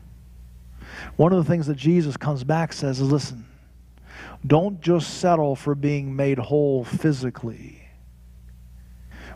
One 1.16 1.32
of 1.32 1.44
the 1.44 1.48
things 1.48 1.68
that 1.68 1.76
Jesus 1.76 2.16
comes 2.16 2.42
back 2.42 2.72
says 2.72 3.00
is 3.00 3.10
listen, 3.10 3.46
don't 4.44 4.80
just 4.80 5.18
settle 5.18 5.54
for 5.54 5.76
being 5.76 6.16
made 6.16 6.38
whole 6.38 6.84
physically 6.84 7.82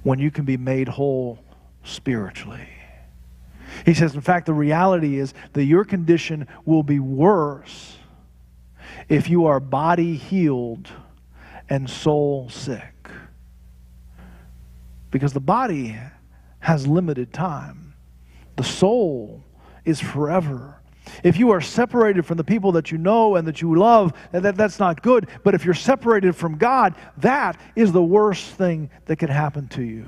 when 0.03 0.19
you 0.19 0.31
can 0.31 0.45
be 0.45 0.57
made 0.57 0.89
whole 0.89 1.39
spiritually. 1.85 2.69
He 3.85 3.95
says, 3.95 4.15
in 4.15 4.21
fact, 4.21 4.47
the 4.47 4.55
reality 4.55 5.19
is 5.19 5.35
that 5.53 5.65
your 5.65 5.85
condition 5.85 6.47
will 6.65 6.83
be 6.83 6.99
worse 6.99 7.97
if 9.09 9.29
you 9.29 9.47
are 9.47 9.61
body 9.61 10.17
healed 10.17 10.89
and 11.69 11.89
soul 11.89 12.49
sick. 12.49 13.11
Because 15.11 15.33
the 15.33 15.41
body 15.41 15.97
has 16.61 16.87
limited 16.87 17.33
time, 17.33 17.95
the 18.57 18.65
soul 18.65 19.45
is 19.85 20.01
forever. 20.01 20.81
If 21.25 21.39
you 21.39 21.51
are 21.51 21.61
separated 21.61 22.27
from 22.27 22.37
the 22.37 22.45
people 22.45 22.73
that 22.73 22.91
you 22.93 22.99
know 22.99 23.37
and 23.37 23.49
that 23.49 23.63
you 23.63 23.75
love, 23.75 24.13
that, 24.33 24.57
that's 24.57 24.79
not 24.79 25.03
good. 25.03 25.29
But 25.43 25.55
if 25.55 25.65
you're 25.65 25.73
separated 25.73 26.37
from 26.37 26.59
God, 26.59 26.95
that 27.19 27.59
is 27.75 27.93
the 27.93 28.03
worst 28.03 28.45
thing 28.51 28.91
that 29.07 29.17
can 29.17 29.31
happen 29.31 29.69
to 29.69 29.83
you. 29.83 30.07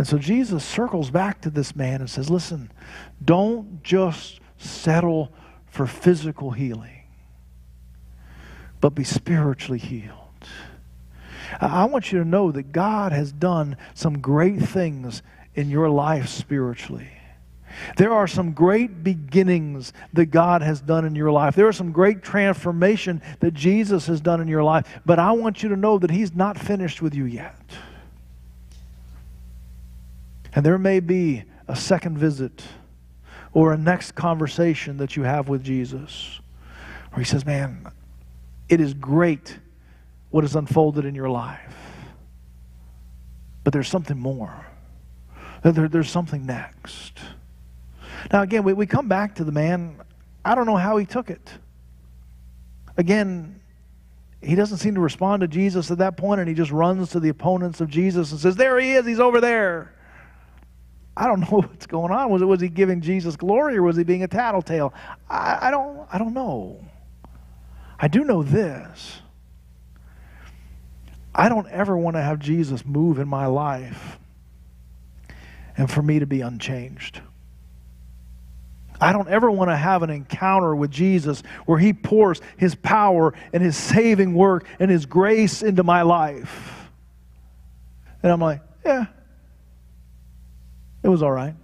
And 0.00 0.06
so 0.06 0.16
Jesus 0.16 0.64
circles 0.64 1.10
back 1.10 1.42
to 1.42 1.50
this 1.50 1.76
man 1.76 2.00
and 2.00 2.08
says, 2.08 2.30
Listen, 2.30 2.72
don't 3.22 3.82
just 3.82 4.40
settle 4.56 5.30
for 5.66 5.86
physical 5.86 6.52
healing, 6.52 7.02
but 8.80 8.94
be 8.94 9.04
spiritually 9.04 9.78
healed. 9.78 10.16
I 11.60 11.84
want 11.84 12.12
you 12.12 12.18
to 12.18 12.24
know 12.24 12.50
that 12.50 12.72
God 12.72 13.12
has 13.12 13.30
done 13.30 13.76
some 13.92 14.20
great 14.20 14.60
things 14.60 15.22
in 15.54 15.68
your 15.68 15.90
life 15.90 16.30
spiritually. 16.30 17.10
There 17.98 18.14
are 18.14 18.26
some 18.26 18.52
great 18.52 19.04
beginnings 19.04 19.92
that 20.14 20.30
God 20.30 20.62
has 20.62 20.80
done 20.80 21.04
in 21.04 21.14
your 21.14 21.30
life. 21.30 21.54
There 21.54 21.68
are 21.68 21.74
some 21.74 21.92
great 21.92 22.22
transformation 22.22 23.20
that 23.40 23.52
Jesus 23.52 24.06
has 24.06 24.22
done 24.22 24.40
in 24.40 24.48
your 24.48 24.64
life. 24.64 24.86
But 25.04 25.18
I 25.18 25.32
want 25.32 25.62
you 25.62 25.68
to 25.68 25.76
know 25.76 25.98
that 25.98 26.10
He's 26.10 26.34
not 26.34 26.58
finished 26.58 27.02
with 27.02 27.14
you 27.14 27.26
yet. 27.26 27.54
And 30.54 30.64
there 30.64 30.78
may 30.78 31.00
be 31.00 31.44
a 31.68 31.76
second 31.76 32.18
visit 32.18 32.62
or 33.52 33.72
a 33.72 33.78
next 33.78 34.12
conversation 34.12 34.96
that 34.98 35.16
you 35.16 35.22
have 35.22 35.48
with 35.48 35.62
Jesus 35.62 36.40
where 37.12 37.22
He 37.22 37.24
says, 37.24 37.44
Man, 37.44 37.86
it 38.68 38.80
is 38.80 38.94
great 38.94 39.58
what 40.30 40.44
has 40.44 40.54
unfolded 40.54 41.04
in 41.04 41.14
your 41.14 41.28
life. 41.28 41.74
But 43.64 43.72
there's 43.72 43.88
something 43.88 44.18
more. 44.18 44.66
There, 45.62 45.88
there's 45.88 46.10
something 46.10 46.46
next. 46.46 47.18
Now, 48.32 48.42
again, 48.42 48.62
we, 48.64 48.72
we 48.72 48.86
come 48.86 49.08
back 49.08 49.34
to 49.36 49.44
the 49.44 49.52
man. 49.52 49.96
I 50.44 50.54
don't 50.54 50.66
know 50.66 50.76
how 50.76 50.96
he 50.96 51.04
took 51.04 51.30
it. 51.30 51.50
Again, 52.96 53.60
he 54.42 54.54
doesn't 54.54 54.78
seem 54.78 54.94
to 54.94 55.00
respond 55.00 55.42
to 55.42 55.48
Jesus 55.48 55.90
at 55.90 55.98
that 55.98 56.16
point, 56.16 56.40
and 56.40 56.48
he 56.48 56.54
just 56.54 56.70
runs 56.70 57.10
to 57.10 57.20
the 57.20 57.28
opponents 57.28 57.80
of 57.80 57.90
Jesus 57.90 58.30
and 58.30 58.40
says, 58.40 58.56
There 58.56 58.78
he 58.78 58.92
is, 58.92 59.06
he's 59.06 59.20
over 59.20 59.40
there. 59.40 59.94
I 61.16 61.26
don't 61.26 61.40
know 61.40 61.46
what's 61.60 61.86
going 61.86 62.12
on. 62.12 62.30
Was, 62.30 62.42
was 62.42 62.60
he 62.60 62.68
giving 62.68 63.00
Jesus 63.00 63.36
glory 63.36 63.76
or 63.76 63.82
was 63.82 63.96
he 63.96 64.04
being 64.04 64.22
a 64.22 64.28
tattletale? 64.28 64.94
I, 65.28 65.68
I, 65.68 65.70
don't, 65.70 66.06
I 66.12 66.18
don't 66.18 66.34
know. 66.34 66.84
I 67.98 68.08
do 68.08 68.24
know 68.24 68.42
this. 68.42 69.20
I 71.34 71.48
don't 71.48 71.68
ever 71.68 71.96
want 71.96 72.16
to 72.16 72.22
have 72.22 72.38
Jesus 72.38 72.84
move 72.84 73.18
in 73.18 73.28
my 73.28 73.46
life 73.46 74.18
and 75.76 75.90
for 75.90 76.02
me 76.02 76.18
to 76.18 76.26
be 76.26 76.40
unchanged. 76.40 77.20
I 79.00 79.12
don't 79.12 79.28
ever 79.28 79.50
want 79.50 79.70
to 79.70 79.76
have 79.76 80.02
an 80.02 80.10
encounter 80.10 80.74
with 80.74 80.90
Jesus 80.90 81.42
where 81.64 81.78
He 81.78 81.92
pours 81.92 82.40
His 82.58 82.74
power 82.74 83.32
and 83.52 83.62
His 83.62 83.76
saving 83.76 84.34
work 84.34 84.66
and 84.78 84.90
His 84.90 85.06
grace 85.06 85.62
into 85.62 85.82
my 85.82 86.02
life. 86.02 86.90
And 88.22 88.30
I'm 88.30 88.40
like, 88.40 88.60
yeah, 88.84 89.06
it 91.02 91.08
was 91.08 91.22
all 91.22 91.32
right. 91.32 91.54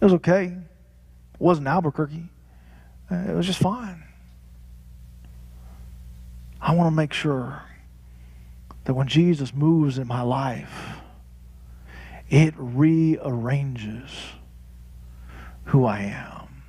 It 0.00 0.04
was 0.04 0.14
okay. 0.14 0.44
It 0.44 1.40
wasn't 1.40 1.68
Albuquerque. 1.68 2.28
Uh, 3.10 3.14
it 3.28 3.34
was 3.34 3.46
just 3.46 3.60
fine. 3.60 4.02
I 6.60 6.74
want 6.74 6.88
to 6.88 6.96
make 6.96 7.12
sure 7.12 7.62
that 8.84 8.94
when 8.94 9.06
Jesus 9.06 9.54
moves 9.54 9.98
in 9.98 10.06
my 10.06 10.22
life, 10.22 10.98
it 12.28 12.54
rearranges 12.56 14.10
who 15.64 15.84
I 15.84 16.00
am. 16.00 16.62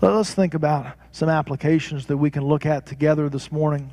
Let's 0.00 0.34
think 0.34 0.54
about 0.54 0.94
some 1.12 1.28
applications 1.28 2.06
that 2.06 2.16
we 2.16 2.30
can 2.30 2.44
look 2.44 2.66
at 2.66 2.86
together 2.86 3.28
this 3.28 3.50
morning. 3.50 3.92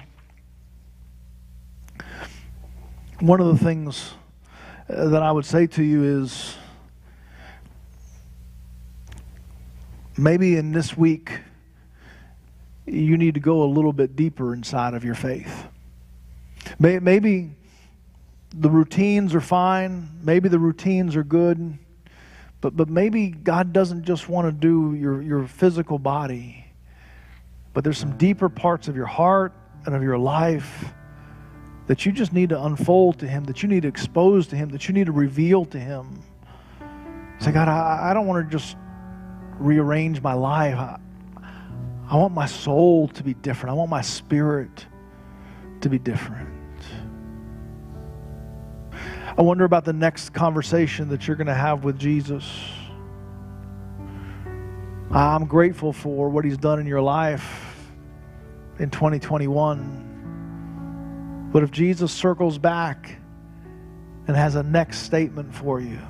One 3.19 3.39
of 3.39 3.47
the 3.47 3.63
things 3.63 4.13
that 4.87 5.23
I 5.23 5.31
would 5.31 5.45
say 5.45 5.67
to 5.67 5.83
you 5.83 6.21
is 6.21 6.55
maybe 10.17 10.57
in 10.57 10.71
this 10.71 10.95
week 10.95 11.39
you 12.85 13.17
need 13.17 13.33
to 13.33 13.39
go 13.39 13.63
a 13.63 13.65
little 13.65 13.93
bit 13.93 14.15
deeper 14.15 14.53
inside 14.53 14.93
of 14.93 15.03
your 15.03 15.15
faith. 15.15 15.67
Maybe 16.79 17.51
the 18.51 18.69
routines 18.69 19.33
are 19.33 19.41
fine, 19.41 20.09
maybe 20.23 20.49
the 20.49 20.59
routines 20.59 21.15
are 21.15 21.23
good. 21.23 21.77
But, 22.61 22.75
but 22.75 22.89
maybe 22.89 23.29
God 23.29 23.73
doesn't 23.73 24.05
just 24.05 24.27
want 24.27 24.47
to 24.47 24.51
do 24.51 24.95
your, 24.95 25.21
your 25.21 25.45
physical 25.45 25.99
body, 25.99 26.65
but 27.73 27.83
there's 27.83 27.97
some 27.97 28.17
deeper 28.17 28.49
parts 28.49 28.87
of 28.87 28.95
your 28.95 29.05
heart 29.05 29.53
and 29.85 29.93
of 29.93 30.01
your 30.01 30.17
life 30.17 30.85
that 31.87 32.05
you 32.05 32.11
just 32.11 32.33
need 32.33 32.49
to 32.49 32.63
unfold 32.63 33.19
to 33.19 33.27
Him, 33.27 33.45
that 33.45 33.61
you 33.61 33.69
need 33.69 33.83
to 33.83 33.87
expose 33.87 34.47
to 34.47 34.55
Him, 34.55 34.69
that 34.69 34.87
you 34.87 34.93
need 34.93 35.05
to 35.05 35.11
reveal 35.11 35.65
to 35.65 35.79
Him. 35.79 36.21
Say, 37.39 37.51
God, 37.51 37.67
I, 37.67 38.09
I 38.11 38.13
don't 38.13 38.27
want 38.27 38.49
to 38.49 38.57
just 38.57 38.75
rearrange 39.59 40.21
my 40.21 40.33
life. 40.33 40.75
I, 40.75 40.99
I 42.09 42.15
want 42.17 42.33
my 42.33 42.45
soul 42.45 43.07
to 43.09 43.23
be 43.23 43.33
different. 43.33 43.71
I 43.71 43.73
want 43.73 43.89
my 43.89 44.01
spirit 44.01 44.85
to 45.81 45.89
be 45.89 45.99
different. 45.99 46.49
I 49.37 49.41
wonder 49.41 49.65
about 49.65 49.83
the 49.83 49.93
next 49.93 50.29
conversation 50.29 51.09
that 51.09 51.27
you're 51.27 51.35
going 51.35 51.47
to 51.47 51.53
have 51.53 51.83
with 51.83 51.99
Jesus. 51.99 52.49
I'm 55.11 55.45
grateful 55.45 55.91
for 55.93 56.29
what 56.29 56.45
he's 56.45 56.57
done 56.57 56.79
in 56.79 56.87
your 56.87 57.01
life 57.01 57.89
in 58.79 58.89
2021. 58.89 60.04
But 61.55 61.63
if 61.63 61.71
Jesus 61.71 62.11
circles 62.11 62.57
back 62.57 63.15
and 64.27 64.35
has 64.35 64.55
a 64.55 64.63
next 64.63 65.03
statement 65.03 65.55
for 65.55 65.79
you, 65.79 66.01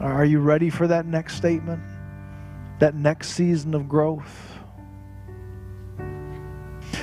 are 0.00 0.24
you 0.24 0.40
ready 0.40 0.68
for 0.68 0.88
that 0.88 1.06
next 1.06 1.36
statement? 1.36 1.80
That 2.80 2.96
next 2.96 3.28
season 3.34 3.72
of 3.72 3.88
growth? 3.88 4.58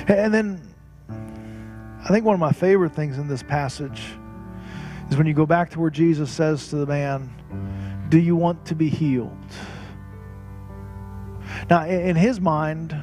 And 0.06 0.34
then 0.34 0.60
I 1.08 2.08
think 2.08 2.26
one 2.26 2.34
of 2.34 2.40
my 2.40 2.52
favorite 2.52 2.94
things 2.94 3.16
in 3.16 3.26
this 3.26 3.42
passage 3.42 4.02
is 5.10 5.16
when 5.16 5.26
you 5.26 5.32
go 5.32 5.46
back 5.46 5.70
to 5.70 5.80
where 5.80 5.88
Jesus 5.88 6.30
says 6.30 6.68
to 6.68 6.76
the 6.76 6.86
man, 6.86 8.06
Do 8.10 8.18
you 8.18 8.36
want 8.36 8.66
to 8.66 8.74
be 8.74 8.90
healed? 8.90 9.32
Now, 11.70 11.86
in 11.86 12.16
his 12.16 12.38
mind, 12.38 13.02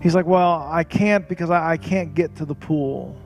he's 0.00 0.14
like, 0.14 0.26
Well, 0.26 0.66
I 0.70 0.84
can't 0.84 1.28
because 1.28 1.50
I 1.50 1.76
can't 1.76 2.14
get 2.14 2.36
to 2.36 2.44
the 2.44 2.54
pool. 2.54 3.16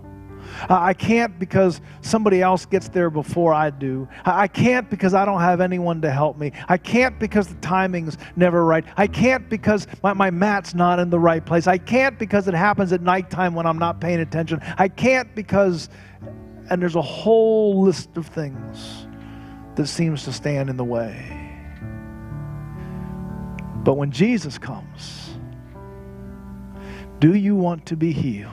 I 0.68 0.92
can't 0.92 1.38
because 1.38 1.80
somebody 2.02 2.42
else 2.42 2.66
gets 2.66 2.88
there 2.88 3.10
before 3.10 3.54
I 3.54 3.70
do. 3.70 4.08
I 4.24 4.48
can't 4.48 4.90
because 4.90 5.14
I 5.14 5.24
don't 5.24 5.40
have 5.40 5.60
anyone 5.60 6.02
to 6.02 6.10
help 6.10 6.36
me. 6.36 6.52
I 6.68 6.76
can't 6.76 7.18
because 7.18 7.48
the 7.48 7.54
timing's 7.56 8.18
never 8.36 8.64
right. 8.64 8.84
I 8.96 9.06
can't 9.06 9.48
because 9.48 9.86
my, 10.02 10.12
my 10.12 10.30
mat's 10.30 10.74
not 10.74 10.98
in 10.98 11.10
the 11.10 11.18
right 11.18 11.44
place. 11.44 11.66
I 11.66 11.78
can't 11.78 12.18
because 12.18 12.48
it 12.48 12.54
happens 12.54 12.92
at 12.92 13.00
nighttime 13.00 13.54
when 13.54 13.66
I'm 13.66 13.78
not 13.78 14.00
paying 14.00 14.20
attention. 14.20 14.60
I 14.78 14.88
can't 14.88 15.34
because 15.34 15.88
and 16.70 16.80
there's 16.80 16.96
a 16.96 17.02
whole 17.02 17.82
list 17.82 18.16
of 18.16 18.26
things 18.26 19.06
that 19.74 19.86
seems 19.86 20.24
to 20.24 20.32
stand 20.32 20.70
in 20.70 20.76
the 20.76 20.84
way. 20.84 21.38
But 23.84 23.94
when 23.94 24.10
Jesus 24.10 24.58
comes, 24.58 25.21
do 27.22 27.34
you 27.34 27.54
want 27.54 27.86
to 27.86 27.96
be 27.96 28.10
healed? 28.10 28.52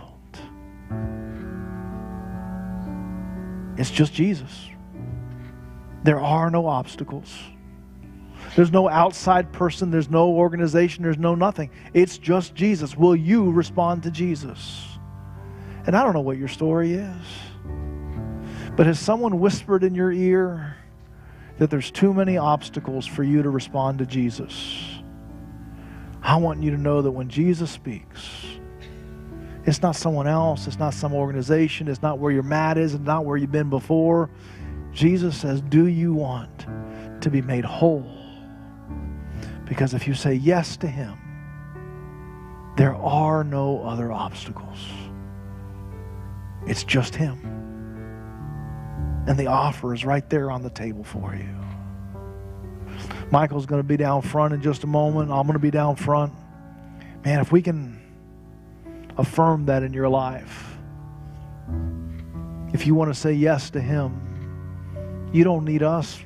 It's 3.77 3.89
just 3.89 4.13
Jesus. 4.13 4.69
There 6.03 6.19
are 6.19 6.51
no 6.51 6.67
obstacles. 6.67 7.35
There's 8.55 8.71
no 8.71 8.87
outside 8.87 9.51
person, 9.51 9.89
there's 9.89 10.11
no 10.11 10.29
organization, 10.29 11.01
there's 11.01 11.17
no 11.17 11.33
nothing. 11.33 11.71
It's 11.95 12.19
just 12.19 12.53
Jesus. 12.53 12.95
Will 12.95 13.15
you 13.15 13.49
respond 13.49 14.03
to 14.03 14.11
Jesus? 14.11 14.85
And 15.87 15.97
I 15.97 16.03
don't 16.03 16.13
know 16.13 16.21
what 16.21 16.37
your 16.37 16.47
story 16.47 16.93
is. 16.93 17.25
But 18.75 18.85
has 18.85 18.99
someone 18.99 19.39
whispered 19.39 19.83
in 19.83 19.95
your 19.95 20.11
ear 20.11 20.77
that 21.57 21.71
there's 21.71 21.89
too 21.89 22.13
many 22.13 22.37
obstacles 22.37 23.07
for 23.07 23.23
you 23.23 23.41
to 23.41 23.49
respond 23.49 23.97
to 23.97 24.05
Jesus? 24.05 24.83
I 26.21 26.35
want 26.35 26.61
you 26.61 26.69
to 26.69 26.77
know 26.77 27.01
that 27.01 27.11
when 27.11 27.29
Jesus 27.29 27.71
speaks, 27.71 28.58
it's 29.69 29.83
not 29.83 29.95
someone 29.95 30.27
else, 30.27 30.65
it's 30.65 30.79
not 30.79 30.93
some 30.95 31.13
organization, 31.13 31.87
it's 31.87 32.01
not 32.01 32.17
where 32.17 32.31
your 32.31 32.43
mat 32.43 32.77
is, 32.77 32.95
it's 32.95 33.03
not 33.03 33.23
where 33.23 33.37
you've 33.37 33.51
been 33.51 33.69
before. 33.69 34.29
Jesus 34.91 35.37
says, 35.37 35.61
Do 35.61 35.85
you 35.85 36.13
want 36.13 36.65
to 37.21 37.29
be 37.29 37.41
made 37.41 37.65
whole? 37.65 38.09
Because 39.65 39.93
if 39.93 40.07
you 40.07 40.15
say 40.15 40.33
yes 40.33 40.75
to 40.77 40.87
Him, 40.87 41.15
there 42.77 42.95
are 42.95 43.43
no 43.43 43.83
other 43.83 44.11
obstacles. 44.11 44.79
It's 46.65 46.83
just 46.83 47.13
Him. 47.13 47.37
And 49.27 49.37
the 49.37 49.47
offer 49.47 49.93
is 49.93 50.03
right 50.03 50.27
there 50.29 50.49
on 50.49 50.63
the 50.63 50.71
table 50.71 51.03
for 51.03 51.35
you. 51.35 51.55
Michael's 53.29 53.67
going 53.67 53.81
to 53.81 53.87
be 53.87 53.97
down 53.97 54.23
front 54.23 54.55
in 54.55 54.61
just 54.63 54.83
a 54.83 54.87
moment. 54.87 55.29
I'm 55.29 55.43
going 55.43 55.53
to 55.53 55.59
be 55.59 55.69
down 55.69 55.95
front. 55.95 56.33
Man, 57.23 57.39
if 57.39 57.51
we 57.51 57.61
can 57.61 57.98
affirm 59.19 59.65
that 59.65 59.83
in 59.83 59.93
your 59.93 60.09
life, 60.09 60.77
if 62.73 62.87
you 62.87 62.95
want 62.95 63.13
to 63.13 63.19
say 63.19 63.33
yes 63.33 63.69
to 63.71 63.81
Him, 63.81 65.29
you 65.33 65.43
don't 65.43 65.65
need 65.65 65.83
us, 65.83 66.19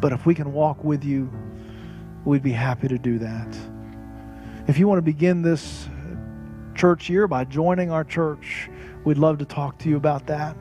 but 0.00 0.12
if 0.12 0.26
we 0.26 0.34
can 0.34 0.52
walk 0.52 0.82
with 0.82 1.04
you, 1.04 1.30
we'd 2.24 2.42
be 2.42 2.52
happy 2.52 2.88
to 2.88 2.98
do 2.98 3.18
that. 3.18 3.56
If 4.66 4.78
you 4.78 4.88
want 4.88 4.98
to 4.98 5.02
begin 5.02 5.42
this 5.42 5.88
church 6.74 7.08
year 7.08 7.28
by 7.28 7.44
joining 7.44 7.90
our 7.90 8.04
church, 8.04 8.68
we'd 9.04 9.18
love 9.18 9.38
to 9.38 9.44
talk 9.44 9.78
to 9.78 9.88
you 9.88 9.96
about 9.96 10.26
that. 10.26 10.56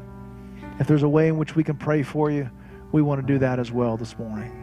If 0.80 0.88
there's 0.88 1.04
a 1.04 1.10
way 1.10 1.28
in 1.28 1.38
which 1.38 1.56
we 1.56 1.64
can 1.64 1.78
pray 1.78 2.04
for 2.04 2.30
you, 2.30 2.50
we 2.92 3.02
want 3.02 3.22
to 3.22 3.28
do 3.28 3.40
that 3.40 3.60
as 3.60 3.72
well 3.72 3.98
this 3.98 4.18
morning. 4.18 4.59